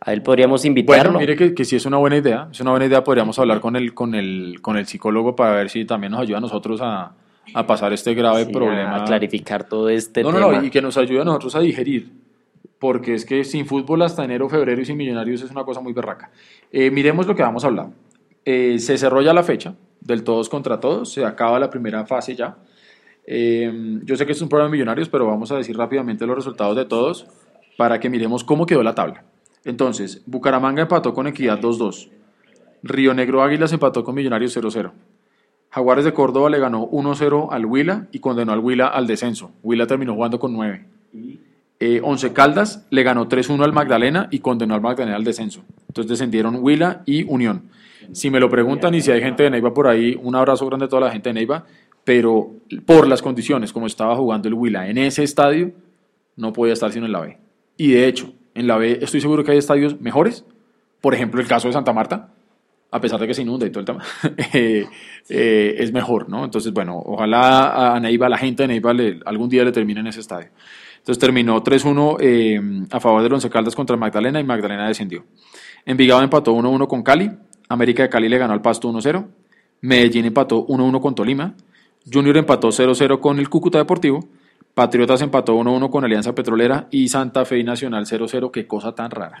[0.00, 1.04] A él podríamos invitarlo.
[1.14, 2.48] Bueno, mire que, que sí es una buena idea.
[2.52, 3.02] Es una buena idea.
[3.02, 6.38] Podríamos hablar con el, con el, con el psicólogo para ver si también nos ayuda
[6.38, 7.12] a nosotros a,
[7.54, 9.02] a pasar este grave Sí, problema.
[9.02, 10.58] A clarificar todo este no, no, tema.
[10.60, 12.10] no, y que nos ayude a nosotros a digerir.
[12.78, 15.92] Porque es que sin fútbol hasta enero, febrero y sin millonarios es una cosa muy
[15.94, 16.30] berraca.
[16.70, 17.86] Eh, miremos lo que vamos a hablar.
[18.44, 19.74] Eh, se cerró ya la fecha
[20.06, 21.12] del todos contra todos.
[21.12, 22.56] Se acaba la primera fase ya.
[23.26, 26.36] Eh, yo sé que es un programa de millonarios, pero vamos a decir rápidamente los
[26.36, 27.26] resultados de todos
[27.76, 29.24] para que miremos cómo quedó la tabla.
[29.64, 32.08] Entonces, Bucaramanga empató con Equidad 2-2.
[32.84, 34.92] Río Negro Águilas empató con Millonarios 0-0.
[35.70, 39.50] Jaguares de Córdoba le ganó 1-0 al Huila y condenó al Huila al descenso.
[39.62, 40.86] Huila terminó jugando con 9.
[41.78, 45.62] Eh, Once Caldas le ganó 3-1 al Magdalena y condenó al Magdalena al descenso.
[45.88, 47.70] Entonces descendieron Huila y Unión.
[48.12, 50.86] Si me lo preguntan y si hay gente de Neiva por ahí, un abrazo grande
[50.86, 51.66] a toda la gente de Neiva,
[52.04, 52.52] pero
[52.86, 55.72] por las condiciones como estaba jugando el Huila en ese estadio,
[56.36, 57.38] no podía estar sino en la B.
[57.76, 60.44] Y de hecho, en la B estoy seguro que hay estadios mejores.
[61.00, 62.32] Por ejemplo, el caso de Santa Marta,
[62.90, 64.04] a pesar de que se inunda y todo el tema,
[64.54, 64.86] eh,
[65.28, 66.44] eh, es mejor, ¿no?
[66.44, 68.94] Entonces, bueno, ojalá a Neiva, a la gente de Neiva,
[69.24, 70.48] algún día le termine en ese estadio.
[71.06, 72.60] Entonces terminó 3-1 eh,
[72.90, 75.24] a favor del Once Caldas contra Magdalena y Magdalena descendió.
[75.84, 77.30] Envigado empató 1-1 con Cali,
[77.68, 79.24] América de Cali le ganó al Pasto 1-0,
[79.82, 81.54] Medellín empató 1-1 con Tolima,
[82.12, 84.26] Junior empató 0-0 con el Cúcuta Deportivo,
[84.74, 89.12] Patriotas empató 1-1 con Alianza Petrolera y Santa Fe y Nacional 0-0, qué cosa tan
[89.12, 89.36] rara.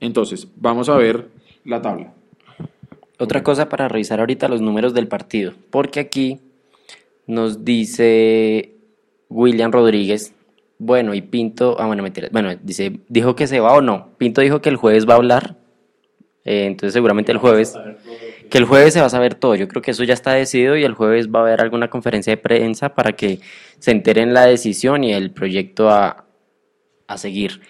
[0.00, 1.28] Entonces, vamos a ver
[1.64, 2.14] la tabla.
[3.20, 6.40] Otra cosa para revisar ahorita los números del partido, porque aquí
[7.28, 8.74] nos dice
[9.28, 10.34] William Rodríguez,
[10.84, 14.10] bueno, y Pinto, ah, bueno, mentira, bueno, dice, dijo que se va o no.
[14.18, 15.56] Pinto dijo que el jueves va a hablar,
[16.44, 17.74] eh, entonces seguramente el jueves,
[18.50, 19.54] que el jueves se va a saber todo.
[19.54, 22.32] Yo creo que eso ya está decidido y el jueves va a haber alguna conferencia
[22.32, 23.40] de prensa para que
[23.78, 26.26] se enteren la decisión y el proyecto a,
[27.06, 27.62] a seguir.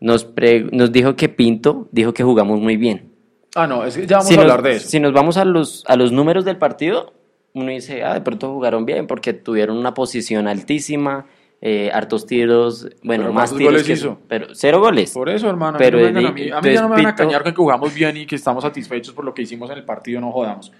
[0.00, 3.12] Nos, pre- nos dijo que Pinto dijo que jugamos muy bien.
[3.54, 4.88] Ah, no, es que ya vamos si a nos, hablar de eso.
[4.88, 7.12] Si nos vamos a los, a los números del partido,
[7.52, 11.26] uno dice, ah, de pronto jugaron bien porque tuvieron una posición altísima,
[11.64, 14.18] eh, hartos tiros, bueno, Pero más ¿cuántos tiros goles que hizo?
[14.28, 15.12] pero cero goles.
[15.12, 16.80] Por eso, hermano, Pero a mí, no me vengan a Eddie- mí- a mí ya
[16.82, 19.32] no me van a cañar con que jugamos bien y que estamos satisfechos por lo
[19.32, 20.72] que hicimos en el partido, no jodamos.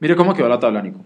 [0.00, 1.00] Mire cómo quedó la tabla, Nico.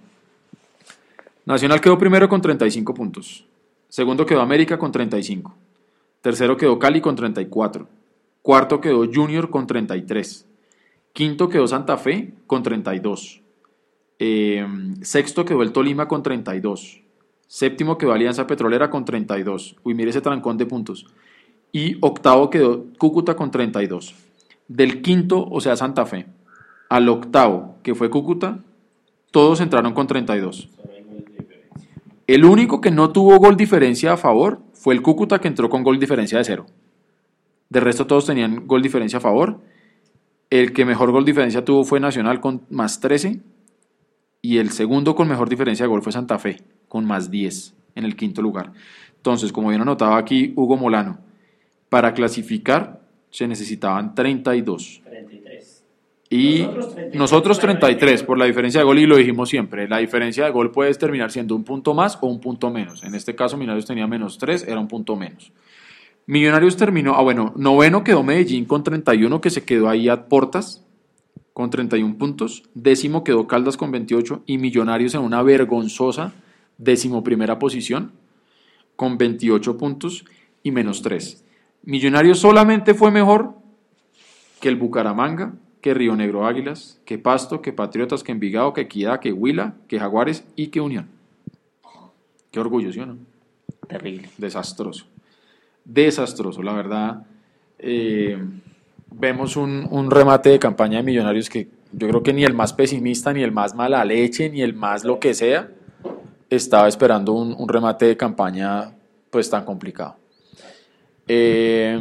[1.44, 3.44] Nacional quedó primero con 35 puntos.
[3.88, 5.54] Segundo quedó América con 35.
[6.20, 7.86] Tercero quedó Cali con 34.
[8.42, 10.46] Cuarto quedó Junior con 33.
[11.12, 13.40] Quinto quedó Santa Fe con 32.
[14.18, 14.66] Eh,
[15.02, 17.00] sexto quedó el Tolima con 32.
[17.48, 19.76] Séptimo quedó Alianza Petrolera con 32.
[19.82, 21.06] Uy, mire ese trancón de puntos.
[21.72, 24.14] Y octavo quedó Cúcuta con 32.
[24.68, 26.26] Del quinto, o sea, Santa Fe,
[26.88, 28.60] al octavo, que fue Cúcuta,
[29.30, 30.70] todos entraron con 32.
[32.26, 35.84] El único que no tuvo gol diferencia a favor fue el Cúcuta, que entró con
[35.84, 36.66] gol diferencia de cero.
[37.68, 39.60] De resto, todos tenían gol diferencia a favor.
[40.50, 43.40] El que mejor gol diferencia tuvo fue Nacional con más 13.
[44.46, 48.04] Y el segundo con mejor diferencia de gol fue Santa Fe, con más 10 en
[48.04, 48.72] el quinto lugar.
[49.16, 51.18] Entonces, como bien anotaba aquí Hugo Molano,
[51.88, 55.02] Para clasificar se necesitaban 32.
[55.04, 55.84] 33.
[56.30, 56.64] Y
[57.14, 60.70] nosotros 33, por la diferencia de gol y lo dijimos siempre, la diferencia de gol
[60.70, 63.02] puede terminar siendo un punto más o un punto menos.
[63.02, 65.50] En este caso Millonarios tenía menos 3, era un punto menos.
[66.26, 70.85] Millonarios terminó, ah bueno, noveno quedó Medellín con 31 que se quedó ahí a portas
[71.56, 76.34] con 31 puntos, décimo quedó Caldas con 28 y Millonarios en una vergonzosa
[76.76, 78.12] décimo primera posición
[78.94, 80.26] con 28 puntos
[80.62, 81.46] y menos 3.
[81.82, 83.54] Millonarios solamente fue mejor
[84.60, 89.20] que el Bucaramanga, que Río Negro Águilas, que Pasto, que Patriotas, que Envigado, que Equidad,
[89.20, 91.08] que Huila, que Jaguares y que Unión.
[92.50, 93.16] Qué orgullo, ¿sí o no?
[93.88, 94.28] Terrible.
[94.36, 95.06] Desastroso.
[95.86, 97.26] Desastroso, la verdad.
[97.78, 98.36] Eh,
[99.10, 103.32] vemos un, remate de campaña de Millonarios que yo creo que ni el más pesimista,
[103.32, 105.70] ni el más mala leche, ni el más lo que sea,
[106.50, 108.92] estaba esperando un, remate de campaña
[109.30, 110.16] pues tan complicado.
[111.28, 111.98] Eh,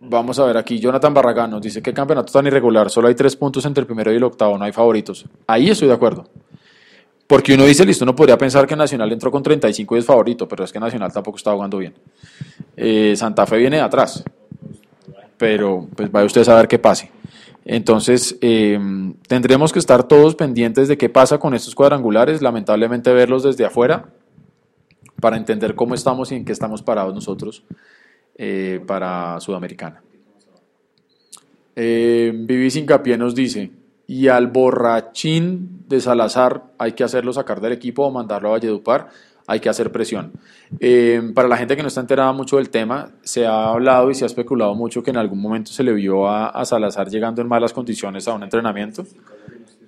[0.00, 3.36] vamos a ver aquí, Jonathan Barragán nos dice que campeonato tan irregular, solo hay tres
[3.36, 5.26] puntos entre el primero y el octavo, no hay favoritos.
[5.46, 6.28] Ahí estoy de acuerdo.
[7.26, 10.48] Porque uno dice, listo, uno podría pensar que Nacional entró con 35 y es favorito,
[10.48, 11.94] pero es que Nacional tampoco está jugando bien.
[12.76, 14.24] Eh, Santa Fe viene de atrás,
[15.40, 17.10] pero pues vaya usted a saber qué pase.
[17.64, 18.78] Entonces, eh,
[19.26, 24.10] tendremos que estar todos pendientes de qué pasa con estos cuadrangulares, lamentablemente verlos desde afuera,
[25.18, 27.64] para entender cómo estamos y en qué estamos parados nosotros
[28.36, 30.02] eh, para Sudamericana.
[31.74, 33.70] Eh, Vivi Sincapié nos dice,
[34.06, 39.08] y al borrachín de Salazar hay que hacerlo sacar del equipo o mandarlo a Valledupar,
[39.50, 40.30] hay que hacer presión.
[40.78, 44.14] Eh, para la gente que no está enterada mucho del tema, se ha hablado y
[44.14, 47.48] se ha especulado mucho que en algún momento se le vio a Salazar llegando en
[47.48, 49.04] malas condiciones a un entrenamiento.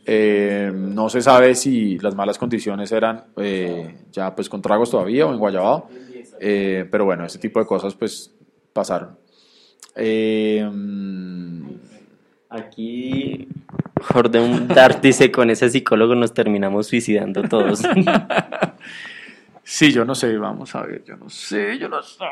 [0.04, 5.26] Eh, no se sabe si las malas condiciones eran eh, ya pues con tragos todavía
[5.26, 5.88] o en Guayabao,
[6.40, 8.34] pero bueno, ese tipo de cosas pues
[8.72, 9.16] pasaron.
[12.50, 13.46] Aquí
[14.02, 17.82] Jordan Dart dice, con ese psicólogo nos terminamos suicidando todos.
[19.72, 22.24] sí, yo no sé, vamos a ver, yo no sé, yo no sé.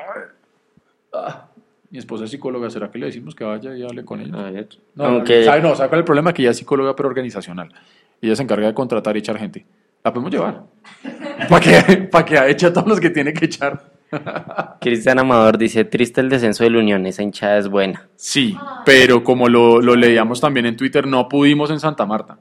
[1.12, 1.46] Ah.
[1.90, 4.32] Mi esposa es psicóloga, ¿será que le decimos que vaya y hable con ella?
[4.34, 4.52] Ah,
[4.94, 5.44] no, Aunque...
[5.44, 6.32] ¿sabe, no, ¿sabe cuál es el problema?
[6.32, 7.72] Que ella es psicóloga pero organizacional.
[8.20, 9.66] Ella se encarga de contratar y echar gente.
[10.04, 10.62] La podemos llevar.
[11.48, 13.90] Para que, para que eche a todos los que tiene que echar.
[14.80, 18.08] Cristian Amador dice, triste el descenso de la Unión, esa hinchada es buena.
[18.14, 22.38] Sí, pero como lo, lo leíamos también en Twitter, no pudimos en Santa Marta.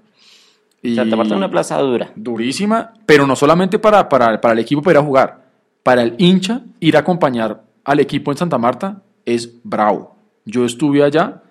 [0.81, 2.11] Y Santa Marta es una plaza dura.
[2.15, 5.49] Durísima, pero no solamente para, para, para el equipo para ir a jugar,
[5.83, 10.15] para el hincha ir a acompañar al equipo en Santa Marta es bravo.
[10.45, 11.43] Yo estuve allá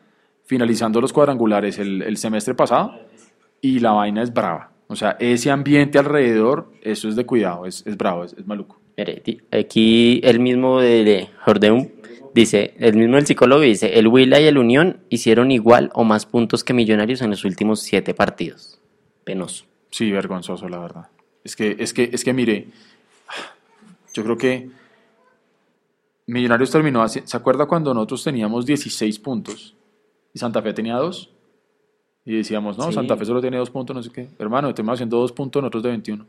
[0.44, 2.94] finalizando los cuadrangulares el, semestre pasado
[3.60, 4.70] y la vaina es brava.
[4.86, 8.80] O sea, ese ambiente alrededor, eso es de cuidado, es, bravo, es, maluco.
[9.52, 11.88] aquí el mismo de, Jordeum
[12.34, 16.24] dice, el mismo del psicólogo dice, el Huila y el Unión hicieron igual o más
[16.24, 18.77] puntos que Millonarios en los últimos siete partidos.
[19.28, 19.66] Penoso.
[19.90, 21.08] Sí, vergonzoso, la verdad.
[21.44, 22.68] Es que, es que, es que mire,
[24.14, 24.70] yo creo que
[26.24, 27.20] Millonarios terminó así.
[27.24, 29.76] ¿Se acuerda cuando nosotros teníamos 16 puntos
[30.32, 31.30] y Santa Fe tenía 2?
[32.24, 34.28] Y decíamos, no, Santa Fe solo tiene 2 puntos, no sé qué.
[34.38, 36.26] Hermano, terminamos haciendo 2 puntos, nosotros de 21.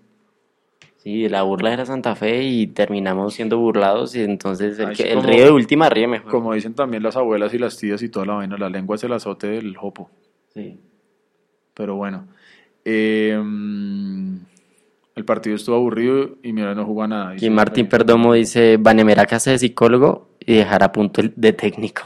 [0.98, 5.46] Sí, la burla era Santa Fe y terminamos siendo burlados y entonces el, el río
[5.46, 6.30] de última ríe mejor.
[6.30, 9.06] Como dicen también las abuelas y las tías y toda la vaina, la lengua es
[9.06, 10.10] el azote del jopo.
[10.54, 10.78] Sí.
[11.74, 12.28] Pero bueno.
[12.92, 13.40] Eh,
[15.16, 17.36] el partido estuvo aburrido y mira, no jugó nada.
[17.40, 22.02] Y, Martín Perdomo dice, Vanemeraca hace de psicólogo y dejará a punto de técnico.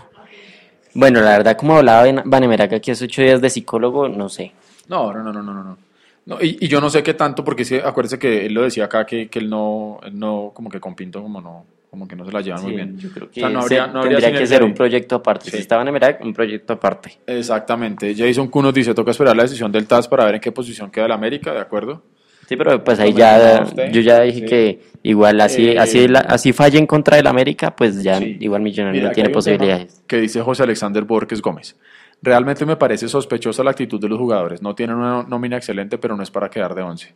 [0.94, 4.52] Bueno, la verdad, como hablaba Vanemeraca aquí hace ocho días de psicólogo, no sé.
[4.90, 5.78] No, no, no, no, no,
[6.26, 6.38] no.
[6.42, 9.30] y, yo no sé qué tanto, porque sí, acuérdese que él lo decía acá, que,
[9.30, 12.42] que él, no, no, como que con Pinto, como no, como que no se la
[12.42, 12.98] llevan muy bien.
[12.98, 15.52] Yo creo que no habría, no tendría que ser un proyecto aparte.
[15.52, 17.20] Si está Vanemeraca, un proyecto aparte.
[17.28, 18.16] Exactamente.
[18.16, 21.06] Jason Kuno dice, toca esperar la decisión del TAS para ver en qué posición queda
[21.06, 22.02] el América, ¿de acuerdo?
[22.48, 26.80] Sí, pero pues ahí ya, yo ya dije que igual así, eh, así, así falle
[26.80, 30.02] en contra del América, pues ya igual Millonario no tiene posibilidades.
[30.08, 31.78] Que dice José Alexander Borges Gómez.
[32.24, 34.64] Realmente me parece sospechosa la actitud de los jugadores.
[34.64, 37.14] No tienen una nómina excelente, pero no es para quedar de once.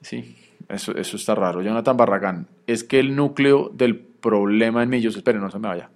[0.00, 0.36] Sí,
[0.68, 1.62] eso, eso está raro.
[1.62, 5.90] Jonathan Barragán, es que el núcleo del problema en Millos, espere, no se me vaya.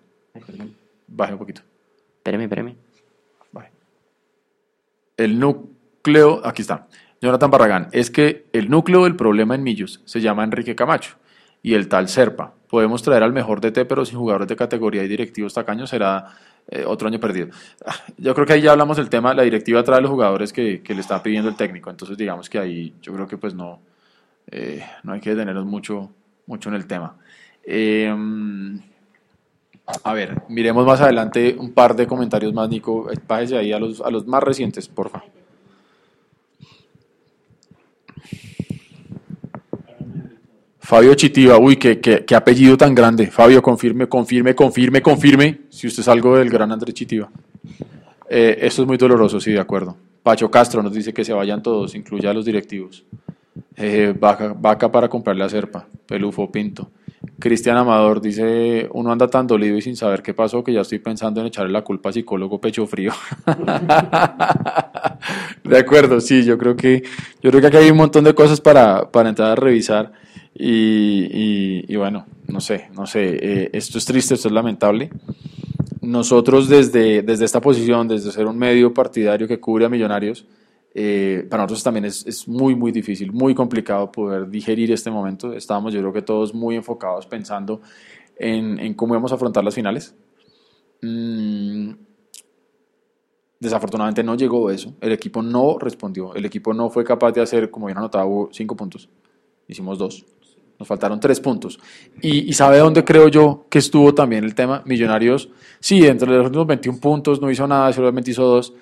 [1.06, 1.62] Baje un poquito.
[2.18, 2.76] Espéreme, espéreme.
[3.52, 3.70] Baje.
[5.16, 6.88] El núcleo, aquí está.
[7.20, 11.16] Jonathan Barragán, es que el núcleo del problema en Millos se llama Enrique Camacho
[11.62, 12.54] y el tal Serpa.
[12.68, 16.26] Podemos traer al mejor DT, pero sin jugadores de categoría y directivos tacaños será
[16.68, 17.48] eh, otro año perdido.
[18.18, 20.82] Yo creo que ahí ya hablamos del tema, la directiva trae a los jugadores que,
[20.86, 23.80] le está pidiendo el técnico, entonces digamos que ahí yo creo que pues no,
[24.50, 26.10] eh, no hay que detenernos mucho,
[26.46, 27.16] mucho en el tema.
[27.64, 28.80] Em,
[30.04, 33.08] A ver, miremos más adelante un par de comentarios más, Nico.
[33.28, 35.22] Bájese ahí a los, a los más recientes, porfa.
[40.80, 43.26] Fabio Chitiva, uy, qué, qué, apellido tan grande.
[43.28, 47.28] Fabio, confirme, confirme, confirme, confirme si usted es algo del gran Andrés Chitiva.
[48.28, 49.96] Eh, esto es muy doloroso, sí, de acuerdo.
[50.22, 53.04] Pacho Castro nos dice que se vayan todos, incluya a los directivos.
[53.76, 56.90] Eh, vaca, vaca para comprarle a Serpa, Pelufo Pinto.
[57.38, 60.98] Cristian Amador dice, uno anda tan dolido y sin saber qué pasó que ya estoy
[60.98, 63.12] pensando en echarle la culpa a psicólogo pecho frío.
[65.64, 67.02] de acuerdo, sí, yo creo que
[67.42, 70.12] yo creo que aquí hay un montón de cosas para, para entrar a revisar
[70.54, 75.10] y, y, bueno, no sé, no sé, eh, esto es triste, esto es lamentable.
[76.00, 80.46] Nosotros desde, desde esta posición, desde ser un medio partidario que cubre a millonarios,
[80.98, 85.52] eh, para nosotros también es, es, muy, muy difícil, muy complicado poder digerir este momento.
[85.52, 87.82] Estábamos, yo creo que todos muy enfocados pensando
[88.34, 90.14] en, en cómo íbamos a afrontar las finales.
[91.02, 91.90] Mm,
[93.60, 94.94] desafortunadamente no llegó eso.
[95.02, 96.34] El equipo no respondió.
[96.34, 99.10] El equipo no fue capaz de hacer, como bien anotado, cinco puntos.
[99.68, 100.24] Hicimos dos.
[100.78, 101.78] Nos faltaron tres puntos.
[102.22, 104.82] Y, y, sabe dónde creo yo que estuvo también el tema?
[104.86, 108.72] Millonarios, sí, entre los últimos 21 puntos no hizo nada, solamente hizo dos.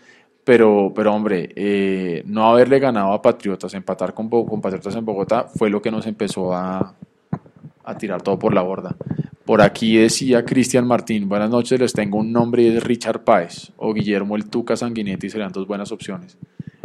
[0.44, 5.44] Pero, pero hombre, eh, no haberle ganado a Patriotas, empatar con, con Patriotas en Bogotá,
[5.44, 6.94] fue lo que nos empezó a,
[7.84, 8.94] a tirar todo por la borda.
[9.44, 13.72] Por aquí decía Cristian Martín, buenas noches, les tengo un nombre y es Richard Páez
[13.76, 16.38] o Guillermo el Tuca Sanguinetti, serían dos buenas opciones.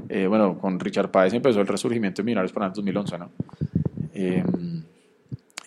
[0.10, 3.32] Eh, bueno, con Richard Páez empezó el resurgimiento de Millonarios para el 2011, ¿no?
[4.14, 4.44] Eh,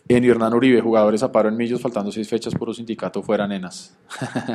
[0.08, 3.46] en Hernán Uribe, jugadores a paro en Millos, faltando seis fechas por un sindicato fuera
[3.46, 3.96] nenas.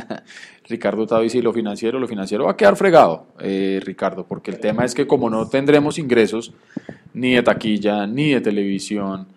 [0.68, 4.60] Ricardo Tavis y lo financiero, lo financiero va a quedar fregado, eh, Ricardo, porque el
[4.60, 6.54] tema es que como no tendremos ingresos
[7.14, 9.28] ni de taquilla, ni de televisión,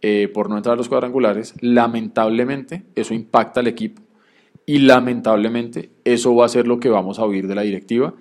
[0.00, 4.02] eh, por no entrar a los cuadrangulares, lamentablemente eso impacta al equipo
[4.64, 8.14] y lamentablemente eso va a ser lo que vamos a oír de la directiva.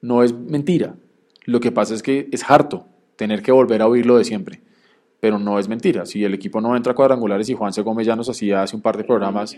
[0.00, 0.94] No es mentira,
[1.44, 2.86] lo que pasa es que es harto
[3.16, 4.67] tener que volver a oírlo de siempre
[5.20, 6.06] pero no es mentira.
[6.06, 7.82] Si el equipo no entra a cuadrangulares y Juan C.
[7.82, 9.56] Gómez ya nos hacía hace un par de programas,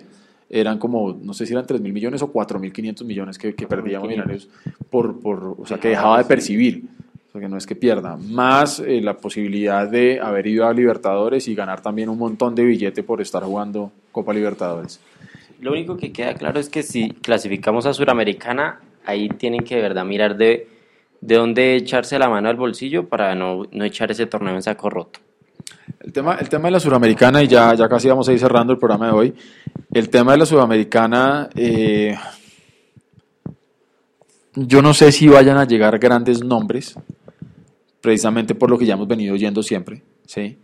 [0.48, 3.54] eran como, no sé si eran 3 mil millones o 4 mil 500 millones que,
[3.54, 4.48] que perdíamos Millonarios,
[4.90, 6.84] por, por, o sea, que dejaba de percibir.
[7.28, 8.16] O sea, que no es que pierda.
[8.16, 12.64] Más eh, la posibilidad de haber ido a Libertadores y ganar también un montón de
[12.64, 14.98] billete por estar jugando Copa Libertadores.
[15.60, 19.82] Lo único que queda claro es que si clasificamos a Suramericana, ahí tienen que de
[19.82, 20.66] verdad mirar de,
[21.20, 24.90] de dónde echarse la mano al bolsillo para no, no echar ese torneo en saco
[24.90, 25.20] roto.
[26.00, 28.72] El tema, el tema de la Suramericana, y ya, ya casi vamos a ir cerrando
[28.72, 29.34] el programa de hoy,
[29.92, 32.16] el tema de la Suramericana, eh,
[34.54, 36.96] yo no sé si vayan a llegar grandes nombres,
[38.00, 40.58] precisamente por lo que ya hemos venido oyendo siempre, ¿sí?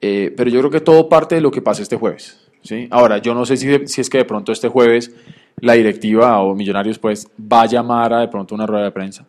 [0.00, 2.38] Eh, pero yo creo que todo parte de lo que pasa este jueves.
[2.62, 2.88] ¿sí?
[2.90, 5.14] Ahora, yo no sé si, si es que de pronto este jueves
[5.60, 9.26] la directiva o Millonarios pues va a llamar a de pronto una rueda de prensa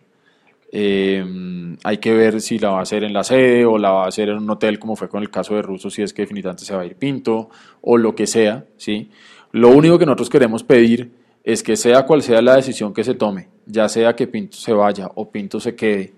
[0.78, 1.24] eh,
[1.86, 4.08] hay que ver si la va a hacer en la sede o la va a
[4.10, 6.66] hacer en un hotel, como fue con el caso de Russo, si es que definitivamente
[6.66, 7.50] se va a ir Pinto
[7.80, 8.66] o lo que sea.
[8.76, 9.10] ¿sí?
[9.54, 11.14] Lo único que nosotros queremos pedir
[11.46, 14.74] es que sea cual sea la decisión que se tome, ya sea que Pinto se
[14.74, 16.12] vaya o Pinto se quede,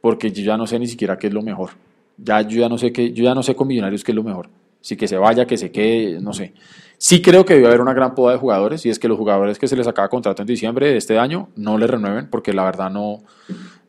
[0.00, 1.70] porque yo ya no sé ni siquiera qué es lo mejor.
[2.16, 4.22] Ya yo ya no sé qué, yo ya no sé con Millonarios qué es lo
[4.22, 4.48] mejor.
[4.80, 6.52] Si que se vaya, que se quede, no sé.
[6.96, 9.58] Sí creo que debe haber una gran poda de jugadores y es que los jugadores
[9.58, 12.64] que se les acaba contrato en diciembre de este año no le renueven porque la
[12.64, 13.24] verdad no,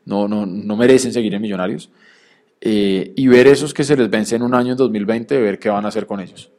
[0.08, 1.90] no, no, no merecen seguir en Millonarios.
[2.60, 5.68] Eh, y ver esos que se les vence en un año en 2020, ver qué
[5.68, 6.50] van a hacer con ellos.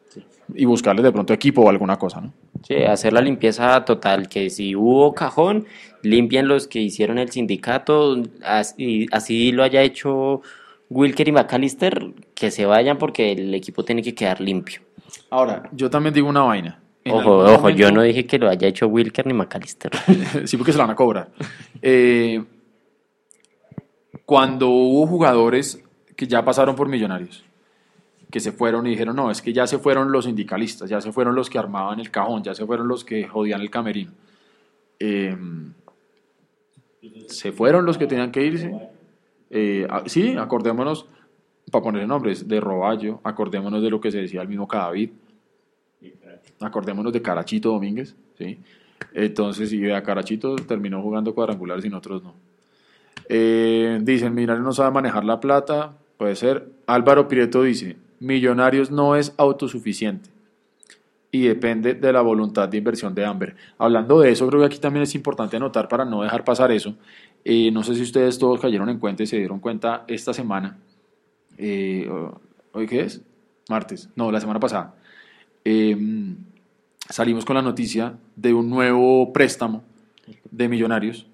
[0.53, 2.33] Y buscarles de pronto equipo o alguna cosa, ¿no?
[2.65, 5.65] Sí, hacer la limpieza total, que si hubo cajón,
[6.01, 10.41] limpien los que hicieron el sindicato, así, así lo haya hecho
[10.89, 14.81] Wilker y McAllister, que se vayan porque el equipo tiene que quedar limpio.
[15.29, 16.79] Ahora, yo también digo una vaina.
[17.05, 19.91] ojo, ojo, yo no dije que lo haya hecho Wilker ni McAllister.
[20.45, 21.29] sí, porque se la van a cobrar.
[21.81, 22.41] Eh,
[24.29, 25.83] cuando hubo jugadores
[26.15, 27.43] que ya pasaron por Millonarios,
[28.29, 31.11] que se fueron y dijeron, no, es que ya se fueron los sindicalistas, ya se
[31.11, 34.11] fueron los que armaban el cajón, ya se fueron los que jodían el camerino.
[34.99, 35.73] Em,
[37.25, 38.71] se fueron los que tenían que irse.
[39.49, 41.07] Eh, sí, acordémonos,
[41.71, 45.09] para poner nombres, de Roballo, acordémonos de lo que se decía el mismo Cadavid,
[46.59, 48.59] acordémonos de Carachito Domínguez, ¿sí?
[49.11, 52.48] Entonces, y a Carachito terminó jugando cuadrangulares y nosotros no.
[53.29, 56.67] Eh, dicen, Millonarios no sabe manejar la plata, puede ser.
[56.87, 60.29] Álvaro Pireto dice, Millonarios no es autosuficiente
[61.31, 63.55] y depende de la voluntad de inversión de Amber.
[63.77, 66.95] Hablando de eso, creo que aquí también es importante anotar para no dejar pasar eso.
[67.45, 70.77] Eh, no sé si ustedes todos cayeron en cuenta y se dieron cuenta esta semana.
[71.57, 72.09] Eh,
[72.73, 73.21] ¿Hoy qué es?
[73.69, 74.09] Martes.
[74.15, 74.95] No, la semana pasada.
[75.63, 76.35] Em,
[77.09, 79.83] salimos con la noticia de un nuevo préstamo
[80.49, 81.27] de millonarios,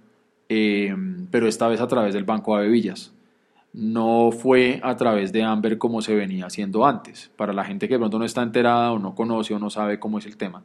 [0.50, 0.96] eh,
[1.32, 3.12] pero esta vez a través del Banco de Villas.
[3.74, 7.30] No fue a través de Amber como se venía haciendo antes.
[7.36, 10.00] Para la gente que de pronto no está enterada o no conoce o no sabe
[10.00, 10.64] cómo es el tema.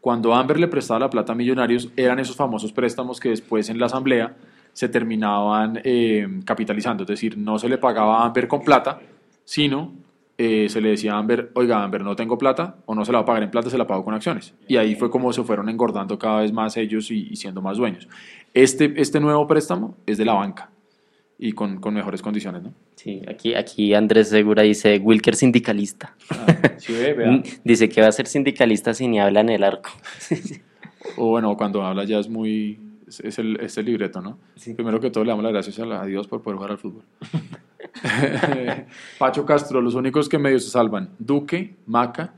[0.00, 3.78] Cuando Amber le prestaba la plata a millonarios, eran esos famosos préstamos que después en
[3.78, 4.36] la asamblea
[4.72, 7.04] se terminaban eh, capitalizando.
[7.04, 9.00] Es decir, no se le pagaba a Amber con plata,
[9.44, 9.92] sino
[10.40, 13.18] eh, se le decía a Amber, oiga Amber, no tengo plata o no se la
[13.18, 14.54] va a pagar en plata, se la pago con acciones.
[14.68, 18.08] Y ahí fue como se fueron engordando cada vez más ellos y, siendo más dueños.
[18.54, 20.70] Este, este nuevo préstamo es de la banca
[21.40, 22.72] y con, con mejores condiciones, ¿no?
[22.94, 26.14] Sí, aquí, aquí Andrés Segura dice Wilker sindicalista.
[26.30, 26.46] Ah,
[27.64, 29.90] dice que va a ser sindicalista si ni habla en el arco.
[31.16, 32.78] o bueno, cuando habla ya es muy...
[33.08, 34.38] Es el, es el libreto, ¿no?
[34.76, 37.04] Primero que todo le damos las gracias a Dios por poder jugar al fútbol.
[39.18, 42.34] Pacho Castro, los únicos que medio se salvan, Duque, Maca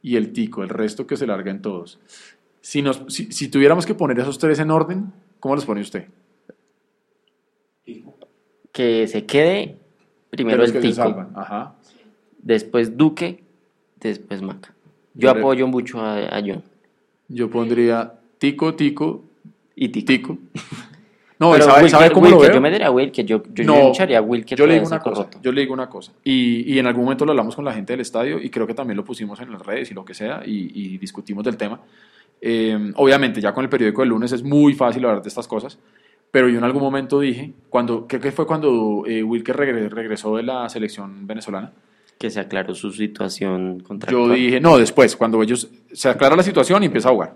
[0.00, 2.00] y el Tico, el resto que se larga en todos.
[2.62, 6.08] Si, nos, si, tuviéramos que poner esos tres en orden, ¿cómo los pone usted?
[8.72, 9.76] Que se quede
[10.30, 11.34] primero el Tico,
[12.38, 13.44] después Duque,
[14.00, 14.74] después Maca.
[15.12, 16.62] Yo apoyo mucho a, a John.
[17.28, 19.24] Yo pondría Tico, Tico
[19.76, 20.38] y Tico.
[21.36, 22.54] No, ¿sabe, cómo lo veo?
[22.54, 24.56] Yo me diría a Wilker, yo, yo, no, yo a Wilker.
[24.56, 26.12] Yo le digo una cosa, yo le digo una cosa.
[26.22, 28.72] Y, y, en algún momento lo hablamos con la gente del estadio y creo que
[28.72, 31.80] también lo pusimos en las redes y lo que sea y, y discutimos del tema.
[32.40, 35.78] Eh, obviamente, ya con el periódico del lunes es muy fácil hablar de estas cosas,
[36.30, 40.42] pero yo en algún momento dije, cuando, creo que fue cuando eh, Wilker regresó de
[40.42, 41.72] la selección venezolana,
[42.18, 46.42] que se aclaró su situación contra Yo dije, no, después, cuando ellos se aclara la
[46.42, 47.34] situación y empieza a jugar.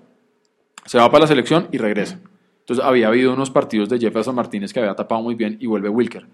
[0.88, 2.18] Se va para la selección y regresa.
[2.60, 5.90] Entonces había habido unos partidos de Jefferson Martínez que había tapado muy bien y vuelve
[5.90, 6.26] Wilker.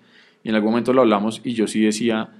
[0.44, 2.30] Y en algún momento lo hablamos y yo sí decía,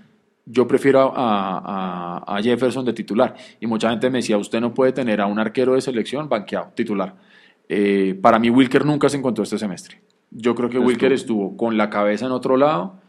[0.46, 3.34] yo prefiero a, Jefferson de titular.
[3.58, 6.70] Y mucha gente me decía, usted no puede tener a un arquero de selección banqueado,
[6.76, 7.16] titular.
[7.68, 10.00] Eh, para mí Wilker nunca se encontró este semestre.
[10.30, 13.00] Yo creo que Wilker estuvo con la cabeza en otro lado.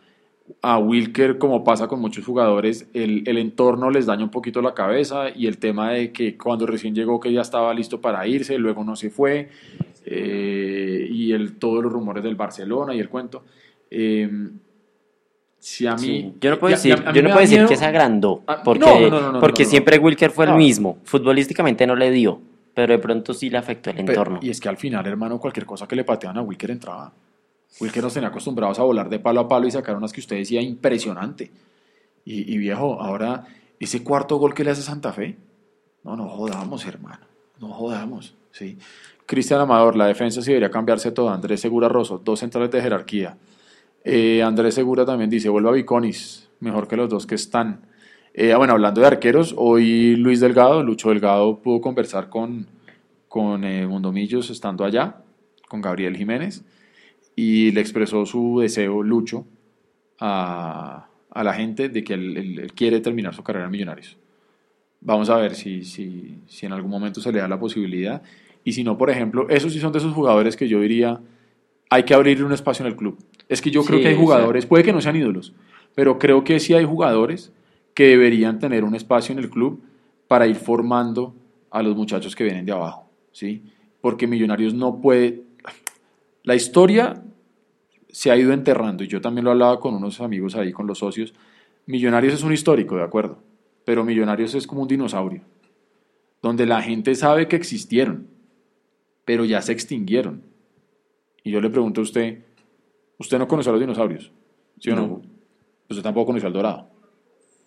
[0.61, 4.75] A Wilker, como pasa con muchos jugadores, el, el, entorno les daña un poquito la
[4.75, 8.57] cabeza y el tema de que cuando recién llegó que ya estaba listo para irse,
[8.59, 9.49] luego no se fue.
[10.05, 13.43] Eh, y el, todos los rumores del Barcelona y el cuento.
[13.89, 14.29] Eh,
[15.57, 19.11] si a mí, yo no puedo decir, yo no puedo decir que se agrandó, porque,
[19.39, 20.99] porque siempre Wilker fue el mismo.
[21.03, 22.39] Futbolísticamente no le dio,
[22.75, 24.37] pero de pronto sí le afectó el entorno.
[24.43, 27.11] y es que al final, hermano, cualquier cosa que le pateaban a Wilker entraba.
[27.79, 30.37] Wilker nos tenía acostumbrados a volar de palo a palo y sacar unas que usted
[30.37, 31.51] decía impresionante.
[32.23, 33.45] Y, y viejo, ahora,
[33.79, 35.37] ese cuarto gol que le hace Santa Fe,
[36.03, 37.25] no, no jodamos, hermano,
[37.59, 38.77] no jodamos, sí.
[39.25, 41.33] Cristian Amador, la defensa sí debería cambiarse toda.
[41.33, 43.37] Andrés Segura Rosso, dos centrales de jerarquía.
[44.03, 47.81] Eh, Andrés Segura también dice, vuelva a Viconis, mejor que los dos que están.
[48.35, 52.67] Eh, ah, bueno, hablando de arqueros, hoy Luis Delgado, Lucho Delgado, pudo conversar con,
[53.27, 55.23] con eh, Mundomillos estando allá,
[55.67, 56.63] con Gabriel Jiménez,
[57.35, 59.45] y le expresó su deseo, Lucho,
[60.19, 64.17] a, a la gente de que él, quiere terminar su carrera en Millonarios.
[65.01, 68.23] Vamos a ver si, si, si en algún momento se le da la posibilidad
[68.63, 71.21] y si no, por ejemplo, esos sí son de esos jugadores que yo diría,
[71.89, 73.17] hay que abrir un espacio en el club.
[73.47, 75.53] Es que yo creo que hay jugadores, puede que no sean ídolos,
[75.93, 77.53] pero creo que sí hay jugadores
[77.93, 79.83] que deberían tener un espacio en el club
[80.27, 81.35] para ir formando
[81.69, 83.61] a los muchachos que vienen de abajo, ¿sí?
[84.01, 85.43] Porque Millonarios no puede...
[86.45, 87.23] La historia
[88.07, 90.99] se ha ido enterrando, y yo también lo hablaba con unos amigos ahí, con los
[90.99, 91.33] socios.
[91.87, 93.39] Millonarios es un histórico, de acuerdo,
[93.83, 95.41] pero Millonarios es como un dinosaurio,
[96.41, 98.27] donde la gente sabe que existieron,
[99.25, 100.43] pero ya se extinguieron.
[101.43, 102.43] Y yo le pregunto a usted,
[103.17, 104.31] ¿usted no conoció a los dinosaurios?
[104.79, 105.21] ¿Sí o no?
[105.89, 106.89] Usted tampoco conoció al dorado.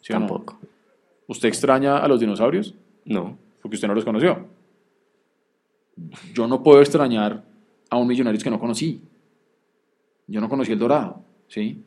[0.00, 0.58] ¿Sí tampoco.
[1.26, 2.74] ¿Usted extraña a los dinosaurios?
[3.04, 3.36] No.
[3.60, 4.46] Porque usted no los conoció.
[6.32, 7.44] Yo no puedo extrañar
[7.90, 9.00] a un millonario que no conocí.
[10.26, 11.82] Yo no conocí el dorado, ¿sí?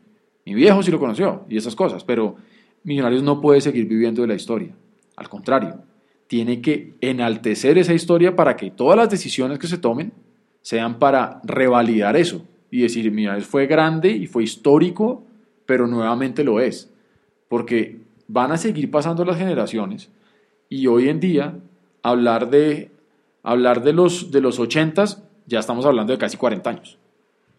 [0.46, 2.38] Mi viejo sí lo conoció y esas cosas, pero
[2.84, 4.74] Millonarios no puede seguir viviendo de la historia.
[5.16, 5.82] Al contrario,
[6.28, 10.14] tiene que enaltecer esa historia para que todas las decisiones que se tomen
[10.62, 15.24] sean para revalidar eso y decir, mira, fue grande y fue histórico,
[15.66, 16.92] pero nuevamente lo es,
[17.48, 20.10] porque van a seguir pasando las generaciones
[20.70, 21.60] y hoy en día
[22.02, 22.92] hablar de,
[23.44, 25.06] hablar de los, de los 80
[25.52, 26.98] ya estamos hablando de casi 40 años.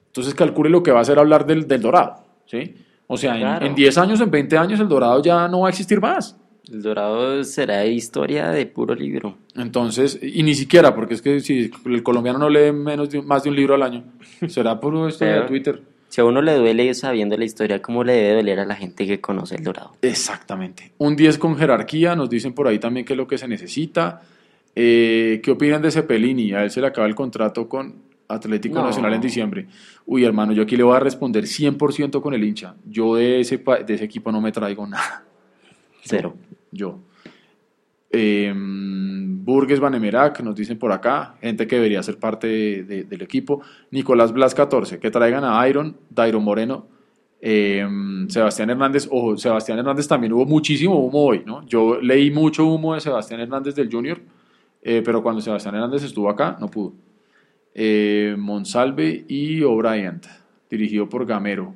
[0.07, 2.75] Entonces calcule lo que va a ser hablar del, del Dorado, ¿sí?
[3.07, 5.71] O sea, en, en 10 años, en 20 años el Dorado ya no va a
[5.71, 6.37] existir más.
[6.71, 9.37] El Dorado será historia de puro libro.
[9.57, 13.43] Entonces, y ni siquiera, porque es que si el colombiano no lee menos de, más
[13.43, 14.05] de un libro al año,
[14.49, 15.83] será puro historia de Twitter.
[16.09, 19.07] Si a uno le duele sabiendo la historia, ¿cómo le debe doler a la gente
[19.07, 19.93] que conoce el Dorado?
[20.03, 20.93] Exactamente.
[20.99, 24.21] Un 10 con jerarquía, nos dicen por ahí también que es lo que se necesita.
[24.75, 26.53] Eh, ¿Qué opinan de Cepelini?
[26.53, 27.95] A él se le acaba el contrato con
[28.29, 28.85] Atlético No.
[28.87, 29.67] Nacional en diciembre.
[30.07, 32.75] Uy, hermano, yo aquí le voy a responder 100% con el hincha.
[32.89, 35.25] Yo de ese, de ese equipo no me traigo nada.
[36.05, 36.35] Cero.
[36.71, 36.99] Yo.
[38.11, 43.23] Eh, Burgues Banemerac, nos dicen por acá, gente que debería ser parte de- de- del
[43.23, 43.63] equipo.
[43.91, 46.87] Nicolás Blas 14, que traigan a Iron, Dairo Moreno,
[47.41, 47.87] eh,
[48.29, 49.09] Sebastián Hernández.
[49.11, 51.67] Ojo, Sebastián Hernández también hubo muchísimo humo hoy, ¿no?
[51.67, 54.21] Yo leí mucho humo de Sebastián Hernández del Junior,
[54.83, 56.93] eh, pero cuando Sebastián Hernández estuvo acá, no pudo.
[57.75, 60.21] Eh, Monsalve y O'Brien,
[60.69, 61.75] dirigido por Gamero.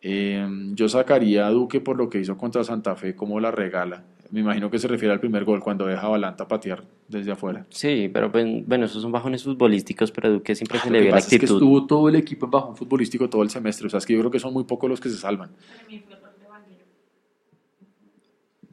[0.00, 4.04] Eh, yo sacaría a Duque por lo que hizo contra Santa Fe, como la regala.
[4.30, 7.64] Me imagino que se refiere al primer gol cuando deja a Balanta patear desde afuera.
[7.70, 11.16] Sí, pero bueno, esos son bajones futbolísticos, pero Duque siempre se Lo le vio la
[11.16, 11.54] pasa es que actitud.
[11.56, 13.86] estuvo todo el equipo en bajón futbolístico todo el semestre.
[13.86, 15.50] O sea, es que yo creo que son muy pocos los que se salvan.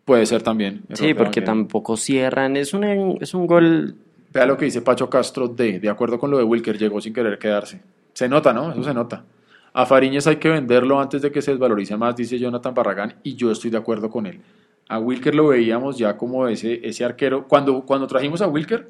[0.06, 0.84] Puede ser también.
[0.94, 2.56] Sí, porque tampoco cierran.
[2.56, 3.96] Es un, es un gol.
[4.32, 5.80] Vea lo que dice Pacho Castro D.
[5.80, 7.82] De acuerdo con lo de Wilker, llegó sin querer quedarse.
[8.14, 8.72] Se nota, ¿no?
[8.72, 9.26] Eso se nota.
[9.74, 13.36] A Fariñez hay que venderlo antes de que se desvalorice más, dice Jonathan Barragán, y
[13.36, 14.40] yo estoy de acuerdo con él.
[14.88, 17.48] A Wilker lo veíamos ya como ese, ese arquero.
[17.48, 18.90] Cuando, cuando trajimos a Wilker,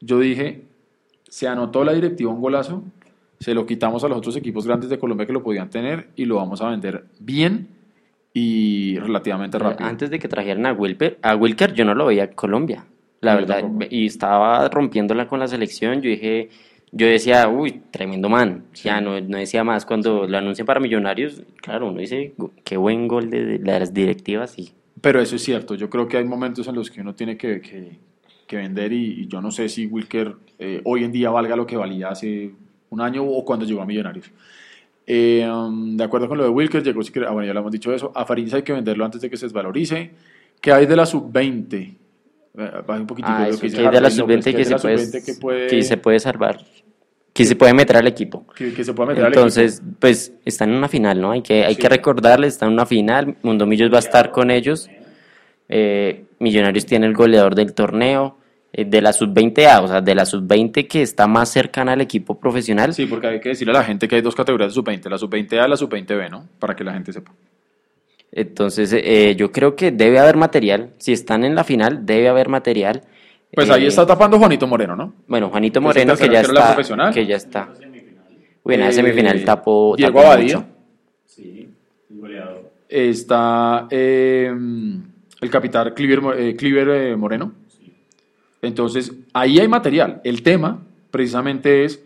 [0.00, 0.64] yo dije,
[1.28, 2.82] se anotó la directiva un golazo,
[3.38, 6.24] se lo quitamos a los otros equipos grandes de Colombia que lo podían tener y
[6.24, 7.77] lo vamos a vender bien
[8.38, 9.88] y relativamente rápido.
[9.88, 12.84] Antes de que trajeran a Wilker, a Wilker yo no lo veía en Colombia,
[13.20, 13.60] la verdad.
[13.60, 13.86] tampoco.
[13.90, 16.00] Y estaba rompiéndola con la selección.
[16.02, 16.48] Yo dije,
[16.92, 18.64] yo decía, uy, tremendo man.
[18.82, 19.84] Ya no, no decía más.
[19.84, 23.92] Cuando lo anuncian para Millonarios, claro, uno dice, "Gu- qué buen gol de, de las
[23.92, 24.58] directivas.
[24.58, 27.36] Y Pero eso es cierto, yo creo que hay momentos en los que uno tiene
[27.36, 27.98] que, que-
[28.46, 31.66] que vender y, y yo no sé si Wilker eh, hoy en día valga lo
[31.66, 32.50] que valía hace
[32.88, 34.30] un año o cuando llegó a Millonarios.
[35.10, 37.90] Eh, um, de acuerdo con lo de Wilker, llegó, ah, bueno, ya lo hemos dicho
[37.94, 40.10] eso, a Farinz hay que venderlo antes de que se desvalorice.
[40.60, 41.74] ¿Qué hay de la sub-20?
[41.74, 41.96] Eh,
[42.54, 44.78] un ah, lo que hay de la López, sub-20 ¿qué que, hay de se la
[44.78, 46.60] puede, sub-20 que puede, que se puede salvar,
[47.32, 48.46] que se puede meter al equipo.
[48.54, 51.30] que- que se puede meter al Entonces, pues están en una final, ¿no?
[51.30, 51.80] Hay que, hay Sí.
[51.80, 54.90] que recordarles, están en una final, Mundo Millos va a estar con ellos.
[55.70, 58.37] Eh, Millonarios tiene el goleador del torneo,
[58.84, 62.94] de la sub-20A, o sea, de la sub-20 que está más cercana al equipo profesional.
[62.94, 65.18] Sí, porque hay que decirle a la gente que hay dos categorías de sub-20, la
[65.18, 66.46] sub-20A y la sub-20B, ¿no?
[66.58, 67.32] Para que la gente sepa.
[68.30, 70.90] Entonces, eh, yo creo que debe haber material.
[70.98, 73.02] Si están en la final, debe haber material.
[73.52, 75.14] Pues Eh, ahí está tapando Juanito Moreno, ¿no?
[75.26, 76.66] Bueno, Juanito que es el Moreno, que ya está.
[76.74, 77.14] profesional.
[77.14, 77.68] Que ya está.
[78.64, 79.94] Uy, en la Eh, semifinal tapó.
[79.96, 80.56] Diego tapó Abadía.
[80.58, 80.66] mucho.
[82.88, 84.50] Está eh,
[85.40, 87.52] el capitán Cliver, eh, Cliver, eh, Moreno.
[88.62, 90.20] Entonces, ahí hay material.
[90.24, 92.02] El tema, precisamente, es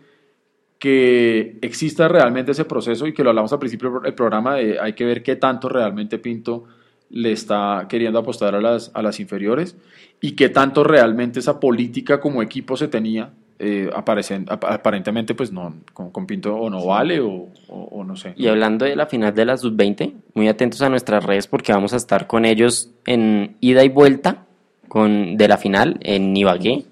[0.79, 4.93] que exista realmente ese proceso y que lo hablamos al principio del programa, de hay
[4.93, 6.65] que ver qué tanto realmente Pinto
[7.09, 9.77] le está queriendo apostar a las, a las inferiores
[10.19, 13.31] y qué tanto realmente esa política como equipo se tenía.
[13.59, 18.03] eh, aparecen, ap- aparentemente, pues no, con, con Pinto o no vale o, o- o
[18.03, 18.33] no sé.
[18.35, 21.93] Y hablando de la final de la sub-20, muy atentos a nuestras redes porque vamos
[21.93, 24.47] a estar con ellos en ida y vuelta
[24.93, 26.83] con, de la final en Ibagué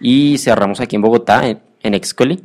[0.00, 2.40] y cerramos aquí en Bogotá, en, en Excoli.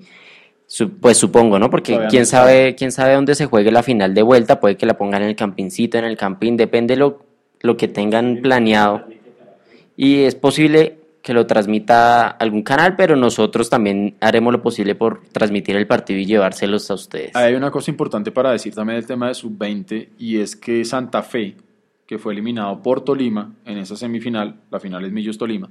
[0.68, 1.72] Su- pues supongo, ¿no?
[1.72, 4.98] Porque quién sabe, quién sabe dónde se juegue la final de vuelta, puede que la
[4.98, 7.24] pongan en el campincito, en el campín, depende lo,
[7.62, 9.06] lo que tengan planeado.
[9.98, 15.22] Y es posible que lo transmita algún canal, pero nosotros también haremos lo posible por
[15.32, 17.36] transmitir el partido y llevárselos a ustedes.
[17.36, 21.24] Hay una cosa importante para decir también del tema de sub-20 y es que Santa
[21.24, 21.56] Fe,
[22.10, 25.70] que fue eliminado por Tolima en esa semifinal, la final es Millos Tolima,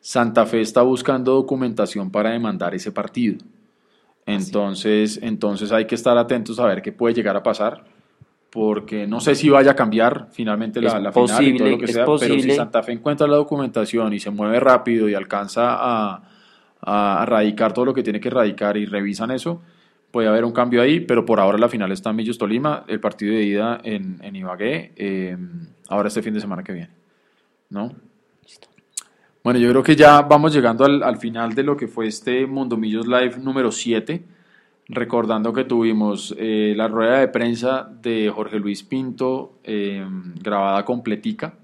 [0.00, 3.38] Santa Fe está buscando documentación para demandar ese partido.
[4.26, 7.84] Entonces, entonces hay que estar atentos a ver qué puede llegar a pasar,
[8.50, 11.78] porque no sé si vaya a cambiar finalmente la, la final y todo posible, lo
[11.78, 12.56] que sea, pero si posible.
[12.56, 16.22] Santa Fe encuentra la documentación y se mueve rápido y alcanza a,
[16.80, 19.62] a erradicar todo lo que tiene que erradicar y revisan eso,
[20.12, 23.00] puede haber un cambio ahí, pero por ahora la final está en Millos Tolima, el
[23.00, 25.36] partido de ida en, en Ibagué, eh,
[25.88, 26.90] ahora este fin de semana que viene,
[27.70, 27.92] ¿no?
[29.42, 32.46] Bueno, yo creo que ya vamos llegando al, al final de lo que fue este
[32.46, 34.22] Mundo Millos Live número 7,
[34.88, 40.06] recordando que tuvimos eh, la rueda de prensa de Jorge Luis Pinto eh,
[40.40, 41.54] grabada completica,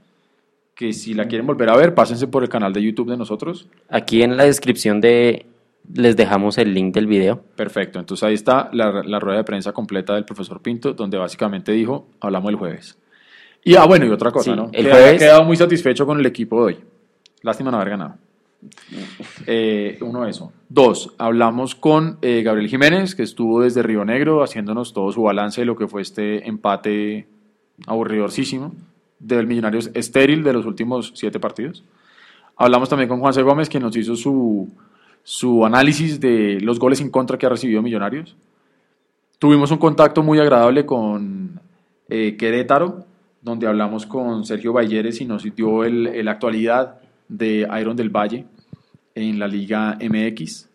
[0.74, 3.68] que si la quieren volver a ver, pásense por el canal de YouTube de nosotros.
[3.88, 5.46] Aquí en la descripción de
[5.94, 7.42] les dejamos el link del video.
[7.56, 11.72] Perfecto, entonces ahí está la, la rueda de prensa completa del profesor Pinto, donde básicamente
[11.72, 12.98] dijo, hablamos el jueves.
[13.64, 14.66] Y ah, bueno, y otra cosa, Sí, ¿no?
[14.72, 16.78] el Que jueves- había quedado muy satisfecho con el equipo de hoy.
[17.42, 18.14] Lástima no haber ganado.
[19.46, 20.52] Eh, uno, eso.
[20.68, 25.60] Dos, hablamos con eh, Gabriel Jiménez, que estuvo desde Río Negro haciéndonos todo su balance
[25.60, 27.26] de lo que fue este empate
[27.86, 28.74] aburridorcísimo
[29.18, 31.84] del Millonarios estéril de los últimos siete partidos.
[32.56, 33.42] Hablamos también con Juan C.
[33.42, 34.68] Gómez, que nos hizo su,
[35.22, 38.36] su análisis de los goles en contra que ha recibido Millonarios.
[39.38, 41.60] Tuvimos un contacto muy agradable con
[42.08, 43.04] eh, Querétaro,
[43.40, 48.46] donde hablamos con Sergio Balleres y nos dio la actualidad de Iron del Valle
[49.14, 50.68] en la Liga MX.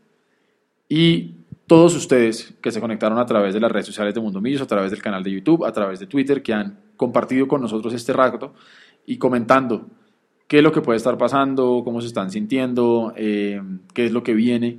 [0.87, 1.31] Y
[1.67, 4.67] todos ustedes que se conectaron a través de las redes sociales de Mundo Millos, a
[4.67, 8.13] través del canal de YouTube, a través de Twitter, que han compartido con nosotros este
[8.13, 8.53] rato
[9.05, 9.87] y comentando
[10.53, 13.59] qué es lo que puede estar pasando, cómo se están sintiendo, eh,
[13.91, 14.77] qué es lo que viene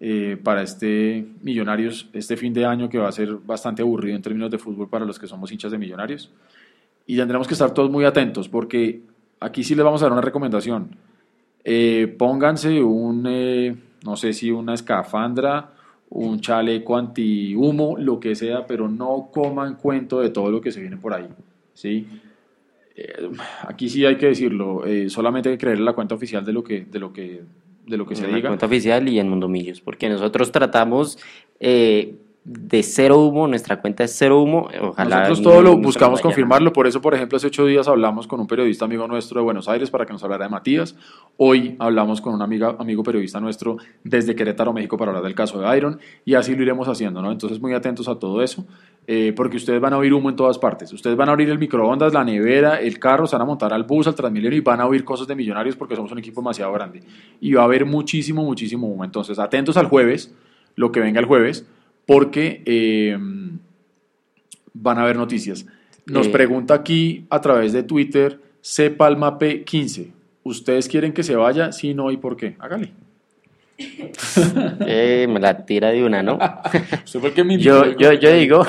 [0.00, 4.22] eh, para este Millonarios, este fin de año que va a ser bastante aburrido en
[4.22, 6.30] términos de fútbol para los que somos hinchas de Millonarios.
[7.06, 9.02] Y tendremos que estar todos muy atentos porque
[9.40, 10.96] aquí sí les vamos a dar una recomendación.
[11.64, 13.22] Eh, pónganse un,
[14.02, 15.74] no sé si una escafandra,
[16.08, 20.80] un chaleco anti-humo, lo que sea, pero no coman cuento de todo lo que se
[20.80, 21.28] viene por ahí.
[21.74, 22.08] ¿sí?
[22.96, 23.30] Eh,
[23.62, 26.52] aquí sí hay que decirlo, eh, solamente hay que creer en la cuenta oficial de
[26.52, 27.42] lo que, de lo que,
[27.86, 28.42] de lo que se en diga.
[28.44, 31.18] La cuenta oficial y en Mundo Millos, porque nosotros tratamos
[31.60, 34.68] eh, de cero humo, nuestra cuenta es cero humo.
[34.80, 38.40] Ojalá Nosotros todo lo buscamos confirmarlo, por eso, por ejemplo, hace ocho días hablamos con
[38.40, 40.96] un periodista amigo nuestro de Buenos Aires para que nos hablara de Matías.
[41.36, 45.60] Hoy hablamos con un amiga, amigo periodista nuestro desde Querétaro, México, para hablar del caso
[45.60, 47.30] de Iron, y así lo iremos haciendo, ¿no?
[47.30, 48.66] Entonces, muy atentos a todo eso,
[49.12, 50.92] eh, porque ustedes van a oír humo en todas partes.
[50.92, 53.82] Ustedes van a abrir el microondas, la nevera, el carro, se van a montar al
[53.82, 56.72] bus, al Transmilenio y van a oír cosas de millonarios porque somos un equipo demasiado
[56.72, 57.02] grande.
[57.40, 59.04] Y va a haber muchísimo, muchísimo humo.
[59.04, 60.32] Entonces, atentos al jueves,
[60.76, 61.66] lo que venga el jueves
[62.06, 63.18] porque eh,
[64.74, 65.66] van a haber noticias.
[66.06, 66.30] Nos Eh.
[66.30, 70.12] pregunta aquí a través de Twitter, C Palma P15.
[70.44, 71.72] ¿Ustedes quieren que se vaya?
[71.72, 72.54] Sí, no, ¿y por qué?
[72.60, 72.92] Hágale.
[74.86, 76.38] Eh, me la tira de una, ¿no?
[77.04, 78.66] ¿Usted fue el que me Yo, yo, yo digo,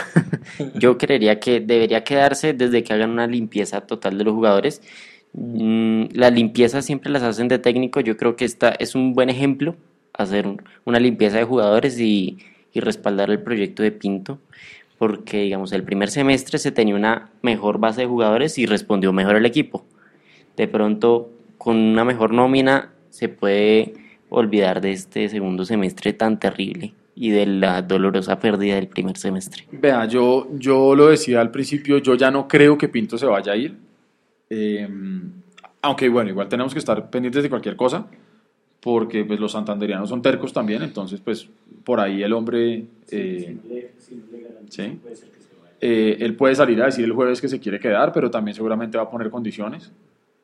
[0.76, 4.82] yo creería que debería quedarse desde que hagan una limpieza total de los jugadores.
[5.34, 8.00] Mm, Las limpiezas siempre las hacen de técnico.
[8.02, 9.76] Yo creo que esta es un buen ejemplo,
[10.14, 12.38] hacer un- una limpieza de jugadores y,
[12.74, 14.40] y respaldar el proyecto de Pinto.
[14.98, 19.36] Porque, digamos, el primer semestre se tenía una mejor base de jugadores y respondió mejor
[19.36, 19.84] el equipo.
[20.58, 23.94] De pronto, con una mejor nómina, se puede
[24.32, 29.66] olvidar de este segundo semestre tan terrible y de la dolorosa pérdida del primer semestre.
[29.72, 33.52] Vea, yo, yo lo decía al principio, yo ya no creo que Pinto se vaya
[33.52, 33.76] a ir.
[34.50, 34.88] Eh,
[35.82, 38.08] aunque bueno, igual tenemos que estar pendientes de cualquier cosa,
[38.80, 41.50] porque pues, los santanderianos son tercos también, entonces pues
[41.84, 42.86] por ahí el hombre...
[43.12, 43.58] eh,
[44.70, 45.00] ¿sí?
[45.84, 48.98] Eh, él puede salir a decir el jueves que se quiere quedar, pero también seguramente
[48.98, 49.92] va a poner condiciones.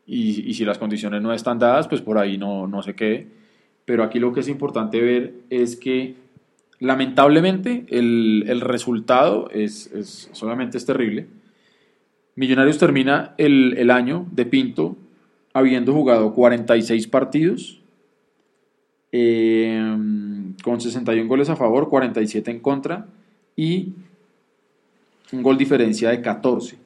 [0.06, 3.28] Y, y si las condiciones no están dadas, pues por ahí no, no se quede.
[3.88, 6.16] Pero aquí lo que es importante ver es que
[6.80, 11.28] lamentablemente el, el resultado es, es, solamente es terrible.
[12.36, 14.98] Millonarios termina el, el año de Pinto
[15.54, 17.80] habiendo jugado 46 partidos,
[19.14, 19.82] eh,
[20.62, 23.08] con 61 goles a favor, 47 en contra
[23.56, 23.94] y
[25.32, 26.78] un gol diferencia de 14.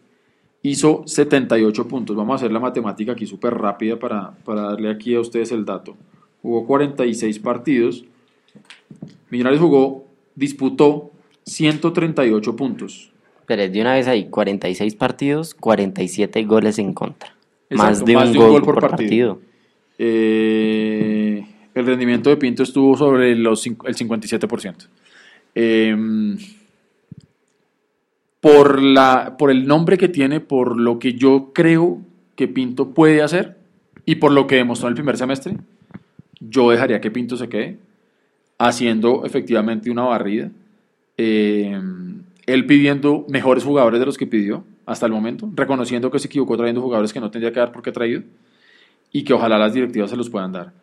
[0.61, 2.15] Hizo 78 puntos.
[2.15, 5.65] Vamos a hacer la matemática aquí súper rápida para, para darle aquí a ustedes el
[5.65, 5.98] dato.
[6.41, 8.05] Jugó 46 partidos.
[9.30, 10.05] Millonarios jugó,
[10.35, 11.11] disputó
[11.45, 13.11] 138 puntos.
[13.45, 17.35] Pero de una vez ahí, 46 partidos, 47 goles en contra.
[17.69, 19.39] más de un, gol, por, partido.
[19.97, 24.88] Eh, el rendimiento de Pinto estuvo sobre los, el 57%.
[25.53, 25.95] Eh,
[28.41, 32.01] por, la, por el nombre que tiene, por lo que yo creo
[32.35, 33.57] que Pinto puede hacer
[34.05, 35.57] y por lo que demostró en el primer semestre,
[36.41, 37.77] yo dejaría que Pinto se quede
[38.57, 40.51] haciendo efectivamente una barrida.
[41.18, 41.80] Eh,
[42.45, 46.57] él pidiendo mejores jugadores de los que pidió hasta el momento, reconociendo que se equivocó
[46.57, 48.23] trayendo jugadores que no tendría que dar porque ha traído
[49.11, 50.73] y que ojalá las directivas se los puedan dar.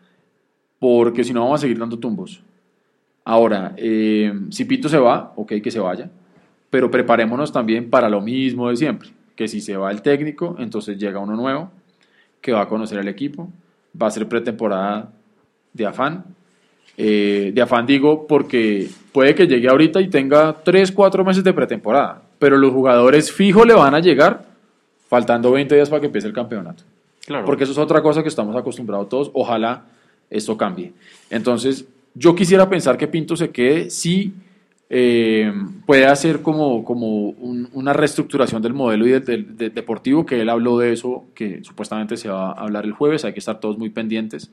[0.79, 2.41] Porque si no vamos a seguir dando tumbos.
[3.25, 6.09] Ahora, eh, si Pinto se va, ok, que se vaya,
[6.71, 10.97] pero preparémonos también para lo mismo de siempre, que si se va el técnico, entonces
[10.99, 11.71] llega uno nuevo,
[12.41, 13.51] que va a conocer el equipo,
[14.01, 15.13] va a ser pretemporada
[15.79, 16.25] de afán.
[16.97, 21.53] Eh, de afán digo porque puede que llegue ahorita y tenga 3, 4 meses de
[21.53, 24.45] pretemporada, pero los jugadores fijo le van a llegar
[25.09, 26.83] faltando 20 días para que empiece el campeonato.
[27.25, 27.45] Claro.
[27.47, 29.31] Porque eso es otra cosa que estamos acostumbrados todos.
[29.33, 29.85] Ojalá
[30.29, 30.93] esto cambie.
[31.31, 34.33] Entonces, yo quisiera pensar que Pinto se quede si
[34.91, 35.53] eh,
[35.85, 40.41] puede hacer como, como un- una reestructuración del modelo y del, del- del deportivo, que
[40.41, 43.25] él habló de eso, que supuestamente se va a hablar el jueves.
[43.27, 44.51] Hay que estar todos muy pendientes.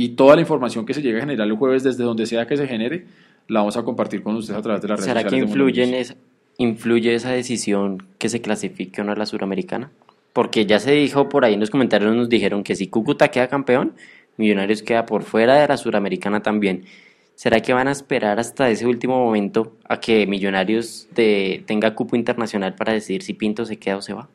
[0.00, 2.56] Y toda la información que se llegue a generar el jueves, desde donde sea que
[2.56, 3.04] se genere,
[3.48, 5.58] la vamos a compartir con ustedes a través de las redes ¿Será que sociales de
[5.58, 6.14] Mundo influye, en esa,
[6.56, 9.90] influye esa decisión que se clasifique o no a la suramericana?
[10.32, 13.48] Porque ya se dijo por ahí en los comentarios, nos dijeron que si Cúcuta queda
[13.48, 13.92] campeón,
[14.38, 16.86] Millonarios queda por fuera de la Suramericana también.
[17.34, 22.74] ¿Será que van a esperar hasta ese último momento a que Millonarios tenga cupo internacional
[22.74, 24.30] para decidir si Pinto se queda o se va?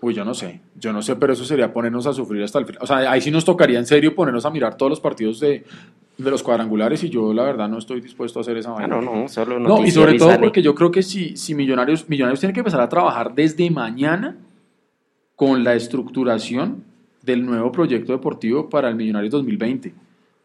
[0.00, 2.66] Uy, yo no sé, yo no sé, pero eso sería ponernos a sufrir hasta el
[2.66, 2.82] final.
[2.82, 5.64] O sea, ahí sí nos tocaría en serio ponernos a mirar todos los partidos de,
[6.18, 8.88] los cuadrangulares y yo la verdad no estoy dispuesto a hacer esa vaina.
[8.88, 12.38] no, no, solo No, y sobre todo porque yo creo que si, si Millonarios, Millonarios
[12.38, 14.36] tiene que empezar a trabajar desde mañana
[15.34, 16.84] con la estructuración
[17.22, 19.94] del nuevo proyecto deportivo para el Millonarios 2020.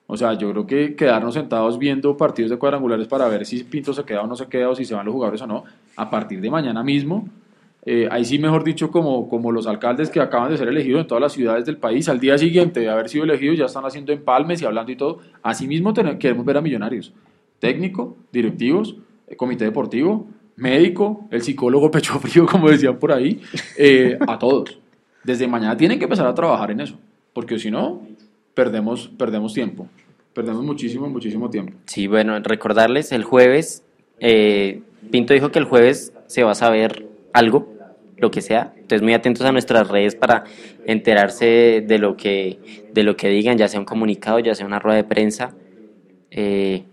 [0.07, 3.93] O sea, yo creo que quedarnos sentados viendo partidos de cuadrangulares para ver si Pinto
[3.93, 5.63] se queda o no se queda, o si se van los jugadores o no,
[5.95, 7.27] a partir de mañana mismo.
[7.85, 11.07] Eh, ahí sí, mejor dicho, como, como los alcaldes que acaban de ser elegidos en
[11.07, 14.13] todas las ciudades del país, al día siguiente de haber sido elegidos ya están haciendo
[14.13, 15.19] empalmes y hablando y todo.
[15.41, 17.13] Así mismo tenemos, queremos ver a millonarios.
[17.59, 18.95] Técnico, directivos,
[19.27, 23.41] eh, comité deportivo, médico, el psicólogo pecho frío, como decían por ahí,
[23.77, 24.79] eh, a todos.
[25.23, 26.97] Desde mañana tienen que empezar a trabajar en eso,
[27.33, 28.01] porque si no,
[28.53, 29.87] perdemos, perdemos tiempo.
[30.33, 31.73] Perdemos muchísimo, muchísimo tiempo.
[31.85, 33.83] Sí, bueno, recordarles, el jueves,
[35.11, 37.72] Pinto dijo que el jueves se va a saber algo,
[38.17, 38.73] lo que sea.
[38.75, 40.43] Entonces, muy atentos a nuestras redes para
[40.85, 44.79] enterarse de lo que, de lo que digan, ya sea un comunicado, ya sea una
[44.79, 45.53] rueda de prensa.
[46.31, 46.83] Eh,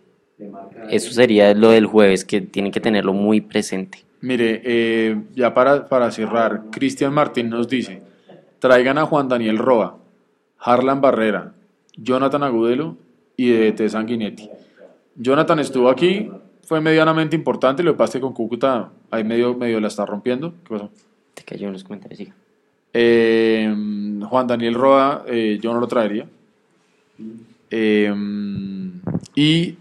[0.88, 4.04] eso sería lo del jueves, que tienen que tenerlo muy presente.
[4.20, 8.02] Mire, eh, ya para, para cerrar, Cristian Martín nos dice,
[8.58, 9.98] traigan a Juan Daniel Roa,
[10.58, 11.54] Harlan Barrera,
[11.96, 12.96] Jonathan Agudelo
[13.36, 13.88] y de.
[13.88, 14.50] Sanguinetti.
[15.16, 16.30] Jonathan estuvo aquí,
[16.62, 20.52] fue medianamente importante, lo que con Cúcuta ahí medio, medio la está rompiendo.
[20.64, 20.90] ¿Qué pasó?
[21.40, 22.28] Te cayó los comentarios,
[22.92, 23.74] eh,
[24.28, 26.26] Juan Daniel Roa, eh, yo no lo traería.
[27.70, 28.12] Eh,
[29.34, 29.76] y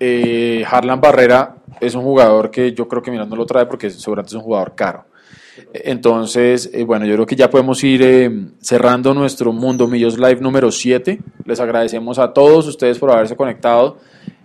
[0.64, 4.30] Harlan Barrera es un jugador que yo creo que mira, no lo trae porque seguramente
[4.30, 5.06] es un jugador caro.
[5.73, 11.19] Entonces, bueno, yo creo que ya podemos ir cerrando nuestro Mundo Millos Live número 7.
[11.45, 13.98] Les agradecemos a todos ustedes por haberse conectado.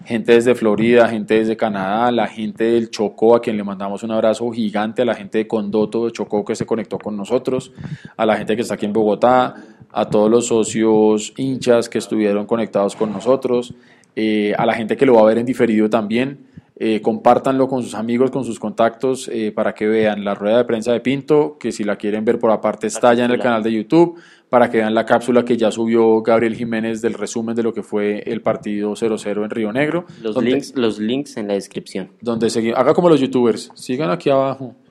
[0.04, 4.10] Gente desde Florida, gente desde Canadá, la gente del Chocó, a quien le mandamos un
[4.10, 7.72] abrazo gigante, a la gente de Condoto de Chocó que se conectó con nosotros,
[8.16, 9.54] a la gente que está aquí en Bogotá,
[9.90, 13.72] a todos los socios hinchas que estuvieron conectados con nosotros,
[14.14, 16.46] eh, a la gente que lo va a ver en diferido también.
[16.76, 20.64] Eh, compártanlo con sus amigos, con sus contactos, eh, para que vean la rueda de
[20.64, 23.62] prensa de Pinto, que si la quieren ver por aparte está ya en el canal
[23.62, 24.18] de YouTube,
[24.48, 27.84] para que vean la cápsula que ya subió Gabriel Jiménez del resumen de lo que
[27.84, 30.06] fue el partido 0-0 en Río Negro.
[30.20, 32.10] Los, links, los links en la descripción.
[32.20, 34.74] Donde haga como los youtubers, sigan aquí abajo.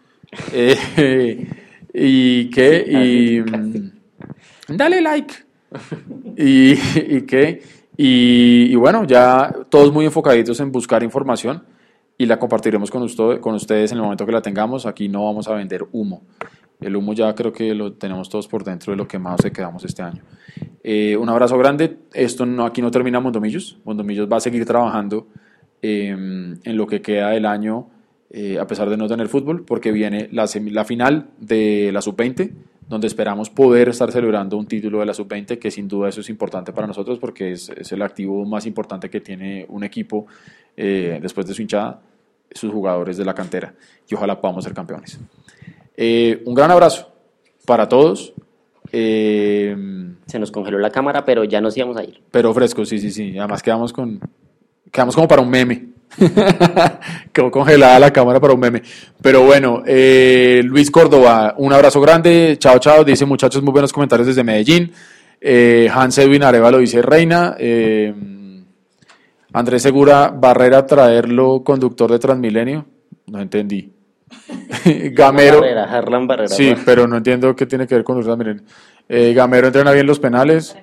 [0.51, 1.47] Eh,
[1.93, 3.91] y que, y, mm,
[4.75, 5.33] dale like.
[6.37, 7.61] y, y que,
[7.95, 11.63] y, bueno, ya todos muy enfocaditos en buscar información
[12.17, 14.85] y la compartiremos con, usted, con ustedes en el momento que la tengamos.
[14.85, 16.23] Aquí no vamos a vender humo.
[16.79, 19.51] El humo ya creo que lo tenemos todos por dentro de lo que más se
[19.51, 20.23] quedamos este año.
[20.83, 21.97] Eh, un abrazo grande.
[22.13, 23.79] Esto no, aquí no termina Mondomillos.
[23.85, 25.27] Mondomillos va a seguir trabajando
[25.81, 27.89] em, en lo que queda del año,
[28.29, 32.51] eh, a pesar de no tener fútbol, porque viene la, la final de la sub-20,
[32.87, 36.29] donde esperamos poder estar celebrando un título de la sub-20, que sin duda eso es
[36.29, 40.25] importante para nosotros, porque es, es el activo más importante que tiene un equipo
[40.75, 42.01] eh, después de su hinchada,
[42.51, 43.73] sus jugadores de la cantera.
[44.09, 45.19] Y ojalá podamos ser campeones.
[45.95, 47.11] Eh, un gran abrazo
[47.65, 48.33] para todos.
[48.91, 49.75] Eh,
[50.27, 52.21] Se nos congeló la cámara, pero ya nos íbamos a ir.
[52.31, 53.37] Pero fresco, sí, sí, sí.
[53.37, 54.19] Además quedamos con.
[54.91, 55.92] Quedamos como para un meme.
[57.33, 58.81] Quedó congelada la cámara para un meme.
[59.21, 62.57] Pero bueno, Luis Córdoba, un abrazo grande.
[62.59, 63.03] Chao, chao.
[63.03, 64.91] Dice muchachos, muy buenos comentarios desde Medellín.
[65.91, 67.55] Hans Edwin Arevalo dice Reina.
[69.53, 72.85] Andrés Segura, Barrera traerlo conductor de Transmilenio.
[73.27, 73.93] No entendí.
[75.11, 75.61] Gamero.
[75.61, 78.63] Barrera, Sí, pero no entiendo qué tiene que ver con Transmilenio.
[79.07, 80.75] Eh, Gamero entrena bien los penales.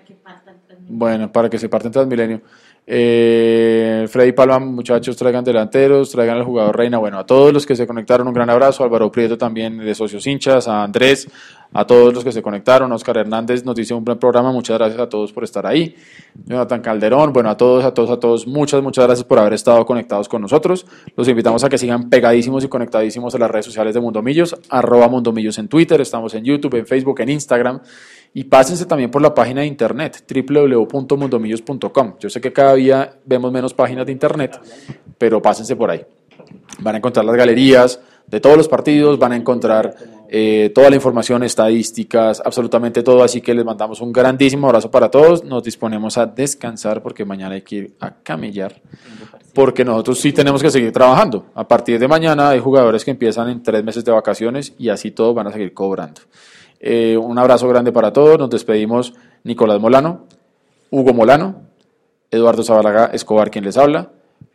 [0.89, 2.43] Bueno, para que se parten Transmilenio.
[2.87, 6.99] Eh, Freddy Palma, muchachos, traigan delanteros, traigan al jugador Reina.
[6.99, 8.83] Bueno, a todos los que se conectaron, un gran abrazo.
[8.83, 11.29] Álvaro Prieto también de Socios Hinchas, a Andrés,
[11.73, 12.91] a todos los que se conectaron.
[12.93, 14.51] Oscar Hernández nos dice un buen programa.
[14.53, 15.95] Muchas gracias a todos por estar ahí.
[16.47, 19.85] Jonathan Calderón, bueno, a todos, a todos, a todos, muchas, muchas gracias por haber estado
[19.87, 20.87] conectados con nosotros.
[21.17, 25.09] Los invitamos a que sigan pegadísimos y conectadísimos a las redes sociales de Mundomillos, arroba
[25.09, 27.81] Mundomillos en Twitter, estamos en YouTube, en Facebook, en Instagram.
[28.33, 32.15] Y pásense también por la página de internet, www.mundomillos.com.
[32.21, 34.61] Yo sé que cada día vemos menos páginas de internet,
[35.19, 36.05] pero pásense por ahí.
[36.79, 39.95] Van a encontrar las galerías de todos los partidos, van a encontrar
[40.29, 43.25] eh, toda la información, estadísticas, absolutamente todo.
[43.25, 45.43] Así que les mandamos un grandísimo abrazo para todos.
[45.43, 48.81] Nos disponemos a descansar porque mañana hay que ir a camellar.
[49.53, 51.47] Porque nosotros sí tenemos que seguir trabajando.
[51.55, 55.11] A partir de mañana hay jugadores que empiezan en tres meses de vacaciones y así
[55.11, 56.21] todos van a seguir cobrando.
[56.81, 58.39] Eh, un abrazo grande para todos.
[58.39, 60.25] Nos despedimos Nicolás Molano,
[60.91, 61.63] Hugo Molano,
[62.31, 64.11] Eduardo Zabalaga Escobar quien les habla.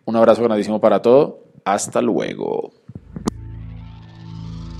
[0.05, 1.39] Un abrazo grandísimo para todo.
[1.63, 2.71] Hasta luego.